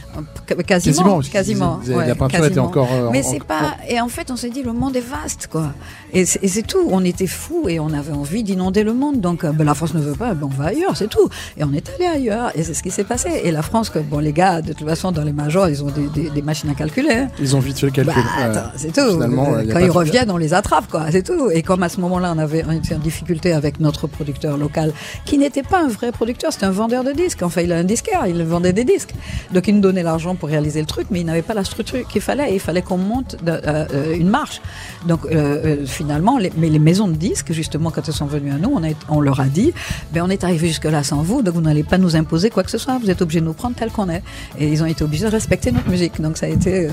Qu- 0.57 0.63
Quasiment, 0.65 1.21
quasiment. 1.31 1.81
ouais, 1.97 2.07
la 2.09 2.15
peinture 2.15 2.39
était 2.39 2.49
quasiment. 2.49 2.67
encore. 2.67 2.89
euh, 2.93 3.09
Mais 3.13 3.25
en- 3.25 3.31
c'est 3.31 3.43
pas. 3.45 3.77
Et 3.89 4.01
en 4.01 4.09
fait, 4.09 4.31
on 4.31 4.37
s'est 4.37 4.51
dit, 4.51 4.63
le 4.63 4.73
monde 4.73 4.97
est 4.97 5.01
vaste, 5.07 5.49
quoi. 5.51 5.73
Et 6.13 6.25
c'est 6.27 6.63
tout. 6.67 6.87
On 6.91 7.05
était 7.05 7.27
fous 7.27 7.69
et 7.69 7.81
on 7.81 7.93
avait 7.93 8.13
envie 8.13 8.43
d'inonder 8.43 8.83
le 8.85 8.93
monde. 8.95 9.21
Donc, 9.21 9.45
euh, 9.45 9.53
ben, 9.53 9.65
la 9.65 9.75
France 9.75 9.95
ne 9.95 10.01
veut 10.01 10.13
pas, 10.13 10.35
ben, 10.35 10.47
on 10.51 10.55
va 10.63 10.67
ailleurs, 10.69 10.97
c'est 10.97 11.09
tout. 11.09 11.29
Et 11.57 11.65
on 11.65 11.73
est 11.73 11.91
allé 11.95 12.07
ailleurs. 12.07 12.51
Et 12.55 12.63
c'est 12.63 12.75
ce 12.75 12.83
qui 12.83 12.91
s'est 12.91 13.05
passé. 13.05 13.29
Et 13.45 13.51
la 13.51 13.63
France, 13.63 13.89
que, 13.91 13.99
bon, 13.99 14.19
les 14.19 14.33
gars, 14.33 14.61
de 14.63 14.73
toute 14.73 14.87
façon, 14.87 15.13
dans 15.13 15.23
les 15.25 15.33
majors, 15.33 15.69
ils 15.69 15.83
ont 15.83 15.91
des, 15.91 16.07
des- 16.09 16.31
des 16.31 16.43
machines 16.43 16.71
à 16.71 16.75
calculer. 16.75 17.13
hein. 17.13 17.29
Ils 17.41 17.57
ont 17.57 17.61
vite 17.61 17.79
fait 17.79 17.87
le 17.87 17.93
calcul. 17.93 18.15
Bah, 18.53 18.73
c'est 18.77 18.93
tout. 18.93 19.11
Finalement, 19.13 19.47
Quand 19.73 19.79
ils 19.79 19.91
reviennent, 19.91 20.31
on 20.31 20.37
les 20.37 20.55
attrape, 20.55 20.91
quoi. 20.91 21.07
C'est 21.11 21.23
tout. 21.23 21.51
Et 21.51 21.63
comme 21.63 21.83
à 21.83 21.89
ce 21.89 22.01
moment-là, 22.01 22.33
on 22.35 22.39
avait 22.39 22.65
on 22.69 22.73
était 22.73 22.95
en 22.95 22.99
difficulté 22.99 23.53
avec 23.53 23.81
notre 23.81 24.07
producteur 24.07 24.57
local, 24.57 24.93
qui 25.25 25.39
n'était 25.39 25.63
pas 25.63 25.83
un 25.83 25.89
vrai 25.89 26.13
producteur, 26.13 26.53
c'était 26.53 26.67
un 26.67 26.71
vendeur 26.71 27.05
de 27.05 27.13
disques. 27.13 27.43
Enfin, 27.43 27.63
il 27.63 27.73
a 27.73 27.77
un 27.77 27.85
disquaire, 27.85 28.27
il 28.27 28.43
vendait 28.45 28.73
des 28.73 28.85
disques. 28.85 29.15
Donc, 29.53 29.67
il 29.69 29.75
nous 29.77 29.81
donnait 29.81 30.03
l'argent 30.03 30.32
pour 30.35 30.49
réaliser 30.49 30.81
le 30.81 30.87
truc, 30.87 31.07
mais 31.11 31.21
il 31.21 31.27
n'avait 31.27 31.43
pas 31.43 31.55
la 31.55 31.65
structure 31.65 32.07
qu'il 32.07 32.21
fallait. 32.21 32.55
Il 32.55 32.61
fallait 32.61 32.83
qu'on 32.83 32.99
monte 32.99 33.37
euh, 33.47 33.87
euh, 33.93 34.15
une 34.17 34.29
marche. 34.29 34.61
Donc, 35.07 35.21
euh, 35.27 35.87
finalement, 35.87 36.39
les, 36.39 36.53
mais 36.57 36.69
les 36.69 36.79
maisons 36.79 37.09
de 37.09 37.17
disques, 37.17 37.53
justement, 37.53 37.91
quand 37.91 38.07
elles 38.07 38.15
sont 38.15 38.27
venues 38.27 38.53
à 38.53 38.59
nous, 38.59 38.81
on, 39.09 39.21
leur 39.21 39.41
a 39.41 39.47
dit, 39.47 39.73
ben, 40.13 40.23
on 40.25 40.31
est 40.31 40.45
arrivé 40.45 40.69
jusque-là 40.69 41.03
sans 41.03 41.23
vous, 41.23 41.43
donc 41.43 41.55
vous 41.55 41.61
n'allez 41.61 41.85
pas 41.85 41.99
nous 41.99 42.17
imposer 42.17 42.51
quoi 42.51 42.63
que 42.63 42.71
ce 42.71 42.79
soit. 42.79 42.99
Vous 42.99 43.11
êtes 43.11 43.23
obligés 43.23 43.41
de 43.41 43.47
nous 43.47 43.53
prendre 43.53 43.77
tel 43.77 43.91
qu'on 43.91 44.09
est. 44.09 44.23
Et 44.59 44.69
ils 44.69 44.83
ont 44.83 44.87
été 44.87 45.05
obligés 45.05 45.25
de 45.25 45.31
respecter 45.31 45.73
notre 45.73 45.89
musique. 45.89 46.21
Donc, 46.21 46.37
ça 46.37 46.47
a 46.47 46.49
été 46.49 46.89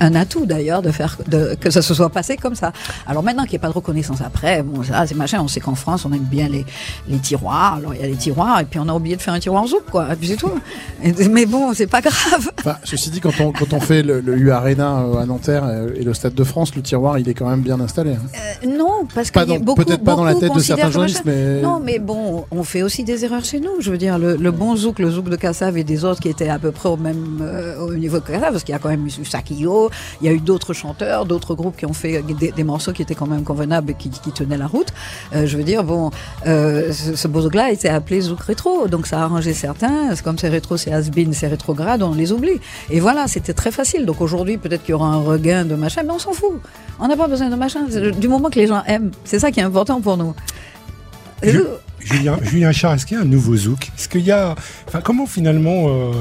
un, 0.00 0.14
atout 0.14 0.46
d'ailleurs 0.46 0.82
de 0.82 0.90
faire 0.90 1.16
que 1.60 1.70
ça 1.70 1.82
se 1.82 1.94
soit 1.94 2.10
passé 2.10 2.36
comme 2.36 2.54
ça. 2.54 2.72
Alors 3.06 3.22
maintenant 3.22 3.44
qu'il 3.44 3.52
n'y 3.52 3.58
a 3.58 3.60
pas 3.60 3.68
de 3.68 3.74
reconnaissance 3.74 4.20
après, 4.20 4.62
bon, 4.62 4.82
ça. 4.82 5.04
On 5.42 5.48
sait 5.48 5.60
qu'en 5.60 5.74
France, 5.74 6.04
on 6.04 6.12
aime 6.12 6.20
bien 6.20 6.48
les, 6.48 6.64
tiroirs. 7.18 7.74
Alors 7.74 7.94
il 7.94 8.00
y 8.00 8.04
a 8.04 8.06
les 8.06 8.16
tiroirs 8.16 8.60
et 8.60 8.64
puis 8.64 8.78
on 8.78 8.88
a 8.88 8.94
oublié 8.94 9.16
de 9.16 9.22
faire 9.22 9.34
un 9.34 9.40
tiroir 9.40 9.62
en 9.62 9.66
zouk, 9.66 9.84
quoi. 9.90 10.12
Et 10.12 10.16
puis 10.16 10.28
c'est 10.28 10.36
tout. 10.36 10.50
Mais 11.30 11.46
bon, 11.46 11.74
c'est 11.74 11.86
pas 11.86 12.00
grave. 12.00 12.45
Enfin, 12.58 12.76
ceci 12.84 13.10
dit, 13.10 13.20
quand 13.20 13.40
on, 13.40 13.52
quand 13.52 13.72
on 13.72 13.80
fait 13.80 14.02
le, 14.02 14.20
le 14.20 14.36
U 14.36 14.50
Arena 14.50 15.00
euh, 15.02 15.18
à 15.18 15.26
Nanterre 15.26 15.64
euh, 15.66 15.90
et 15.96 16.02
le 16.04 16.14
Stade 16.14 16.34
de 16.34 16.44
France, 16.44 16.74
le 16.74 16.82
tiroir, 16.82 17.18
il 17.18 17.28
est 17.28 17.34
quand 17.34 17.48
même 17.48 17.60
bien 17.60 17.78
installé. 17.80 18.12
hein. 18.12 18.18
Euh, 18.64 18.68
non, 18.76 19.06
parce 19.14 19.30
beaucoup, 19.60 19.84
peut-être 19.84 20.02
pas 20.04 20.16
dans 20.16 20.24
la 20.24 20.34
tête 20.34 20.52
de 20.54 20.58
certains 20.60 20.86
que 20.86 20.92
journalistes, 20.92 21.22
mais- 21.24 21.60
Non, 21.62 21.80
mais 21.82 21.98
bon, 21.98 22.44
on 22.50 22.62
fait 22.64 22.82
aussi 22.82 23.04
des 23.04 23.24
erreurs 23.24 23.44
chez 23.44 23.60
nous. 23.60 23.70
Je 23.80 23.90
veux 23.90 23.98
dire, 23.98 24.18
le, 24.18 24.36
le 24.36 24.50
bon 24.50 24.74
zouk, 24.76 24.98
le 24.98 25.10
zouk 25.10 25.28
de 25.28 25.36
Kassav 25.36 25.76
et 25.76 25.84
des 25.84 26.04
autres 26.04 26.20
qui 26.20 26.28
étaient 26.28 26.48
à 26.48 26.58
peu 26.58 26.72
près 26.72 26.88
au 26.88 26.96
même 26.96 27.38
euh, 27.42 27.78
au 27.80 27.94
niveau 27.94 28.20
que 28.20 28.32
Kassav, 28.32 28.52
parce 28.52 28.64
qu'il 28.64 28.72
y 28.72 28.76
a 28.76 28.78
quand 28.80 28.88
même 28.88 29.06
eu 29.06 29.24
Sakio, 29.24 29.90
il 30.20 30.26
y 30.26 30.28
a 30.28 30.32
eu 30.32 30.40
d'autres 30.40 30.72
chanteurs, 30.72 31.24
d'autres 31.26 31.54
groupes 31.54 31.76
qui 31.76 31.86
ont 31.86 31.92
fait 31.92 32.22
des, 32.22 32.52
des 32.52 32.64
morceaux 32.64 32.92
qui 32.92 33.02
étaient 33.02 33.14
quand 33.14 33.26
même 33.26 33.42
convenables 33.44 33.90
et 33.92 33.94
qui, 33.94 34.10
qui 34.10 34.32
tenaient 34.32 34.56
la 34.58 34.66
route. 34.66 34.88
Euh, 35.34 35.46
je 35.46 35.56
veux 35.56 35.64
dire, 35.64 35.84
bon, 35.84 36.10
ce, 36.92 37.14
ce 37.16 37.28
beau 37.28 37.42
zouk-là 37.42 37.70
était 37.70 37.88
appelé 37.88 38.20
zouk 38.20 38.40
rétro, 38.42 38.88
donc 38.88 39.06
ça 39.06 39.20
a 39.20 39.24
arrangé 39.24 39.52
certains. 39.54 40.14
Comme 40.24 40.38
c'est 40.38 40.48
rétro, 40.48 40.76
c'est 40.76 40.92
has-been, 40.92 41.32
c'est 41.32 41.46
rétrograde, 41.48 42.02
on 42.02 42.14
les 42.14 42.32
oublie. 42.36 42.60
Et 42.90 43.00
voilà, 43.00 43.26
c'était 43.28 43.52
très 43.54 43.70
facile. 43.72 44.06
Donc 44.06 44.20
aujourd'hui, 44.20 44.56
peut-être 44.58 44.82
qu'il 44.82 44.92
y 44.92 44.94
aura 44.94 45.08
un 45.08 45.22
regain 45.22 45.64
de 45.64 45.74
machin, 45.74 46.02
mais 46.04 46.12
on 46.12 46.18
s'en 46.18 46.32
fout. 46.32 46.60
On 47.00 47.08
n'a 47.08 47.16
pas 47.16 47.26
besoin 47.28 47.48
de 47.50 47.56
machin. 47.56 47.80
Du 48.18 48.28
moment 48.28 48.48
que 48.50 48.58
les 48.58 48.66
gens 48.66 48.82
aiment, 48.86 49.10
c'est 49.24 49.38
ça 49.38 49.50
qui 49.50 49.60
est 49.60 49.64
important 49.64 50.00
pour 50.00 50.16
nous. 50.16 50.34
Je- 51.42 51.60
Julien, 52.00 52.38
Julien 52.42 52.72
Char, 52.72 52.94
est-ce 52.94 53.04
qu'il 53.06 53.16
y 53.16 53.20
a 53.20 53.22
un 53.22 53.26
nouveau 53.26 53.56
zouk? 53.56 53.88
Est-ce 53.98 54.08
qu'il 54.08 54.20
y 54.22 54.30
a, 54.32 54.54
enfin, 54.86 55.00
comment 55.02 55.26
finalement, 55.26 55.86
euh, 55.88 56.12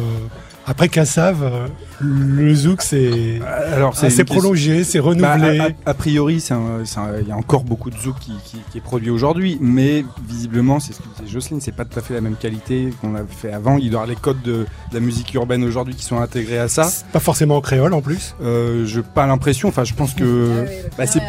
après 0.65 0.89
Kassav, 0.89 1.43
euh, 1.43 1.67
le 2.01 2.53
zouk 2.53 2.81
c'est, 2.81 3.39
Alors 3.73 3.95
c'est 3.95 4.09
une 4.17 4.25
prolongé, 4.25 4.83
c'est 4.83 4.99
Bah, 4.99 5.05
renouvelé. 5.05 5.59
a, 5.59 5.63
a- 5.65 5.89
a 5.91 5.93
priori, 5.93 6.35
il 6.49 7.27
y 7.27 7.31
a 7.31 7.37
encore 7.37 7.63
beaucoup 7.63 7.89
de 7.89 7.97
zouk 7.97 8.17
qui, 8.19 8.33
qui- 8.45 8.61
qui 8.71 8.77
est 8.77 8.81
produit 8.81 9.09
aujourd'hui, 9.09 9.57
mais 9.61 10.03
visiblement, 10.27 10.79
c'est 10.79 10.93
ce 10.93 10.99
que 10.99 11.07
disait 11.17 11.31
Jocelyne, 11.31 11.61
c'est 11.61 11.71
pas 11.75 11.85
tout 11.85 11.97
à 11.97 12.01
fait 12.01 12.13
la 12.13 12.21
même 12.21 12.35
qualité 12.35 12.89
qu'on 13.01 13.15
avait 13.15 13.25
fait 13.29 13.51
avant. 13.53 13.77
Il 13.77 13.89
doit 13.89 14.01
y 14.01 14.03
avoir 14.03 14.07
les 14.07 14.15
codes 14.15 14.41
de, 14.43 14.51
de 14.53 14.93
la 14.93 14.99
musique 14.99 15.33
urbaine 15.33 15.63
aujourd'hui 15.63 15.95
qui 15.95 16.03
sont 16.03 16.19
intégrés 16.19 16.57
à 16.59 16.67
ça. 16.67 16.89
Pas 17.13 17.19
forcément 17.19 17.57
en 17.57 17.61
créole 17.61 17.93
en 17.93 18.01
plus. 18.01 18.35
Euh, 18.41 18.85
je 18.85 19.01
pas 19.01 19.25
l'impression. 19.27 19.69
Enfin, 19.69 19.83
je 19.83 19.93
pense 19.93 20.13
que. 20.13 20.65
bah, 20.97 21.05
c'est- 21.07 21.21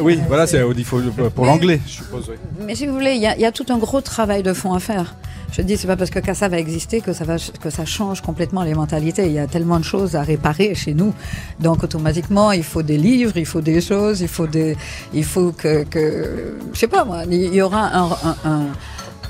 oui, 0.00 0.18
voilà, 0.28 0.46
c'est 0.46 0.62
au 0.62 0.74
défaut 0.74 1.00
pour 1.34 1.44
Mais- 1.44 1.50
l'anglais, 1.50 1.80
je 1.86 1.92
suppose. 1.92 2.26
oui. 2.28 2.36
Mais 2.66 2.74
si 2.74 2.86
vous 2.86 2.94
voulez, 2.94 3.12
il 3.14 3.22
y, 3.22 3.26
a- 3.26 3.38
y 3.38 3.44
a 3.44 3.52
tout 3.52 3.66
un 3.70 3.78
gros 3.78 4.00
travail 4.00 4.42
de 4.42 4.52
fond 4.52 4.72
à 4.74 4.80
faire. 4.80 5.14
Je 5.52 5.60
dis, 5.60 5.76
c'est 5.76 5.86
pas 5.86 5.96
parce 5.96 6.08
que 6.10 6.18
Casa 6.18 6.48
va 6.48 6.58
exister 6.58 7.02
que 7.02 7.12
ça 7.12 7.24
va 7.24 7.36
que 7.36 7.68
ça 7.68 7.84
change 7.84 8.22
complètement 8.22 8.62
les 8.62 8.72
mentalités. 8.74 9.26
Il 9.26 9.32
y 9.32 9.38
a 9.38 9.46
tellement 9.46 9.78
de 9.78 9.84
à 10.16 10.22
réparer 10.22 10.74
chez 10.74 10.94
nous, 10.94 11.12
donc 11.60 11.82
automatiquement 11.84 12.52
il 12.52 12.64
faut 12.64 12.82
des 12.82 12.98
livres, 12.98 13.36
il 13.36 13.46
faut 13.46 13.60
des 13.60 13.80
choses, 13.80 14.20
il 14.20 14.28
faut 14.28 14.46
des, 14.46 14.76
il 15.14 15.24
faut 15.24 15.52
que, 15.52 15.84
que 15.84 16.54
je 16.72 16.78
sais 16.78 16.88
pas 16.88 17.04
moi, 17.04 17.22
il 17.30 17.54
y 17.54 17.62
aura 17.62 17.84
un- 17.96 18.66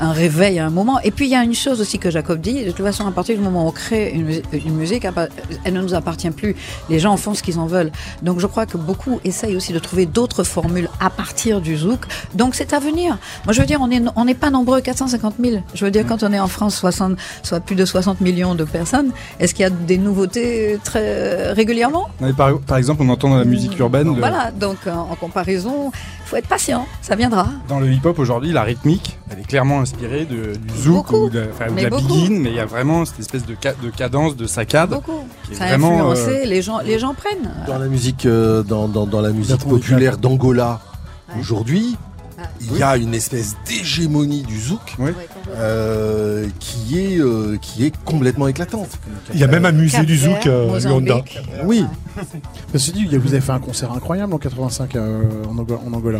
un 0.00 0.12
réveil 0.12 0.58
à 0.58 0.66
un 0.66 0.70
moment. 0.70 0.98
Et 1.00 1.10
puis 1.10 1.26
il 1.26 1.30
y 1.30 1.34
a 1.34 1.42
une 1.44 1.54
chose 1.54 1.80
aussi 1.80 1.98
que 1.98 2.10
Jacob 2.10 2.40
dit, 2.40 2.64
de 2.64 2.70
toute 2.70 2.84
façon 2.84 3.06
à 3.06 3.10
partir 3.12 3.36
du 3.36 3.42
moment 3.42 3.64
où 3.64 3.68
on 3.68 3.72
crée 3.72 4.10
une, 4.10 4.26
musi- 4.28 4.42
une 4.52 4.74
musique, 4.74 5.06
elle 5.64 5.74
ne 5.74 5.80
nous 5.82 5.94
appartient 5.94 6.30
plus. 6.30 6.56
Les 6.88 6.98
gens 6.98 7.12
en 7.12 7.16
font 7.16 7.34
ce 7.34 7.42
qu'ils 7.42 7.58
en 7.58 7.66
veulent. 7.66 7.92
Donc 8.22 8.40
je 8.40 8.46
crois 8.46 8.66
que 8.66 8.76
beaucoup 8.76 9.20
essayent 9.24 9.54
aussi 9.56 9.72
de 9.72 9.78
trouver 9.78 10.06
d'autres 10.06 10.44
formules 10.44 10.88
à 11.00 11.10
partir 11.10 11.60
du 11.60 11.76
zouk. 11.76 12.00
Donc 12.34 12.54
c'est 12.54 12.72
à 12.72 12.78
venir. 12.80 13.18
Moi 13.44 13.52
je 13.52 13.60
veux 13.60 13.66
dire, 13.66 13.78
on 13.80 13.90
est 13.90 14.02
on 14.16 14.24
n'est 14.24 14.34
pas 14.34 14.50
nombreux, 14.50 14.80
450 14.80 15.34
000. 15.40 15.62
Je 15.74 15.84
veux 15.84 15.90
dire, 15.90 16.04
quand 16.06 16.22
on 16.22 16.32
est 16.32 16.40
en 16.40 16.48
France, 16.48 16.76
60, 16.76 17.16
soit 17.42 17.60
plus 17.60 17.76
de 17.76 17.84
60 17.84 18.20
millions 18.20 18.54
de 18.54 18.64
personnes, 18.64 19.10
est-ce 19.38 19.54
qu'il 19.54 19.62
y 19.62 19.66
a 19.66 19.70
des 19.70 19.98
nouveautés 19.98 20.78
très 20.84 21.52
régulièrement? 21.52 22.08
Par, 22.36 22.58
par 22.60 22.78
exemple, 22.78 23.02
on 23.04 23.08
entend 23.08 23.28
dans 23.30 23.38
la 23.38 23.44
musique 23.44 23.78
urbaine, 23.78 24.12
le- 24.14 24.20
Voilà. 24.20 24.50
Donc 24.50 24.78
en, 24.86 25.10
en 25.12 25.14
comparaison, 25.16 25.90
faut 26.32 26.38
être 26.38 26.48
patient. 26.48 26.86
Ça 27.02 27.14
viendra. 27.14 27.46
dans 27.68 27.78
le 27.78 27.92
hip-hop 27.92 28.18
aujourd'hui, 28.18 28.52
la 28.52 28.62
rythmique, 28.62 29.18
elle 29.30 29.40
est 29.40 29.46
clairement 29.46 29.80
inspirée 29.80 30.24
de, 30.24 30.54
du 30.56 30.78
zouk 30.80 30.94
Beaucoup. 30.94 31.16
ou 31.26 31.28
de, 31.30 31.42
ou 31.42 31.74
la 31.76 31.90
begin, 31.90 32.30
mais 32.40 32.48
il 32.48 32.54
y 32.56 32.60
a 32.60 32.64
vraiment 32.64 33.04
cette 33.04 33.20
espèce 33.20 33.44
de, 33.44 33.54
ca- 33.62 33.74
de 33.82 33.90
cadence, 33.90 34.34
de 34.34 34.46
saccade. 34.46 34.88
Beaucoup. 34.90 35.24
qui 35.44 35.52
est 35.52 35.56
Ça 35.56 35.64
a 35.64 35.68
vraiment, 35.68 36.08
euh, 36.08 36.12
influencé. 36.12 36.46
Les 36.46 36.62
gens, 36.62 36.78
les 36.78 36.98
gens 36.98 37.12
prennent. 37.12 37.50
Dans 37.66 37.76
la 37.78 37.86
musique, 37.86 38.24
euh, 38.24 38.62
dans, 38.62 38.88
dans, 38.88 39.04
dans 39.06 39.20
la 39.20 39.30
musique 39.30 39.62
populaire 39.62 40.16
d'Angola, 40.16 40.80
Ouais. 41.34 41.40
aujourd'hui, 41.40 41.96
Ah. 42.38 42.42
il 42.62 42.76
y 42.78 42.82
a 42.82 42.96
une 42.96 43.12
espèce 43.14 43.54
d'hégémonie 43.66 44.42
du 44.42 44.58
zouk 44.58 44.94
Oui. 44.98 45.10
Euh, 45.56 46.46
qui, 46.58 46.98
est, 47.00 47.18
euh, 47.18 47.56
qui 47.60 47.86
est 47.86 47.92
complètement 48.04 48.48
éclatante. 48.48 48.88
Il 49.34 49.40
y 49.40 49.44
a 49.44 49.46
même 49.46 49.64
un 49.64 49.72
musée 49.72 50.02
du 50.04 50.16
zouk 50.16 50.46
euh, 50.46 50.66
Luanda. 50.78 50.88
Mozambique. 51.14 51.38
Oui. 51.64 51.84
Ceci 52.72 52.92
dit, 52.92 53.06
vous 53.06 53.28
avez 53.32 53.40
fait 53.40 53.52
un 53.52 53.58
concert 53.58 53.90
incroyable 53.92 54.34
en 54.34 54.38
85 54.38 54.96
euh, 54.96 55.22
en, 55.50 55.58
Ango- 55.58 55.80
en 55.86 55.92
Angola. 55.92 56.18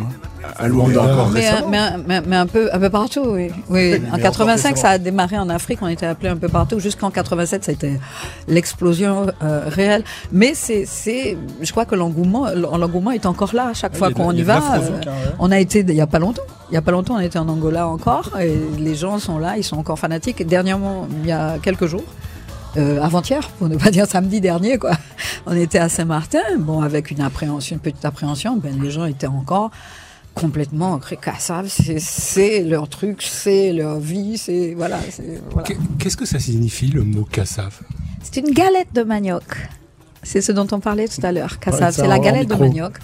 À 0.59 0.69
Luanda. 0.69 1.03
Encore 1.03 1.31
Mais, 1.31 1.47
un- 1.49 1.69
mais, 1.69 1.79
un- 1.79 1.99
mais, 2.07 2.21
mais 2.27 2.37
un 2.37 2.47
peu, 2.47 2.69
un 2.73 2.79
peu 2.79 2.91
partout, 2.91 3.23
oui. 3.27 3.51
oui. 3.69 3.97
En 4.11 4.15
encore 4.15 4.21
85, 4.21 4.57
récemment. 4.71 4.77
ça 4.77 4.89
a 4.91 4.99
démarré 4.99 5.39
en 5.39 5.49
Afrique, 5.49 5.79
on 5.83 5.89
était 5.89 6.07
appelé 6.07 6.29
un 6.31 6.37
peu 6.37 6.49
partout. 6.49 6.79
Jusqu'en 6.81 7.11
87, 7.11 7.65
ça 7.65 7.71
a 7.71 7.75
été 7.75 7.99
l'explosion 8.49 9.27
euh, 9.43 9.63
réelle. 9.69 10.05
Mais 10.31 10.53
c'est, 10.55 10.85
c'est, 10.87 11.37
je 11.61 11.71
crois 11.71 11.85
que 11.85 11.95
l'engouement, 11.95 12.47
l'engouement 12.55 13.11
est 13.13 13.27
encore 13.27 13.55
là 13.55 13.69
à 13.69 13.75
chaque 13.75 13.97
fois 13.97 14.11
qu'on 14.13 14.33
y 14.33 14.43
va. 14.43 14.57
euh, 14.57 14.79
hein. 15.07 15.11
On 15.39 15.51
a 15.51 15.59
été, 15.59 15.81
il 15.81 15.95
y 15.95 16.01
a 16.01 16.07
pas 16.07 16.19
longtemps. 16.19 16.43
Il 16.71 16.75
y 16.75 16.79
a 16.79 16.83
pas 16.83 16.93
longtemps, 16.93 17.17
on 17.17 17.21
était 17.21 17.39
en 17.39 17.49
Angola 17.51 17.87
encore, 17.87 18.31
et 18.41 18.57
les 18.79 18.95
gens 18.95 19.19
sont 19.23 19.39
là, 19.39 19.57
ils 19.57 19.65
sont 19.65 19.77
encore 19.77 19.99
fanatiques. 19.99 20.41
Et 20.41 20.45
dernièrement, 20.45 21.09
il 21.23 21.27
y 21.27 21.33
a 21.33 21.59
quelques 21.59 21.87
jours. 21.87 22.05
Euh, 22.77 23.03
avant-hier, 23.03 23.49
pour 23.59 23.69
ne 23.69 23.77
pas 23.77 23.91
dire 23.91 24.07
samedi 24.07 24.41
dernier, 24.41 24.79
quoi. 24.79 24.93
On 25.47 25.55
était 25.55 25.79
à 25.79 25.89
Saint-Martin, 25.89 26.59
bon, 26.59 26.81
avec 26.81 27.11
une 27.11 27.21
appréhension, 27.21 27.77
une 27.77 27.81
petite 27.81 28.05
appréhension, 28.05 28.57
ben, 28.57 28.81
les 28.81 28.91
gens 28.91 29.05
étaient 29.05 29.27
encore 29.27 29.71
complètement 30.35 30.99
Kassav, 30.99 31.69
c'est 31.69 31.99
c'est 31.99 32.63
leur 32.63 32.89
truc, 32.89 33.23
c'est 33.23 33.73
leur 33.73 33.99
vie, 33.99 34.39
c'est 34.39 34.73
voilà, 34.75 34.99
Qu'est-ce 35.99 36.17
que 36.17 36.25
ça 36.25 36.39
signifie 36.39 36.87
le 36.87 37.03
mot 37.03 37.25
Kassav 37.25 37.81
C'est 38.23 38.41
une 38.41 38.55
galette 38.55 38.95
de 38.95 39.03
manioc. 39.03 39.45
C'est 40.23 40.41
ce 40.41 40.53
dont 40.53 40.67
on 40.73 40.81
parlait 40.81 41.09
tout 41.09 41.25
à 41.25 41.33
l'heure. 41.33 41.57
Ça 41.71 41.93
c'est 41.93 42.07
la 42.07 42.19
galette 42.19 42.49
de 42.49 42.55
manioc. 42.55 42.95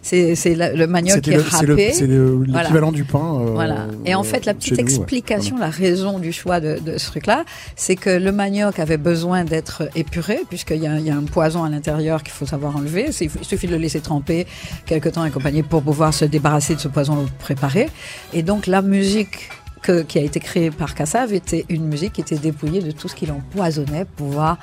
C'est 0.00 0.34
le 0.54 0.86
manioc 0.86 1.20
qui 1.20 1.30
est 1.32 1.36
râpé. 1.38 1.92
c'est 1.92 2.06
Voilà. 2.06 2.62
l'équivalent 2.62 2.92
du 2.92 3.04
pain. 3.04 3.40
euh, 3.40 3.50
Voilà. 3.52 3.86
Et 4.06 4.14
en 4.14 4.22
fait, 4.22 4.46
la 4.46 4.54
petite 4.54 4.72
nous, 4.72 4.76
ouais. 4.78 4.82
explication, 4.84 5.58
la 5.58 5.68
raison 5.70 6.18
du 6.18 6.32
choix 6.32 6.60
de, 6.60 6.78
de 6.78 6.96
ce 6.96 7.06
truc-là, 7.10 7.44
c'est 7.76 7.96
que 7.96 8.08
le 8.10 8.30
manioc 8.32 8.78
avait 8.78 8.96
besoin 8.96 9.44
d'être 9.44 9.88
épuré, 9.96 10.38
puisqu'il 10.48 10.76
y, 10.78 10.84
y 11.04 11.10
a 11.10 11.16
un 11.16 11.24
poison 11.24 11.64
à 11.64 11.68
l'intérieur 11.68 12.22
qu'il 12.22 12.32
faut 12.32 12.46
savoir 12.46 12.76
enlever. 12.76 13.06
Il 13.20 13.30
suffit 13.44 13.66
de 13.66 13.72
le 13.72 13.78
laisser 13.78 14.00
tremper 14.00 14.46
quelque 14.86 15.08
temps 15.08 15.24
et 15.24 15.30
compagnie 15.30 15.62
pour 15.64 15.82
pouvoir 15.82 16.14
se 16.14 16.24
débarrasser 16.24 16.74
de 16.76 16.80
ce 16.80 16.88
poison 16.88 17.26
préparé. 17.40 17.88
Et 18.32 18.42
donc, 18.42 18.66
la 18.68 18.82
musique 18.82 19.50
que- 19.82 20.02
qui 20.02 20.18
a 20.18 20.22
été 20.22 20.40
créée 20.40 20.70
par 20.70 20.94
Kassav 20.94 21.32
était 21.32 21.64
une 21.68 21.86
musique 21.86 22.14
qui 22.14 22.20
était 22.20 22.36
dépouillée 22.38 22.82
de 22.82 22.90
tout 22.90 23.08
ce 23.08 23.14
qui 23.14 23.26
l'empoisonnait 23.26 24.04
pour 24.04 24.28
pouvoir 24.28 24.58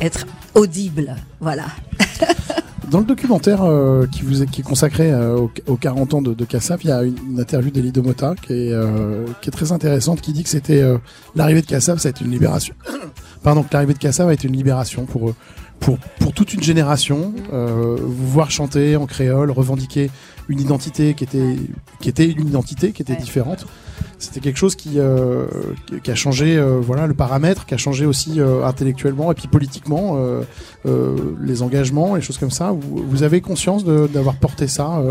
être 0.00 0.26
audible. 0.54 1.16
Voilà. 1.40 1.66
Dans 2.90 3.00
le 3.00 3.04
documentaire 3.04 3.62
euh, 3.64 4.06
qui 4.06 4.22
vous 4.22 4.42
est, 4.42 4.46
qui 4.46 4.62
est 4.62 4.64
consacré 4.64 5.12
euh, 5.12 5.36
aux, 5.36 5.50
aux 5.66 5.76
40 5.76 6.14
ans 6.14 6.22
de, 6.22 6.32
de 6.32 6.44
Kassav, 6.46 6.78
il 6.84 6.88
y 6.88 6.92
a 6.92 7.02
une, 7.02 7.16
une 7.32 7.38
interview 7.40 7.70
d'Elie 7.70 7.92
Domota 7.92 8.34
qui 8.46 8.52
est, 8.54 8.72
euh, 8.72 9.26
qui 9.42 9.50
est 9.50 9.52
très 9.52 9.72
intéressante, 9.72 10.22
qui 10.22 10.32
dit 10.32 10.42
que 10.42 10.48
c'était 10.48 10.82
l'arrivée 11.36 11.60
de 11.60 11.66
Kassav, 11.66 11.98
ça 11.98 12.08
a 12.08 12.10
été 12.10 12.24
une 12.24 12.30
libération. 12.30 12.74
Pardon, 13.42 13.62
que 13.62 13.68
l'arrivée 13.74 13.92
de 13.92 13.98
Kassav 13.98 14.28
a 14.28 14.32
été 14.32 14.48
une 14.48 14.56
libération 14.56 15.04
pour, 15.04 15.34
pour, 15.80 15.98
pour 16.18 16.32
toute 16.32 16.54
une 16.54 16.62
génération. 16.62 17.34
Vous 17.52 18.26
voir 18.28 18.50
chanter 18.50 18.96
en 18.96 19.04
créole, 19.06 19.50
revendiquer 19.50 20.10
une 20.48 20.58
identité 20.60 21.12
qui 21.12 21.24
était, 21.24 21.56
qui 22.00 22.08
était 22.08 22.26
une 22.30 22.48
identité 22.48 22.92
qui 22.92 23.02
était 23.02 23.12
Ouais. 23.12 23.18
différente. 23.20 23.66
C'était 24.18 24.40
quelque 24.40 24.56
chose 24.56 24.74
qui, 24.74 24.94
euh, 24.96 25.46
qui- 26.02 26.10
a 26.10 26.14
changé 26.14 26.56
euh, 26.56 26.78
voilà, 26.80 27.06
le 27.06 27.14
paramètre, 27.14 27.66
qui 27.66 27.74
a 27.74 27.76
changé 27.76 28.04
aussi 28.06 28.40
euh, 28.40 28.64
intellectuellement 28.64 29.30
et 29.30 29.34
puis 29.34 29.48
politiquement 29.48 30.18
les 31.40 31.62
engagements, 31.62 32.14
les 32.14 32.22
choses 32.22 32.38
comme 32.38 32.50
ça. 32.50 32.70
Vous, 32.72 33.04
vous 33.08 33.22
avez 33.22 33.40
conscience 33.40 33.84
d'avoir 33.84 34.36
porté 34.36 34.66
ça, 34.68 35.02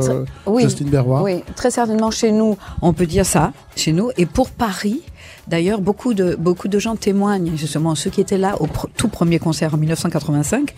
Oui. 0.45 0.63
Justine 0.63 0.89
Berrois? 0.89 1.21
Oui, 1.23 1.43
très 1.55 1.71
certainement 1.71 2.11
chez 2.11 2.31
nous, 2.31 2.57
on 2.81 2.93
peut 2.93 3.05
dire 3.05 3.25
ça, 3.25 3.53
chez 3.75 3.93
nous. 3.93 4.09
Et 4.17 4.25
pour 4.25 4.49
Paris, 4.49 5.01
d'ailleurs, 5.47 5.81
beaucoup 5.81 6.13
de, 6.13 6.35
beaucoup 6.35 6.67
de 6.67 6.79
gens 6.79 6.95
témoignent, 6.95 7.55
justement, 7.55 7.95
ceux 7.95 8.09
qui 8.09 8.21
étaient 8.21 8.37
là 8.37 8.61
au 8.61 8.67
tout 8.95 9.07
premier 9.07 9.39
concert 9.39 9.73
en 9.73 9.77
1985, 9.77 10.73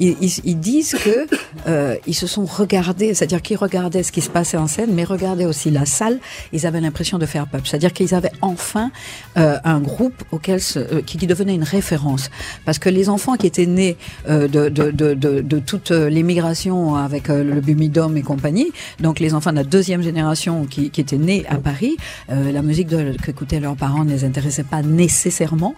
ils, 0.00 0.60
disent 0.60 0.94
que 1.02 1.26
euh, 1.66 1.96
ils 2.06 2.14
se 2.14 2.26
sont 2.26 2.44
regardés, 2.44 3.14
c'est-à-dire 3.14 3.42
qu'ils 3.42 3.56
regardaient 3.56 4.02
ce 4.02 4.12
qui 4.12 4.20
se 4.20 4.30
passait 4.30 4.56
en 4.56 4.66
scène, 4.66 4.90
mais 4.92 5.04
regardaient 5.04 5.46
aussi 5.46 5.70
la 5.70 5.86
salle, 5.86 6.18
ils 6.52 6.66
avaient 6.66 6.80
l'impression 6.80 7.18
de 7.18 7.26
faire 7.26 7.46
peuple. 7.46 7.66
C'est-à-dire 7.66 7.92
qu'ils 7.92 8.14
avaient 8.14 8.32
enfin 8.42 8.90
euh, 9.36 9.56
un 9.64 9.80
groupe 9.80 10.22
auquel 10.30 10.60
euh, 10.76 11.02
qui, 11.02 11.26
devenait 11.26 11.54
une 11.54 11.64
référence. 11.64 12.30
Parce 12.64 12.78
que 12.78 12.88
les 12.88 13.08
enfants 13.08 13.36
qui 13.36 13.46
étaient 13.46 13.66
nés 13.66 13.96
de, 14.28 14.46
de, 14.46 14.90
de, 14.90 15.58
toute 15.58 15.90
l'immigration 15.90 16.94
avec 16.96 17.28
le 17.28 17.60
Bumidum 17.60 18.16
et 18.16 18.22
compagnie, 18.22 18.72
donc 19.00 19.20
les 19.20 19.34
enfants 19.34 19.50
de 19.50 19.56
la 19.56 19.64
deuxième 19.64 20.02
génération 20.02 20.64
qui, 20.64 20.90
qui 20.90 21.00
étaient 21.00 21.18
nés 21.18 21.44
à 21.48 21.56
Paris, 21.56 21.96
la 22.28 22.62
musique 22.62 22.88
qu'écoutaient 23.22 23.60
leurs 23.60 23.76
parents 23.76 24.04
ne 24.08 24.14
les 24.14 24.24
intéressaient 24.24 24.64
pas 24.64 24.82
nécessairement. 24.82 25.74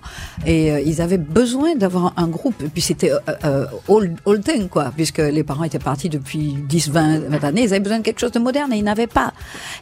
Et 0.47 0.73
euh, 0.73 0.81
ils 0.81 1.01
avaient 1.01 1.19
besoin 1.19 1.75
d'avoir 1.77 2.13
un 2.17 2.29
groupe. 2.29 2.61
Et 2.63 2.69
puis 2.69 2.83
c'était 2.83 3.13
euh, 3.13 3.19
euh, 3.45 3.67
old, 3.89 4.17
old 4.25 4.45
thing, 4.45 4.69
quoi, 4.69 4.93
puisque 4.97 5.19
les 5.19 5.45
parents 5.45 5.65
étaient 5.65 5.79
partis 5.79 6.09
depuis 6.09 6.57
10, 6.69 6.91
20, 6.91 7.19
20 7.29 7.45
années. 7.45 7.63
Ils 7.63 7.71
avaient 7.73 7.81
besoin 7.81 7.99
de 7.99 8.05
quelque 8.05 8.21
chose 8.21 8.33
de 8.33 8.39
moderne 8.39 8.73
et 8.73 8.79
ils 8.79 8.85
n'avaient 8.85 9.07
pas. 9.07 9.33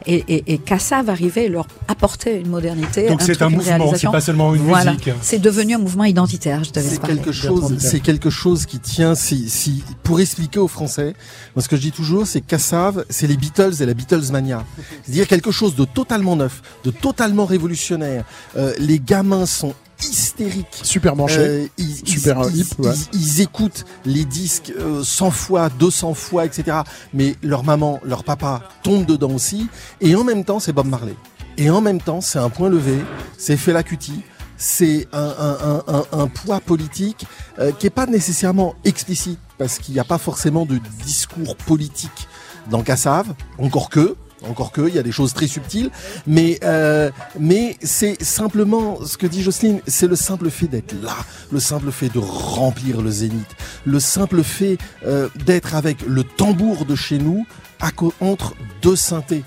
Et, 0.05 0.23
et, 0.27 0.53
et 0.53 0.57
Kassav 0.57 1.09
arrivait 1.09 1.45
et 1.45 1.49
leur 1.49 1.67
apportait 1.87 2.39
une 2.39 2.49
modernité. 2.49 3.07
Donc 3.07 3.21
c'est 3.21 3.33
truc, 3.33 3.41
un 3.41 3.49
mouvement, 3.49 3.93
c'est 3.95 4.07
pas 4.07 4.21
seulement 4.21 4.53
une 4.53 4.63
Voilà. 4.63 4.91
musique. 4.91 5.11
C'est 5.21 5.39
devenu 5.39 5.75
un 5.75 5.79
mouvement 5.79 6.03
identitaire, 6.05 6.63
je 6.63 6.71
C'est 6.73 7.01
quelque 7.01 7.31
chose, 7.31 7.75
c'est 7.79 7.99
quelque 7.99 8.29
chose 8.29 8.65
qui 8.65 8.79
tient, 8.79 9.15
si, 9.15 9.49
si, 9.49 9.83
pour 10.03 10.19
expliquer 10.19 10.59
aux 10.59 10.67
Français, 10.67 11.13
moi 11.55 11.63
ce 11.63 11.69
que 11.69 11.75
je 11.75 11.81
dis 11.81 11.91
toujours, 11.91 12.27
c'est 12.27 12.41
Kassav, 12.41 13.05
c'est 13.09 13.27
les 13.27 13.37
Beatles 13.37 13.73
et 13.81 13.85
la 13.85 13.93
Beatles 13.93 14.31
mania. 14.31 14.63
C'est-à-dire 15.03 15.27
quelque 15.27 15.51
chose 15.51 15.75
de 15.75 15.85
totalement 15.85 16.35
neuf, 16.35 16.61
de 16.83 16.91
totalement 16.91 17.45
révolutionnaire. 17.45 18.25
Euh, 18.57 18.73
les 18.79 18.99
gamins 18.99 19.45
sont 19.45 19.73
hystériques. 20.01 20.79
Super 20.83 21.15
branché. 21.15 21.39
Euh, 21.39 21.67
ils, 21.77 21.95
Super, 22.07 22.37
ils- 22.37 22.45
euh, 22.45 22.49
hip, 22.61 22.65
ils- 22.79 22.85
ouais. 22.85 22.93
ils- 23.13 23.19
ils 23.21 23.41
écoutent 23.41 23.85
les 24.05 24.25
disques 24.25 24.71
euh, 24.79 25.03
100 25.03 25.31
fois, 25.31 25.69
200 25.69 26.13
fois, 26.13 26.45
etc. 26.45 26.77
Mais 27.13 27.35
leur 27.43 27.63
maman, 27.63 27.99
leur 28.03 28.23
papa 28.23 28.61
tombent 28.83 29.05
dedans 29.05 29.31
aussi. 29.31 29.67
Et 30.01 30.15
en 30.15 30.23
même 30.23 30.43
temps, 30.45 30.59
c'est 30.59 30.73
Bob 30.73 30.87
Marley. 30.87 31.15
Et 31.57 31.69
en 31.69 31.81
même 31.81 31.99
temps, 32.01 32.21
c'est 32.21 32.39
un 32.39 32.49
point 32.49 32.69
levé, 32.69 32.97
c'est 33.37 33.57
Fela 33.57 33.83
Kuti. 33.83 34.21
C'est 34.61 35.07
un, 35.13 35.21
un, 35.39 35.57
un, 35.63 35.83
un, 35.99 36.05
un 36.23 36.27
poids 36.27 36.59
politique 36.59 37.25
euh, 37.59 37.71
qui 37.71 37.87
est 37.87 37.91
pas 37.91 38.05
nécessairement 38.05 38.75
explicite 38.83 39.39
parce 39.57 39.79
qu'il 39.79 39.93
n'y 39.93 39.99
a 40.01 40.03
pas 40.05 40.17
forcément 40.17 40.65
de 40.65 40.79
discours 41.05 41.55
politique 41.55 42.27
dans 42.69 42.81
Kassav, 42.83 43.33
encore 43.57 43.89
que, 43.89 44.15
encore 44.47 44.71
que, 44.71 44.87
il 44.87 44.95
y 44.95 44.99
a 44.99 45.03
des 45.03 45.11
choses 45.11 45.33
très 45.33 45.47
subtiles, 45.47 45.89
mais 46.27 46.59
euh, 46.63 47.09
mais 47.39 47.77
c'est 47.81 48.21
simplement 48.23 48.99
ce 49.05 49.17
que 49.17 49.27
dit 49.27 49.41
Jocelyne, 49.41 49.81
c'est 49.87 50.07
le 50.07 50.15
simple 50.15 50.49
fait 50.49 50.67
d'être 50.67 50.93
là, 51.01 51.15
le 51.51 51.59
simple 51.59 51.91
fait 51.91 52.09
de 52.09 52.19
remplir 52.19 53.01
le 53.01 53.11
zénith, 53.11 53.55
le 53.85 53.99
simple 53.99 54.43
fait 54.43 54.77
euh, 55.05 55.29
d'être 55.45 55.75
avec 55.75 56.01
le 56.07 56.23
tambour 56.23 56.85
de 56.85 56.95
chez 56.95 57.17
nous 57.17 57.45
à 57.81 57.91
entre 58.21 58.55
deux 58.81 58.95
synthés 58.95 59.43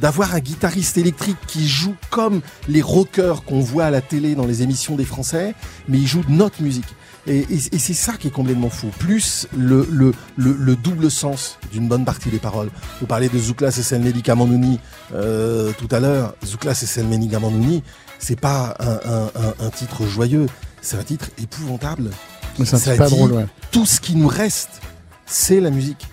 d'avoir 0.00 0.34
un 0.34 0.40
guitariste 0.40 0.98
électrique 0.98 1.36
qui 1.46 1.68
joue 1.68 1.94
comme 2.10 2.40
les 2.68 2.82
rockers 2.82 3.44
qu'on 3.44 3.60
voit 3.60 3.84
à 3.84 3.90
la 3.90 4.00
télé 4.00 4.34
dans 4.34 4.46
les 4.46 4.62
émissions 4.62 4.96
des 4.96 5.04
Français, 5.04 5.54
mais 5.88 5.98
il 5.98 6.06
joue 6.06 6.22
notre 6.28 6.60
musique. 6.60 6.96
Et, 7.26 7.38
et- 7.38 7.74
et 7.74 7.78
c'est 7.78 7.94
ça 7.94 8.14
qui 8.14 8.26
est 8.28 8.32
complètement 8.32 8.68
fou. 8.70 8.88
Plus 8.98 9.46
le, 9.56 9.86
le, 9.90 10.12
le, 10.36 10.52
le 10.58 10.74
double 10.76 11.10
sens 11.10 11.58
d'une 11.72 11.86
bonne 11.88 12.04
partie 12.04 12.30
des 12.30 12.38
paroles. 12.38 12.70
Vous 13.00 13.06
parlez 13.06 13.28
de 13.28 13.38
Zouklas 13.38 13.76
et 13.78 13.82
Selmeni 13.82 14.22
Kamanouni 14.22 14.80
euh, 15.14 15.72
tout 15.78 15.88
à 15.92 16.00
l'heure. 16.00 16.34
Zouklas 16.44 16.80
et 16.82 16.86
Selmeni 16.86 17.28
Kamanouni, 17.28 17.84
c'est 18.18 18.38
pas 18.40 18.74
un, 18.80 19.00
un, 19.10 19.24
un, 19.26 19.66
un 19.66 19.70
titre 19.70 20.04
joyeux, 20.06 20.46
c'est 20.80 20.96
un 20.96 21.04
titre 21.04 21.30
épouvantable. 21.40 22.10
Mais 22.58 22.64
c'est 22.66 22.96
pas 22.96 23.08
dit 23.08 23.14
drôle, 23.14 23.32
ouais. 23.32 23.46
Tout 23.70 23.86
ce 23.86 24.00
qui 24.00 24.16
nous 24.16 24.26
reste, 24.28 24.80
c'est 25.24 25.60
la 25.60 25.70
musique. 25.70 26.06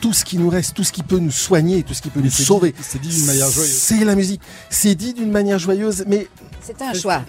Tout 0.00 0.12
ce 0.12 0.24
qui 0.24 0.36
nous 0.38 0.48
reste, 0.48 0.74
tout 0.74 0.82
ce 0.82 0.90
qui 0.92 1.02
peut 1.04 1.18
nous 1.18 1.30
soigner, 1.30 1.84
tout 1.84 1.94
ce 1.94 2.02
qui 2.02 2.10
peut 2.10 2.20
nous 2.20 2.30
c'est 2.30 2.42
sauver, 2.42 2.74
c'est 2.82 3.00
dit 3.00 3.08
d'une 3.10 3.26
manière 3.26 3.48
joyeuse. 3.50 3.72
C'est 3.72 4.04
la 4.04 4.16
musique. 4.16 4.40
C'est 4.68 4.94
dit 4.96 5.14
d'une 5.14 5.30
manière 5.30 5.60
joyeuse, 5.60 6.02
mais 6.08 6.26
C'était 6.60 6.84
un 6.84 6.92
choix. 6.94 7.22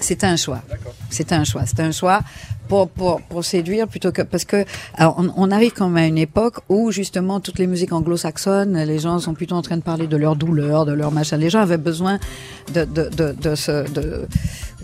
C'était 0.00 0.26
un 0.26 0.36
choix. 0.36 0.62
C'était 1.10 1.34
un 1.34 1.44
choix. 1.44 1.66
C'était 1.66 1.82
un 1.82 1.92
choix 1.92 2.20
pour, 2.68 2.88
pour, 2.88 3.20
pour 3.22 3.44
séduire 3.44 3.88
plutôt 3.88 4.12
que 4.12 4.22
parce 4.22 4.44
que 4.44 4.64
on, 4.98 5.50
arrive 5.50 5.72
quand 5.72 5.88
même 5.88 6.04
à 6.04 6.06
une 6.06 6.18
époque 6.18 6.60
où 6.68 6.92
justement 6.92 7.40
toutes 7.40 7.58
les 7.58 7.66
musiques 7.66 7.92
anglo-saxonnes, 7.92 8.78
les 8.84 8.98
gens 9.00 9.18
sont 9.18 9.34
plutôt 9.34 9.56
en 9.56 9.62
train 9.62 9.76
de 9.76 9.82
parler 9.82 10.06
de 10.06 10.16
leur 10.16 10.36
douleur, 10.36 10.86
de 10.86 10.92
leur 10.92 11.10
machin. 11.10 11.36
Les 11.36 11.50
gens 11.50 11.60
avaient 11.60 11.78
besoin 11.78 12.18
de 12.72 12.84
de 12.84 13.08
de, 13.08 14.28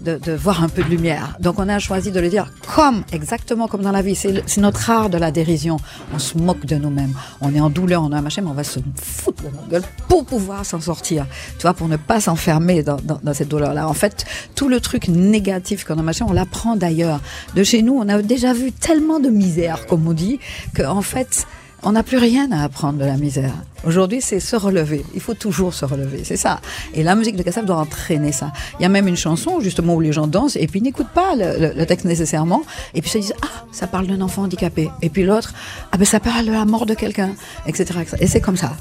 de, 0.06 0.32
voir 0.32 0.62
un 0.62 0.68
peu 0.68 0.82
de 0.82 0.88
lumière. 0.88 1.36
Donc 1.40 1.58
on 1.58 1.68
a 1.68 1.78
choisi 1.78 2.10
de 2.10 2.20
le 2.20 2.28
dire 2.28 2.50
comme 2.74 3.02
exactement 3.12 3.66
comme 3.68 3.82
dans 3.82 3.92
la 3.92 4.02
vie. 4.02 4.14
C'est 4.14 4.58
notre 4.58 4.90
art 4.90 5.10
de 5.10 5.18
la 5.18 5.30
dérision. 5.30 5.78
On 6.14 6.18
se 6.18 6.38
moque 6.38 6.66
de 6.66 6.76
nous-mêmes. 6.76 7.14
On 7.40 7.54
est 7.54 7.60
en 7.60 7.70
douleur, 7.70 8.02
on 8.02 8.12
a 8.12 8.18
un 8.18 8.22
machin, 8.22 8.42
mais 8.42 8.50
on 8.50 8.54
va 8.54 8.64
se 8.64 8.80
foutre 8.94 9.42
de 9.42 9.48
notre 9.48 9.68
gueule 9.68 9.82
pour 10.08 10.24
pouvoir 10.24 10.64
s'en 10.64 10.80
sortir. 10.80 11.26
Tu 11.58 11.62
vois, 11.62 11.74
pour 11.74 11.88
ne 11.88 11.96
pas 11.96 12.20
s'enfermer 12.20 12.82
dans 12.82 13.34
cette 13.34 13.48
douleur-là. 13.48 13.88
En 13.88 13.94
fait, 13.94 14.24
tout 14.54 14.68
le 14.68 14.80
truc 14.80 15.08
négatif 15.08 15.84
qu'on 15.84 15.98
a 15.98 16.02
machin, 16.02 16.26
on 16.28 16.32
l'apprend 16.32 16.76
d'ailleurs. 16.76 17.20
De 17.54 17.62
chez 17.62 17.82
nous, 17.82 17.94
on 17.94 18.08
a 18.08 18.22
déjà 18.22 18.52
vu 18.52 18.72
tellement 18.72 19.20
de 19.20 19.28
misère, 19.28 19.86
comme 19.86 20.06
on 20.06 20.12
dit, 20.12 20.38
qu'en 20.74 21.02
fait, 21.02 21.46
on 21.86 21.92
n'a 21.92 22.02
plus 22.02 22.18
rien 22.18 22.50
à 22.50 22.64
apprendre 22.64 22.98
de 22.98 23.04
la 23.04 23.16
misère. 23.16 23.54
Aujourd'hui, 23.86 24.20
c'est 24.20 24.40
se 24.40 24.56
relever. 24.56 25.04
Il 25.14 25.20
faut 25.20 25.34
toujours 25.34 25.72
se 25.72 25.84
relever. 25.84 26.22
C'est 26.24 26.36
ça. 26.36 26.60
Et 26.94 27.04
la 27.04 27.14
musique 27.14 27.36
de 27.36 27.44
Kassav 27.44 27.64
doit 27.64 27.76
entraîner 27.76 28.32
ça. 28.32 28.52
Il 28.80 28.82
y 28.82 28.86
a 28.86 28.88
même 28.88 29.06
une 29.06 29.16
chanson, 29.16 29.60
justement, 29.60 29.94
où 29.94 30.00
les 30.00 30.10
gens 30.12 30.26
dansent 30.26 30.56
et 30.56 30.66
puis 30.66 30.82
n'écoutent 30.82 31.14
pas 31.14 31.36
le, 31.36 31.72
le- 31.74 31.86
texte 31.86 32.04
nécessairement. 32.04 32.62
Et 32.94 33.02
puis 33.02 33.10
se 33.10 33.18
disent, 33.18 33.34
ah, 33.42 33.64
ça 33.70 33.86
parle 33.86 34.08
d'un 34.08 34.20
enfant 34.20 34.42
handicapé. 34.42 34.90
Et 35.00 35.10
puis 35.10 35.22
l'autre, 35.22 35.54
ah 35.92 35.96
ben 35.96 36.04
ça 36.04 36.18
parle 36.18 36.46
de 36.46 36.50
la 36.52 36.64
mort 36.64 36.86
de 36.86 36.94
quelqu'un, 36.94 37.30
etc. 37.68 38.00
Et 38.18 38.26
c'est 38.26 38.40
comme 38.40 38.56
ça. 38.56 38.72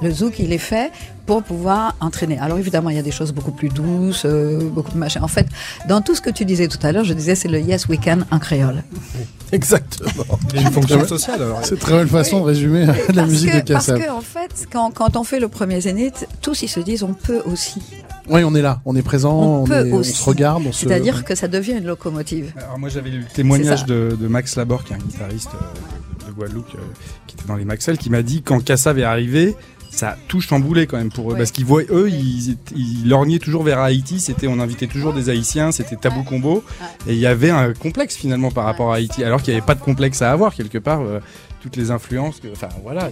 Le 0.00 0.10
zouk, 0.12 0.38
il 0.38 0.52
est 0.52 0.58
fait 0.58 0.92
pour 1.26 1.42
pouvoir 1.42 1.94
entraîner. 2.00 2.38
Alors 2.38 2.58
évidemment, 2.58 2.88
il 2.90 2.96
y 2.96 2.98
a 2.98 3.02
des 3.02 3.10
choses 3.10 3.32
beaucoup 3.32 3.50
plus 3.50 3.68
douces, 3.68 4.22
euh, 4.24 4.60
beaucoup 4.70 4.90
plus 4.92 4.98
machin. 4.98 5.20
En 5.22 5.28
fait, 5.28 5.46
dans 5.88 6.00
tout 6.00 6.14
ce 6.14 6.20
que 6.20 6.30
tu 6.30 6.44
disais 6.44 6.68
tout 6.68 6.78
à 6.82 6.92
l'heure, 6.92 7.04
je 7.04 7.12
disais 7.14 7.34
c'est 7.34 7.48
le 7.48 7.60
Yes 7.60 7.88
We 7.88 7.98
Can 8.02 8.20
en 8.30 8.38
créole. 8.38 8.82
exactement. 9.52 10.38
Il 10.54 10.60
y 10.60 10.64
a 10.64 10.68
une 10.68 10.72
fonction 10.72 11.06
sociale. 11.06 11.42
alors. 11.42 11.58
C'est 11.62 11.74
une 11.74 11.80
très 11.80 11.92
belle 11.98 12.08
façon 12.08 12.40
de 12.40 12.44
résumer 12.44 12.86
la 12.86 12.94
Parce 12.94 13.28
musique 13.30 13.50
que, 13.52 13.58
de 13.64 13.72
parce 13.72 13.86
Kassav. 13.86 14.04
que 14.04 14.10
en 14.10 14.20
fait, 14.20 14.66
quand, 14.72 14.90
quand 14.92 15.16
on 15.16 15.24
fait 15.24 15.40
le 15.40 15.48
premier 15.48 15.80
zénith, 15.80 16.26
tous 16.42 16.62
ils 16.62 16.68
se 16.68 16.80
disent 16.80 17.02
on 17.02 17.14
peut 17.14 17.42
aussi. 17.44 17.82
Oui, 18.30 18.42
on 18.44 18.54
est 18.54 18.62
là, 18.62 18.80
on 18.84 18.94
est 18.96 19.02
présent, 19.02 19.32
On 19.34 19.62
on, 19.62 19.64
peut 19.64 19.86
est- 19.86 19.92
on 19.92 20.02
se 20.02 20.22
regarde, 20.24 20.62
on 20.66 20.72
se. 20.72 20.86
C'est-à-dire 20.86 21.24
que 21.24 21.34
ça 21.34 21.48
devient 21.48 21.72
une 21.72 21.86
locomotive. 21.86 22.52
Alors 22.56 22.78
moi 22.78 22.88
j'avais 22.88 23.10
lu 23.10 23.18
le 23.20 23.24
témoignage 23.34 23.84
de, 23.86 24.16
de 24.18 24.28
Max 24.28 24.56
Labor, 24.56 24.84
qui 24.84 24.92
est 24.92 24.96
un 24.96 25.00
guitariste 25.00 25.50
euh, 25.54 26.28
de 26.28 26.32
Guadeloupe, 26.32 26.68
euh, 26.74 26.78
qui 27.26 27.36
était 27.36 27.46
dans 27.48 27.56
les 27.56 27.64
Maxwell, 27.64 27.98
qui 27.98 28.10
m'a 28.10 28.22
dit 28.22 28.42
quand 28.42 28.62
Kassav 28.62 28.98
est 28.98 29.04
arrivé, 29.04 29.56
ça 29.90 30.10
a 30.10 30.16
tout 30.28 30.40
chamboulé 30.40 30.86
quand 30.86 30.96
même 30.98 31.10
pour 31.10 31.30
eux, 31.30 31.32
Ouais. 31.32 31.38
parce 31.38 31.50
qu'ils 31.50 31.64
voient 31.64 31.82
eux, 31.90 32.08
ils 32.10 33.08
lorgnaient 33.08 33.38
toujours 33.38 33.62
vers 33.62 33.78
Haïti. 33.80 34.20
C'était, 34.20 34.46
on 34.46 34.60
invitait 34.60 34.86
toujours 34.86 35.12
des 35.12 35.28
Haïtiens, 35.30 35.72
c'était 35.72 35.96
tabou 35.96 36.22
combo, 36.22 36.62
et 37.06 37.12
il 37.14 37.18
y 37.18 37.26
avait 37.26 37.50
un 37.50 37.72
complexe 37.74 38.16
finalement 38.16 38.50
par 38.50 38.64
rapport 38.64 38.92
à 38.92 38.96
Haïti, 38.96 39.24
alors 39.24 39.42
qu'il 39.42 39.52
n'y 39.54 39.58
avait 39.58 39.66
pas 39.66 39.74
de 39.74 39.80
complexe 39.82 40.22
à 40.22 40.30
avoir 40.32 40.54
quelque 40.54 40.78
part. 40.78 41.00
euh, 41.00 41.20
toutes 41.60 41.74
les 41.74 41.90
influences, 41.90 42.38
que, 42.38 42.46
enfin 42.52 42.68
voilà. 42.84 43.10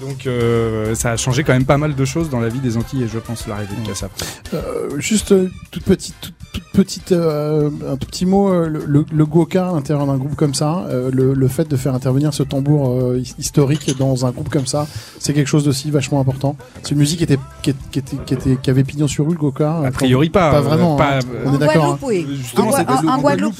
Donc 0.00 0.26
euh, 0.26 0.94
ça 0.94 1.12
a 1.12 1.16
changé 1.16 1.44
quand 1.44 1.52
même 1.52 1.64
pas 1.64 1.78
mal 1.78 1.94
de 1.94 2.04
choses 2.04 2.30
dans 2.30 2.40
la 2.40 2.48
vie 2.48 2.60
des 2.60 2.76
Antilles, 2.76 3.02
et 3.04 3.08
je 3.08 3.18
pense 3.18 3.46
l'arrivée 3.46 3.74
de 3.82 3.86
Kassav. 3.88 4.10
Euh, 4.54 4.88
juste 4.98 5.32
euh, 5.32 5.48
toute 5.70 5.84
petite, 5.84 6.14
toute, 6.20 6.34
toute 6.52 6.64
petite, 6.72 7.12
euh, 7.12 7.70
un 7.90 7.96
tout 7.96 8.06
petit 8.06 8.26
mot. 8.26 8.48
euh, 8.52 8.68
le, 8.68 8.84
le, 8.86 9.04
le 9.12 9.26
goka 9.26 9.68
à 9.68 9.72
l'intérieur 9.72 10.06
d'un 10.06 10.16
groupe 10.16 10.34
comme 10.36 10.54
ça, 10.54 10.86
euh, 10.88 11.10
le, 11.12 11.34
le 11.34 11.48
fait 11.48 11.68
de 11.68 11.76
faire 11.76 11.94
intervenir 11.94 12.32
ce 12.34 12.42
tambour 12.42 12.90
euh, 13.00 13.18
his- 13.18 13.34
historique 13.38 13.96
dans 13.98 14.26
un 14.26 14.30
groupe 14.30 14.48
comme 14.48 14.66
ça, 14.66 14.86
c'est 15.18 15.32
quelque 15.32 15.46
chose 15.48 15.64
d'aussi 15.64 15.90
vachement 15.90 16.20
important. 16.20 16.56
C'est 16.82 16.92
une 16.92 16.98
musique 16.98 17.18
qui 17.18 17.24
était, 17.24 17.38
qui, 17.62 17.70
était- 17.70 17.78
qui 17.90 17.98
était, 17.98 18.16
qui 18.24 18.34
était, 18.34 18.56
qui 18.56 18.70
avait 18.70 18.84
pignon 18.84 19.08
sur 19.08 19.26
rue, 19.26 19.32
le 19.34 19.38
goka. 19.38 19.78
A 19.84 19.90
priori 19.90 20.30
pas. 20.30 20.50
Pas 20.50 20.60
vraiment, 20.60 20.96
pas, 20.96 21.16
hein. 21.16 21.20
On 21.44 21.54
est 21.54 21.58
d'accord. 21.58 21.98
Guadeloupe, 21.98 22.02
oui. 22.08 22.26
Justement, 22.38 22.70
en, 22.70 23.20
Guadeloupe, 23.20 23.54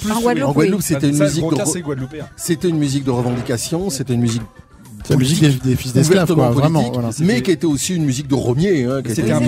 en 0.78 0.80
c'était 0.80 1.08
une 1.08 1.18
musique 1.18 1.44
c'était 2.36 2.68
une 2.68 2.78
musique 2.78 3.04
de 3.04 3.10
revendication, 3.10 3.90
c'était 3.90 4.14
une 4.14 4.20
musique 4.20 4.42
C'est 5.08 5.14
la 5.14 5.18
musique 5.18 5.40
des, 5.40 5.70
des 5.70 5.76
fils 5.76 5.92
d'esclaves, 5.92 6.32
quoi. 6.34 6.50
Vraiment. 6.50 6.90
Voilà. 6.92 7.10
mais 7.20 7.42
qui 7.42 7.50
était 7.50 7.66
aussi 7.66 7.94
une 7.94 8.04
musique 8.04 8.28
de 8.28 8.34
romier, 8.34 8.84
hein, 8.84 9.00
qui 9.02 9.08
C'était 9.10 9.22
était 9.22 9.32
un 9.32 9.40
peu 9.40 9.46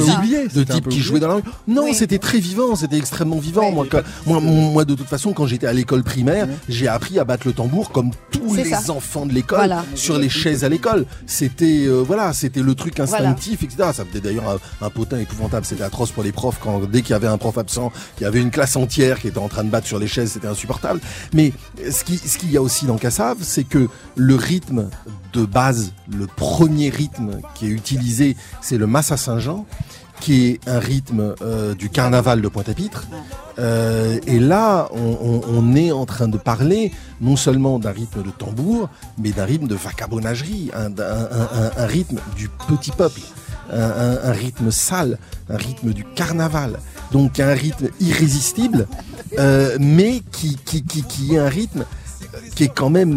de 0.55 0.65
type 0.65 0.89
qui 0.89 1.01
jouait 1.01 1.21
dans 1.21 1.29
la 1.29 1.35
rue. 1.35 1.43
Non, 1.69 1.85
Oui. 1.85 1.95
c'était 1.95 2.19
très 2.19 2.39
vivant, 2.39 2.75
c'était 2.77 2.97
extrêmement 2.97 3.39
vivant. 3.39 3.69
Oui. 3.69 3.75
Moi, 3.75 3.87
quand- 3.91 4.03
moi, 4.27 4.41
mon- 4.41 4.73
moi, 4.73 4.85
de 4.85 4.95
toute 4.95 5.07
façon, 5.09 5.33
quand 5.33 5.47
j'étais 5.47 5.67
à 5.67 5.73
l'école 5.73 6.03
primaire, 6.03 6.49
j'ai 6.69 6.89
appris 6.89 7.19
à 7.19 7.25
battre 7.25 7.47
le 7.47 7.53
tambour 7.53 7.91
comme 7.93 8.11
tous 8.31 8.55
les 8.55 8.65
ça. 8.65 8.81
enfants 8.91 9.27
de 9.27 9.33
l'école 9.33 9.59
Voilà. 9.59 9.85
sur 9.95 10.19
les 10.19 10.29
chaises 10.29 10.65
à 10.65 10.69
l'école. 10.69 11.05
C'était 11.27 11.85
euh, 11.87 12.03
voilà, 12.07 12.33
c'était 12.33 12.63
le 12.63 12.75
truc 12.75 12.95
Voilà. 12.97 13.29
instinctif, 13.29 13.63
etc. 13.63 13.91
Ça 13.93 14.05
faisait 14.05 14.21
d'ailleurs 14.21 14.49
un, 14.81 14.87
un 14.87 14.91
potin 14.91 15.19
épouvantable. 15.19 15.67
C'était 15.67 15.83
atroce 15.85 16.11
pour 16.11 16.23
les 16.23 16.33
profs 16.33 16.59
quand 16.61 16.81
dès 16.91 17.03
qu'il 17.03 17.11
y 17.11 17.15
avait 17.15 17.27
un 17.27 17.39
prof 17.39 17.59
absent, 17.59 17.93
il 18.19 18.23
y 18.23 18.27
avait 18.27 18.41
une 18.41 18.51
classe 18.51 18.77
entière 18.77 19.21
qui 19.21 19.29
était 19.29 19.39
en 19.39 19.49
train 19.49 19.65
de 19.65 19.71
battre 19.71 19.87
sur 19.87 19.99
les 19.99 20.07
chaises, 20.09 20.33
c'était 20.33 20.49
insupportable. 20.49 21.01
Mais 21.35 21.53
ce 21.91 22.05
qui 22.05 22.17
ce 22.19 22.39
qu'il 22.39 22.51
y 22.51 22.57
a 22.57 22.63
aussi 22.63 22.87
dans 22.87 22.97
Kassav, 22.97 23.37
c'est 23.43 23.65
que 23.65 23.89
le 24.17 24.35
rythme 24.35 24.89
de 25.33 25.45
base, 25.45 25.93
le 26.11 26.27
premier 26.27 26.91
rythme 26.91 27.41
qui 27.55 27.67
est 27.67 27.71
utilisé, 27.71 28.37
c'est 28.61 28.79
le 28.79 28.87
Massa 28.87 29.17
Saint-Jean, 29.17 29.67
qui 30.21 30.47
est 30.47 30.69
un 30.69 30.79
rythme 30.79 31.35
euh, 31.43 31.75
du 31.75 31.89
carnaval 31.89 32.43
de 32.43 32.49
Pointe-à-Pitre. 32.49 33.07
Euh, 33.59 34.19
et 34.27 34.39
là, 34.39 34.89
on, 34.93 35.75
est 35.75 35.93
en 35.93 36.07
train 36.07 36.29
de 36.29 36.39
parler 36.39 36.93
non 37.21 37.37
seulement 37.37 37.79
d'un 37.79 37.91
rythme 37.91 38.23
de 38.23 38.31
tambour, 38.31 38.89
mais 39.19 39.31
d'un 39.31 39.45
rythme 39.45 39.67
de 39.67 39.75
vagabondagerie, 39.75 40.71
un, 40.75 41.87
rythme 41.87 42.19
du 42.37 42.49
petit 42.69 42.93
peuple, 42.93 43.21
un, 43.73 44.33
rythme 44.33 44.71
sale, 44.71 45.19
un 45.49 45.57
rythme 45.57 45.93
du 45.93 46.05
carnaval. 46.05 46.79
Donc 47.13 47.41
un 47.41 47.53
rythme 47.53 47.89
irrésistible, 48.01 48.87
euh, 49.39 49.77
mais 49.81 50.23
qui 50.33 50.59
est 50.73 51.39
un 51.39 51.49
rythme 51.49 51.85
qui 52.55 52.65
est 52.65 52.75
quand 52.75 52.91
même 52.91 53.13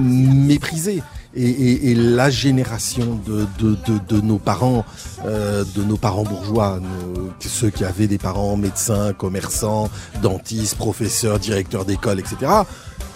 méprisé. 0.45 1.03
Et, 1.35 1.95
la 1.95 2.29
génération 2.29 3.19
de, 3.25 4.21
nos 4.21 4.37
parents, 4.37 4.85
euh, 5.25 5.63
de 5.75 5.83
nos 5.83 5.97
parents 5.97 6.23
bourgeois, 6.23 6.79
nos- 6.79 7.29
ceux 7.39 7.69
qui 7.69 7.83
avaient 7.83 8.07
des 8.07 8.17
parents 8.17 8.55
médecins, 8.55 9.13
commerçants, 9.13 9.89
dentistes, 10.21 10.75
professeurs, 10.75 11.39
directeurs 11.39 11.85
d'école, 11.85 12.19
etc. 12.19 12.37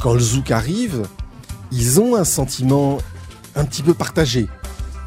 Quand 0.02 0.14
le 0.14 0.20
zouk 0.20 0.52
arrive, 0.52 1.04
ils 1.72 2.00
ont 2.00 2.16
un 2.16 2.24
sentiment 2.24 2.98
un 3.56 3.66
petit 3.66 3.84
peu 3.84 3.94
partagé, 3.94 4.48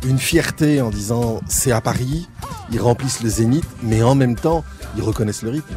une 0.06 0.18
fierté 0.18 0.80
en 0.80 0.90
disant 0.90 1.40
c'est 1.48 1.72
à 1.72 1.80
Paris, 1.80 2.28
ils 2.72 2.80
remplissent 2.80 3.22
le 3.22 3.30
zénith, 3.30 3.64
mais 3.82 4.02
en 4.02 4.14
même 4.14 4.34
temps 4.36 4.64
ils 4.96 5.02
reconnaissent 5.02 5.42
le 5.42 5.50
rythme. 5.50 5.74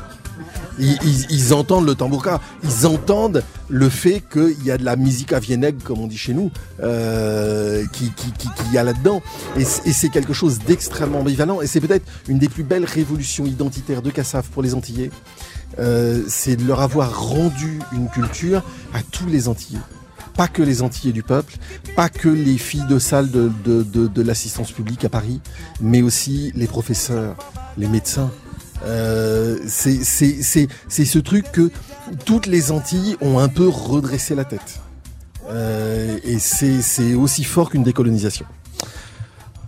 Ils, 0.79 1.53
entendent 1.53 1.85
le 1.85 1.95
tambourka, 1.95 2.41
ils 2.63 2.87
entendent 2.87 3.43
le 3.69 3.89
fait 3.89 4.23
qu'il 4.31 4.63
y 4.63 4.71
a 4.71 4.77
de 4.77 4.83
la 4.83 4.95
musique 4.95 5.33
à 5.33 5.39
Viennegue, 5.39 5.81
comme 5.83 5.99
on 5.99 6.07
dit 6.07 6.17
chez 6.17 6.33
nous, 6.33 6.51
euh, 6.81 7.85
qui, 7.93 8.11
qui, 8.11 8.31
qui, 8.31 8.47
qui 8.47 8.73
y 8.73 8.77
a 8.77 8.83
là-dedans. 8.83 9.21
Et, 9.57 9.63
c'est 9.63 10.09
quelque 10.09 10.33
chose 10.33 10.59
d'extrêmement 10.59 11.19
ambivalent. 11.19 11.61
Et 11.61 11.67
c'est 11.67 11.81
peut-être 11.81 12.05
une 12.27 12.39
des 12.39 12.49
plus 12.49 12.63
belles 12.63 12.85
révolutions 12.85 13.45
identitaires 13.45 14.01
de 14.01 14.09
Cassav 14.09 14.47
pour 14.49 14.63
les 14.63 14.73
Antillais. 14.73 15.11
Euh, 15.79 16.23
c'est 16.27 16.55
de 16.55 16.65
leur 16.65 16.81
avoir 16.81 17.29
rendu 17.29 17.79
une 17.91 18.09
culture 18.09 18.63
à 18.93 18.99
tous 19.11 19.27
les 19.27 19.47
Antillais. 19.47 19.79
Pas 20.35 20.47
que 20.47 20.63
les 20.63 20.81
Antillais 20.81 21.13
du 21.13 21.21
peuple, 21.21 21.55
pas 21.95 22.09
que 22.09 22.29
les 22.29 22.57
filles 22.57 22.87
de 22.89 22.97
salle 22.97 23.29
de 23.29 24.21
l'assistance 24.21 24.71
publique 24.71 25.05
à 25.05 25.09
Paris, 25.09 25.39
mais 25.79 26.01
aussi 26.01 26.51
les 26.55 26.65
professeurs, 26.65 27.35
les 27.77 27.87
médecins. 27.87 28.31
Euh, 28.85 29.57
c'est 29.67 30.03
ce 30.03 31.19
truc 31.19 31.51
que 31.51 31.71
toutes 32.25 32.47
les 32.47 32.71
Antilles 32.71 33.17
ont 33.21 33.39
un 33.39 33.49
peu 33.49 33.67
redressé 33.67 34.35
la 34.35 34.45
tête. 34.45 34.81
Euh, 35.49 36.19
et 36.23 36.39
c'est 36.39 37.13
aussi 37.15 37.43
fort 37.43 37.69
qu'une 37.69 37.83
décolonisation. 37.83 38.45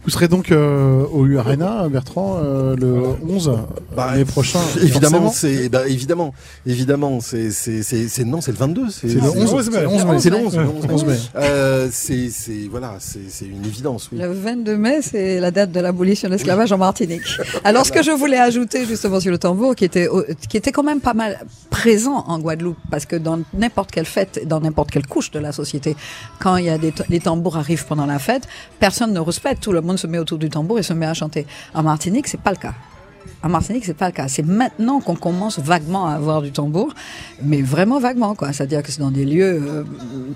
Vous 0.06 0.12
serez 0.12 0.28
donc 0.28 0.52
euh, 0.52 1.04
au 1.12 1.26
U 1.26 1.40
Arena, 1.40 1.90
Bertrand, 1.90 2.38
euh, 2.44 2.76
le 2.76 3.04
11 3.28 3.52
Bah, 3.96 4.10
l'année 4.12 4.24
prochaine. 4.26 4.62
Évidemment, 4.80 5.32
c'est 5.32 5.68
bah, 5.68 5.88
évidemment, 5.88 6.32
évidemment, 6.68 7.20
c'est 7.22 7.50
c'est 7.50 7.82
c'est 7.82 8.08
c'est- 8.08 8.24
non, 8.24 8.40
c'est 8.40 8.52
le 8.52 8.58
22, 8.58 8.90
c'est 8.92 9.08
le 9.08 9.22
11 9.24 9.70
mai. 9.72 9.72
c'est 9.74 9.82
le 9.82 9.88
11 9.88 10.06
mai. 10.06 10.20
C'est 10.20 10.30
le 10.30 10.38
11 10.38 10.58
mai. 10.58 10.66
11 10.92 11.06
mai. 11.06 11.18
Euh, 11.38 11.90
c'est 11.92 12.30
c'est 12.30 12.68
voilà, 12.70 12.98
c'est 13.00 13.28
c'est 13.30 13.46
une 13.46 13.66
évidence, 13.66 14.10
oui. 14.12 14.20
Le 14.20 14.32
22 14.32 14.78
mai, 14.78 15.00
c'est 15.02 15.40
la 15.40 15.50
date 15.50 15.72
de 15.72 15.80
l'abolition 15.80 16.28
de 16.30 16.34
l'esclavage 16.34 16.72
en 16.72 16.78
Martinique. 16.78 17.24
Alors, 17.64 17.84
ce 17.86 17.92
que 17.92 18.04
je 18.04 18.12
voulais 18.12 18.38
ajouter 18.38 18.86
justement 18.86 19.20
sur 19.20 19.32
le 19.32 19.40
tambour, 19.40 19.74
qui 19.76 19.86
était, 19.86 20.08
qui 20.50 20.58
était 20.58 20.72
quand 20.72 20.84
même 20.84 21.00
pas 21.02 21.16
mal 21.16 21.40
présent 21.72 22.24
en 22.28 22.38
Guadeloupe, 22.38 22.78
parce 22.92 23.08
que 23.08 23.16
dans 23.16 23.40
n'importe 23.56 23.90
quelle 23.90 24.06
fête, 24.06 24.48
dans 24.48 24.60
n'importe 24.60 24.92
quelle 24.92 25.08
couche 25.08 25.32
de 25.32 25.40
la 25.40 25.52
société, 25.52 25.96
quand 26.40 26.58
il 26.58 26.66
y 26.66 26.70
a 26.70 26.78
des 26.78 26.94
les 27.10 27.20
tambours 27.20 27.58
arrivent 27.58 27.86
pendant 27.88 28.06
la 28.06 28.20
fête, 28.20 28.44
personne 28.80 29.12
ne 29.12 29.20
respecte, 29.20 29.64
tout 29.64 29.72
le 29.72 29.82
monde 29.82 29.95
se 29.98 30.08
met 30.08 30.18
autour 30.18 30.38
du 30.38 30.50
tambour 30.50 30.80
et 30.80 30.84
se 30.84 30.94
met 30.94 31.06
à 31.06 31.14
chanter. 31.14 31.46
En 31.74 31.84
Martinique, 31.84 32.28
c'est 32.28 32.40
pas 32.40 32.52
le 32.52 32.58
cas. 32.58 32.74
En 33.44 33.50
Martinique, 33.50 33.86
c'est 33.86 33.96
pas 33.96 34.08
le 34.08 34.12
cas. 34.12 34.28
C'est 34.28 34.46
maintenant 34.46 35.00
qu'on 35.00 35.16
commence 35.16 35.60
vaguement 35.60 36.08
à 36.08 36.14
avoir 36.14 36.42
du 36.42 36.52
tambour, 36.52 36.94
mais 37.42 37.62
vraiment 37.62 38.00
vaguement, 38.00 38.36
quoi. 38.36 38.54
C'est-à-dire 38.54 38.82
que 38.84 38.92
c'est 38.92 39.02
dans 39.02 39.12
des 39.12 39.26
lieux 39.26 39.62
euh, 39.64 39.84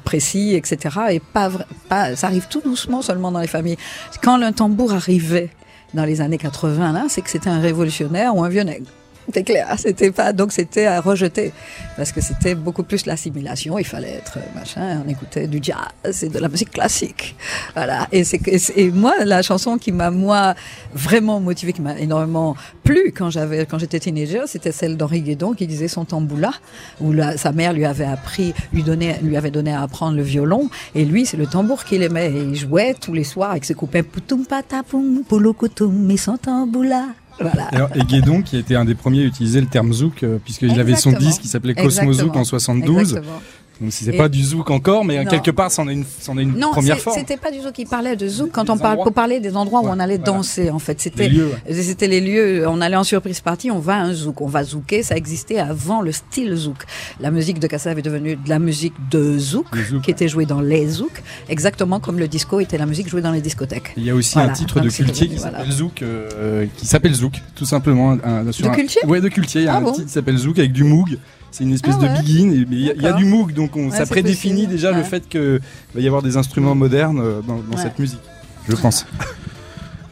précis, 0.03 0.55
etc. 0.55 0.99
Et 1.11 1.19
pas, 1.19 1.49
pas, 1.87 2.15
ça 2.15 2.27
arrive 2.27 2.47
tout 2.49 2.61
doucement 2.61 3.01
seulement 3.01 3.31
dans 3.31 3.39
les 3.39 3.47
familles. 3.47 3.77
Quand 4.21 4.37
le 4.37 4.51
tambour 4.51 4.93
arrivait 4.93 5.49
dans 5.93 6.05
les 6.05 6.21
années 6.21 6.37
80, 6.37 6.91
là, 6.91 7.05
c'est 7.09 7.21
que 7.21 7.29
c'était 7.29 7.49
un 7.49 7.59
révolutionnaire 7.59 8.35
ou 8.35 8.43
un 8.43 8.49
vieux 8.49 8.63
nègre. 8.63 8.87
C'était 9.29 9.43
clair, 9.43 9.75
c'était 9.77 10.09
pas 10.09 10.33
donc 10.33 10.51
c'était 10.51 10.87
à 10.87 11.01
rejeter 11.01 11.53
parce 11.95 12.11
que 12.11 12.19
c'était 12.19 12.55
beaucoup 12.55 12.81
plus 12.81 13.05
l'assimilation. 13.05 13.77
Il 13.77 13.85
fallait 13.85 14.15
être 14.15 14.39
euh, 14.39 14.59
machin. 14.59 15.03
On 15.05 15.07
écoutait 15.07 15.45
du 15.45 15.59
jazz 15.61 16.23
et 16.23 16.29
de 16.29 16.39
la 16.39 16.47
musique 16.49 16.71
classique, 16.71 17.35
voilà. 17.75 18.07
Et 18.11 18.89
moi 18.89 19.13
la 19.23 19.43
chanson 19.43 19.77
qui 19.77 19.91
m'a 19.91 20.09
moi 20.09 20.55
vraiment 20.95 21.39
motivée, 21.39 21.73
qui 21.73 21.81
m'a 21.83 21.99
énormément 21.99 22.55
plu 22.83 23.13
quand 23.15 23.29
j'avais 23.29 23.67
quand 23.67 23.77
j'étais 23.77 23.99
teenager, 23.99 24.47
c'était 24.47 24.71
celle 24.71 24.97
d'Henri 24.97 25.21
Guédon 25.21 25.53
qui 25.53 25.67
disait 25.67 25.87
son 25.87 26.05
tamboula, 26.05 26.51
où 26.99 27.13
sa 27.37 27.51
mère 27.51 27.73
lui 27.73 27.85
avait 27.85 28.05
appris, 28.05 28.55
lui 28.73 28.81
donnait, 28.81 29.19
lui 29.21 29.37
avait 29.37 29.51
donné 29.51 29.71
à 29.71 29.83
apprendre 29.83 30.17
le 30.17 30.23
violon, 30.23 30.71
et 30.95 31.05
lui 31.05 31.27
c'est 31.27 31.37
le 31.37 31.45
tambour 31.45 31.83
qu'il 31.83 32.01
aimait 32.01 32.31
et 32.31 32.39
il 32.39 32.55
jouait 32.55 32.95
tous 32.95 33.13
les 33.13 33.23
soirs 33.23 33.51
avec 33.51 33.65
ses 33.65 33.75
copains 33.75 34.01
poutoum 34.01 34.47
patapoum 34.47 35.23
pouloukotoum 35.23 36.09
et 36.09 36.17
son 36.17 36.37
tamboula. 36.37 37.05
Voilà. 37.39 37.63
Alors, 37.71 37.89
et 37.95 38.03
Guédon, 38.03 38.41
qui 38.41 38.57
était 38.57 38.75
un 38.75 38.85
des 38.85 38.95
premiers 38.95 39.21
à 39.21 39.25
utiliser 39.25 39.61
le 39.61 39.67
terme 39.67 39.93
zouk, 39.93 40.23
euh, 40.23 40.37
puisqu'il 40.43 40.79
avait 40.79 40.95
son 40.95 41.11
disque 41.11 41.41
qui 41.41 41.47
s'appelait 41.47 41.75
Cosmo 41.75 42.11
Zouk 42.13 42.35
en 42.35 42.41
Exactement. 42.41 42.43
72. 42.45 42.99
Exactement. 42.99 43.41
Si 43.89 44.03
c'est 44.03 44.11
pas 44.13 44.27
du 44.27 44.43
zouk 44.43 44.69
encore, 44.71 45.05
mais 45.05 45.23
Non. 45.23 45.29
quelque 45.29 45.51
part, 45.51 45.71
c'en 45.71 45.87
est 45.87 45.93
une, 45.93 46.03
c'en 46.19 46.37
est 46.37 46.43
une 46.43 46.57
Non, 46.57 46.71
première 46.71 46.99
forme. 46.99 47.17
c'était 47.17 47.37
pas 47.37 47.49
du 47.49 47.59
tout 47.59 47.71
qu'il 47.71 47.87
parlait 47.87 48.15
de 48.17 48.27
zouk 48.27 48.51
quand 48.51 48.69
on 48.69 48.77
parle 48.77 48.97
pour 48.97 49.13
parler 49.13 49.39
des 49.39 49.55
endroits 49.55 49.79
où 49.79 49.85
Ouais, 49.85 49.91
on 49.93 49.99
allait 49.99 50.17
voilà. 50.17 50.31
danser 50.33 50.69
en 50.69 50.79
fait. 50.79 50.99
C'était 50.99 51.29
Les 51.29 51.35
lieux, 51.35 51.51
ouais. 51.67 51.73
c'était 51.81 52.07
les 52.07 52.19
lieux. 52.19 52.67
On 52.67 52.81
allait 52.81 52.97
en 52.97 53.03
surprise 53.05 53.39
party, 53.39 53.71
on 53.71 53.79
va 53.79 53.95
à 53.95 53.99
un 54.01 54.13
zouk, 54.13 54.41
on 54.41 54.47
va 54.47 54.63
zouker. 54.65 55.01
Ça 55.03 55.15
existait 55.15 55.59
avant 55.59 56.01
le 56.01 56.11
style 56.11 56.53
zouk. 56.55 56.83
La 57.21 57.31
musique 57.31 57.59
de 57.59 57.67
Kassav 57.67 57.97
est 57.97 58.01
devenue 58.01 58.35
de 58.35 58.49
la 58.49 58.59
musique 58.59 58.93
de 59.11 59.37
zouk, 59.39 59.65
zouk, 59.89 60.01
qui 60.01 60.11
était 60.11 60.27
jouée 60.27 60.45
dans 60.45 60.61
les 60.61 60.87
zouks, 60.89 61.21
exactement 61.47 61.99
comme 61.99 62.19
le 62.19 62.27
disco 62.27 62.59
était 62.59 62.77
la 62.77 62.85
musique 62.85 63.07
jouée 63.07 63.21
dans 63.21 63.31
les 63.31 63.41
discothèques. 63.41 63.93
Il 63.97 64.03
y 64.03 64.09
a 64.09 64.15
aussi 64.15 64.33
Voilà. 64.33 64.49
un 64.51 64.53
titre 64.53 64.75
de 64.81 64.85
Donc, 64.87 64.91
cultier 64.93 65.27
qui 65.27 65.35
voilà. 65.37 65.59
s'appelle 65.59 65.71
Zouk, 65.71 66.01
euh, 66.01 66.65
qui 66.75 66.85
s'appelle 66.85 67.13
Zouk, 67.13 67.33
tout 67.55 67.65
simplement. 67.65 68.17
Un, 68.23 68.51
sur 68.51 68.65
De 68.65 68.71
un- 68.71 68.75
cultier 68.75 69.01
Ouais, 69.07 69.21
de 69.21 69.29
cultier. 69.29 69.61
Il 69.61 69.65
y 69.65 69.67
a 69.67 69.73
Ah 69.75 69.77
un 69.77 69.81
bon 69.81 69.91
titre 69.93 70.07
qui 70.07 70.11
s'appelle 70.13 70.37
Zouk 70.37 70.59
avec 70.59 70.73
du 70.73 70.83
Moog. 70.83 71.17
C'est 71.51 71.63
une 71.63 71.73
espèce 71.73 71.95
Ah 71.97 72.01
ouais. 72.03 72.09
de 72.09 72.21
begin. 72.21 72.65
Il 72.71 72.79
y, 72.79 72.89
a- 72.91 73.11
y 73.11 73.15
du 73.15 73.25
Moog, 73.25 73.53
donc 73.53 73.75
on, 73.75 73.89
Ouais, 73.89 73.97
ça 73.97 74.05
prédéfinit 74.05 74.53
possible. 74.65 74.71
déjà 74.71 74.91
le 74.91 75.03
fait 75.03 75.27
qu'il 75.27 75.59
va 75.95 76.01
y 76.01 76.07
avoir 76.07 76.21
des 76.21 76.37
instruments 76.37 76.75
modernes 76.75 77.19
euh, 77.19 77.41
dans, 77.41 77.55
dans 77.57 77.75
Ouais. 77.77 77.81
cette 77.81 77.97
musique. 77.99 78.19
Je 78.67 78.75
pense. 78.75 79.05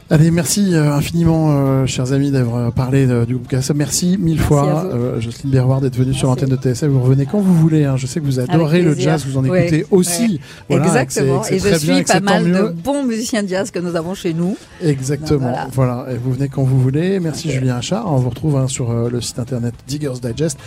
Allez, 0.10 0.32
merci 0.32 0.74
euh, 0.74 0.94
infiniment, 0.94 1.48
euh, 1.52 1.86
chers 1.86 2.14
amis, 2.14 2.32
d'avoir 2.32 2.72
parlé 2.72 3.06
de- 3.06 3.26
du 3.26 3.36
groupe. 3.36 3.52
Merci 3.76 4.12
mille 4.18 4.36
Merci 4.36 4.38
fois, 4.48 4.86
euh, 4.86 5.20
Jocelyne 5.20 5.52
Berroir, 5.52 5.82
d'être 5.82 5.98
venue 5.98 6.14
sur 6.14 6.30
l'antenne 6.30 6.48
de 6.48 6.56
TSF. 6.56 6.86
Vous 6.90 7.02
revenez 7.02 7.26
quand 7.26 7.40
vous 7.42 7.54
voulez. 7.54 7.84
hein. 7.84 7.98
Je 7.98 8.08
sais 8.08 8.22
que 8.22 8.26
vous 8.26 8.40
adorez 8.40 8.82
le 8.84 8.96
jazz, 8.96 9.26
vous 9.28 9.38
en 9.38 9.44
Ouais, 9.44 9.64
écoutez 9.68 9.86
aussi. 9.92 10.40
Voilà, 10.70 10.86
Exactement. 10.86 11.44
Et 11.44 11.58
que 11.58 11.64
je 11.74 11.86
bien, 11.86 11.96
suis 11.96 12.04
pas 12.06 12.22
mal 12.22 12.46
de 12.50 12.70
bons 12.82 13.04
musiciens 13.04 13.44
de 13.44 13.50
jazz 13.50 13.70
que 13.70 13.80
nous 13.80 13.98
avons 13.98 14.14
chez 14.16 14.34
nous. 14.34 14.56
Exactement. 14.82 15.54
Voilà. 15.74 16.06
Et 16.10 16.16
vous 16.16 16.32
venez 16.32 16.48
quand 16.48 16.64
vous 16.64 16.80
voulez. 16.80 17.20
Merci 17.20 17.52
Julien 17.52 17.76
Achard. 17.76 18.10
On 18.10 18.16
vous 18.16 18.30
retrouve 18.30 18.56
hein, 18.56 18.68
sur 18.70 18.92
euh, 18.92 19.10
le 19.10 19.20
site 19.20 19.40
internet 19.40 19.74
Diggers 19.90 20.14
Digest. 20.22 20.58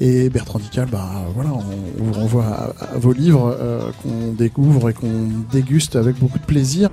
Et 0.00 0.30
Bertrand 0.30 0.58
Dical, 0.58 0.88
bah, 0.90 1.06
voilà, 1.34 1.50
on, 1.52 2.02
vous 2.02 2.12
renvoie 2.14 2.44
à, 2.46 2.94
à 2.94 2.98
vos 2.98 3.12
livres 3.12 3.54
qu'on 4.02 4.32
découvre 4.32 4.88
et 4.88 4.94
qu'on 4.94 5.28
déguste 5.52 5.96
avec 5.96 6.18
beaucoup 6.18 6.38
de 6.38 6.44
plaisir. 6.44 6.88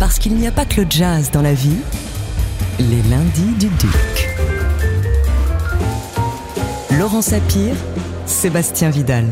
Parce 0.00 0.18
qu'il 0.18 0.34
n'y 0.34 0.46
a 0.46 0.50
pas 0.50 0.64
que 0.64 0.80
le 0.80 0.86
jazz 0.88 1.30
dans 1.30 1.42
la 1.42 1.52
vie, 1.52 1.76
les 2.78 3.02
lundis 3.10 3.52
du 3.58 3.68
Duc. 3.68 4.30
Laurent 6.98 7.20
Sapir, 7.20 7.74
Sébastien 8.24 8.88
Vidal. 8.88 9.26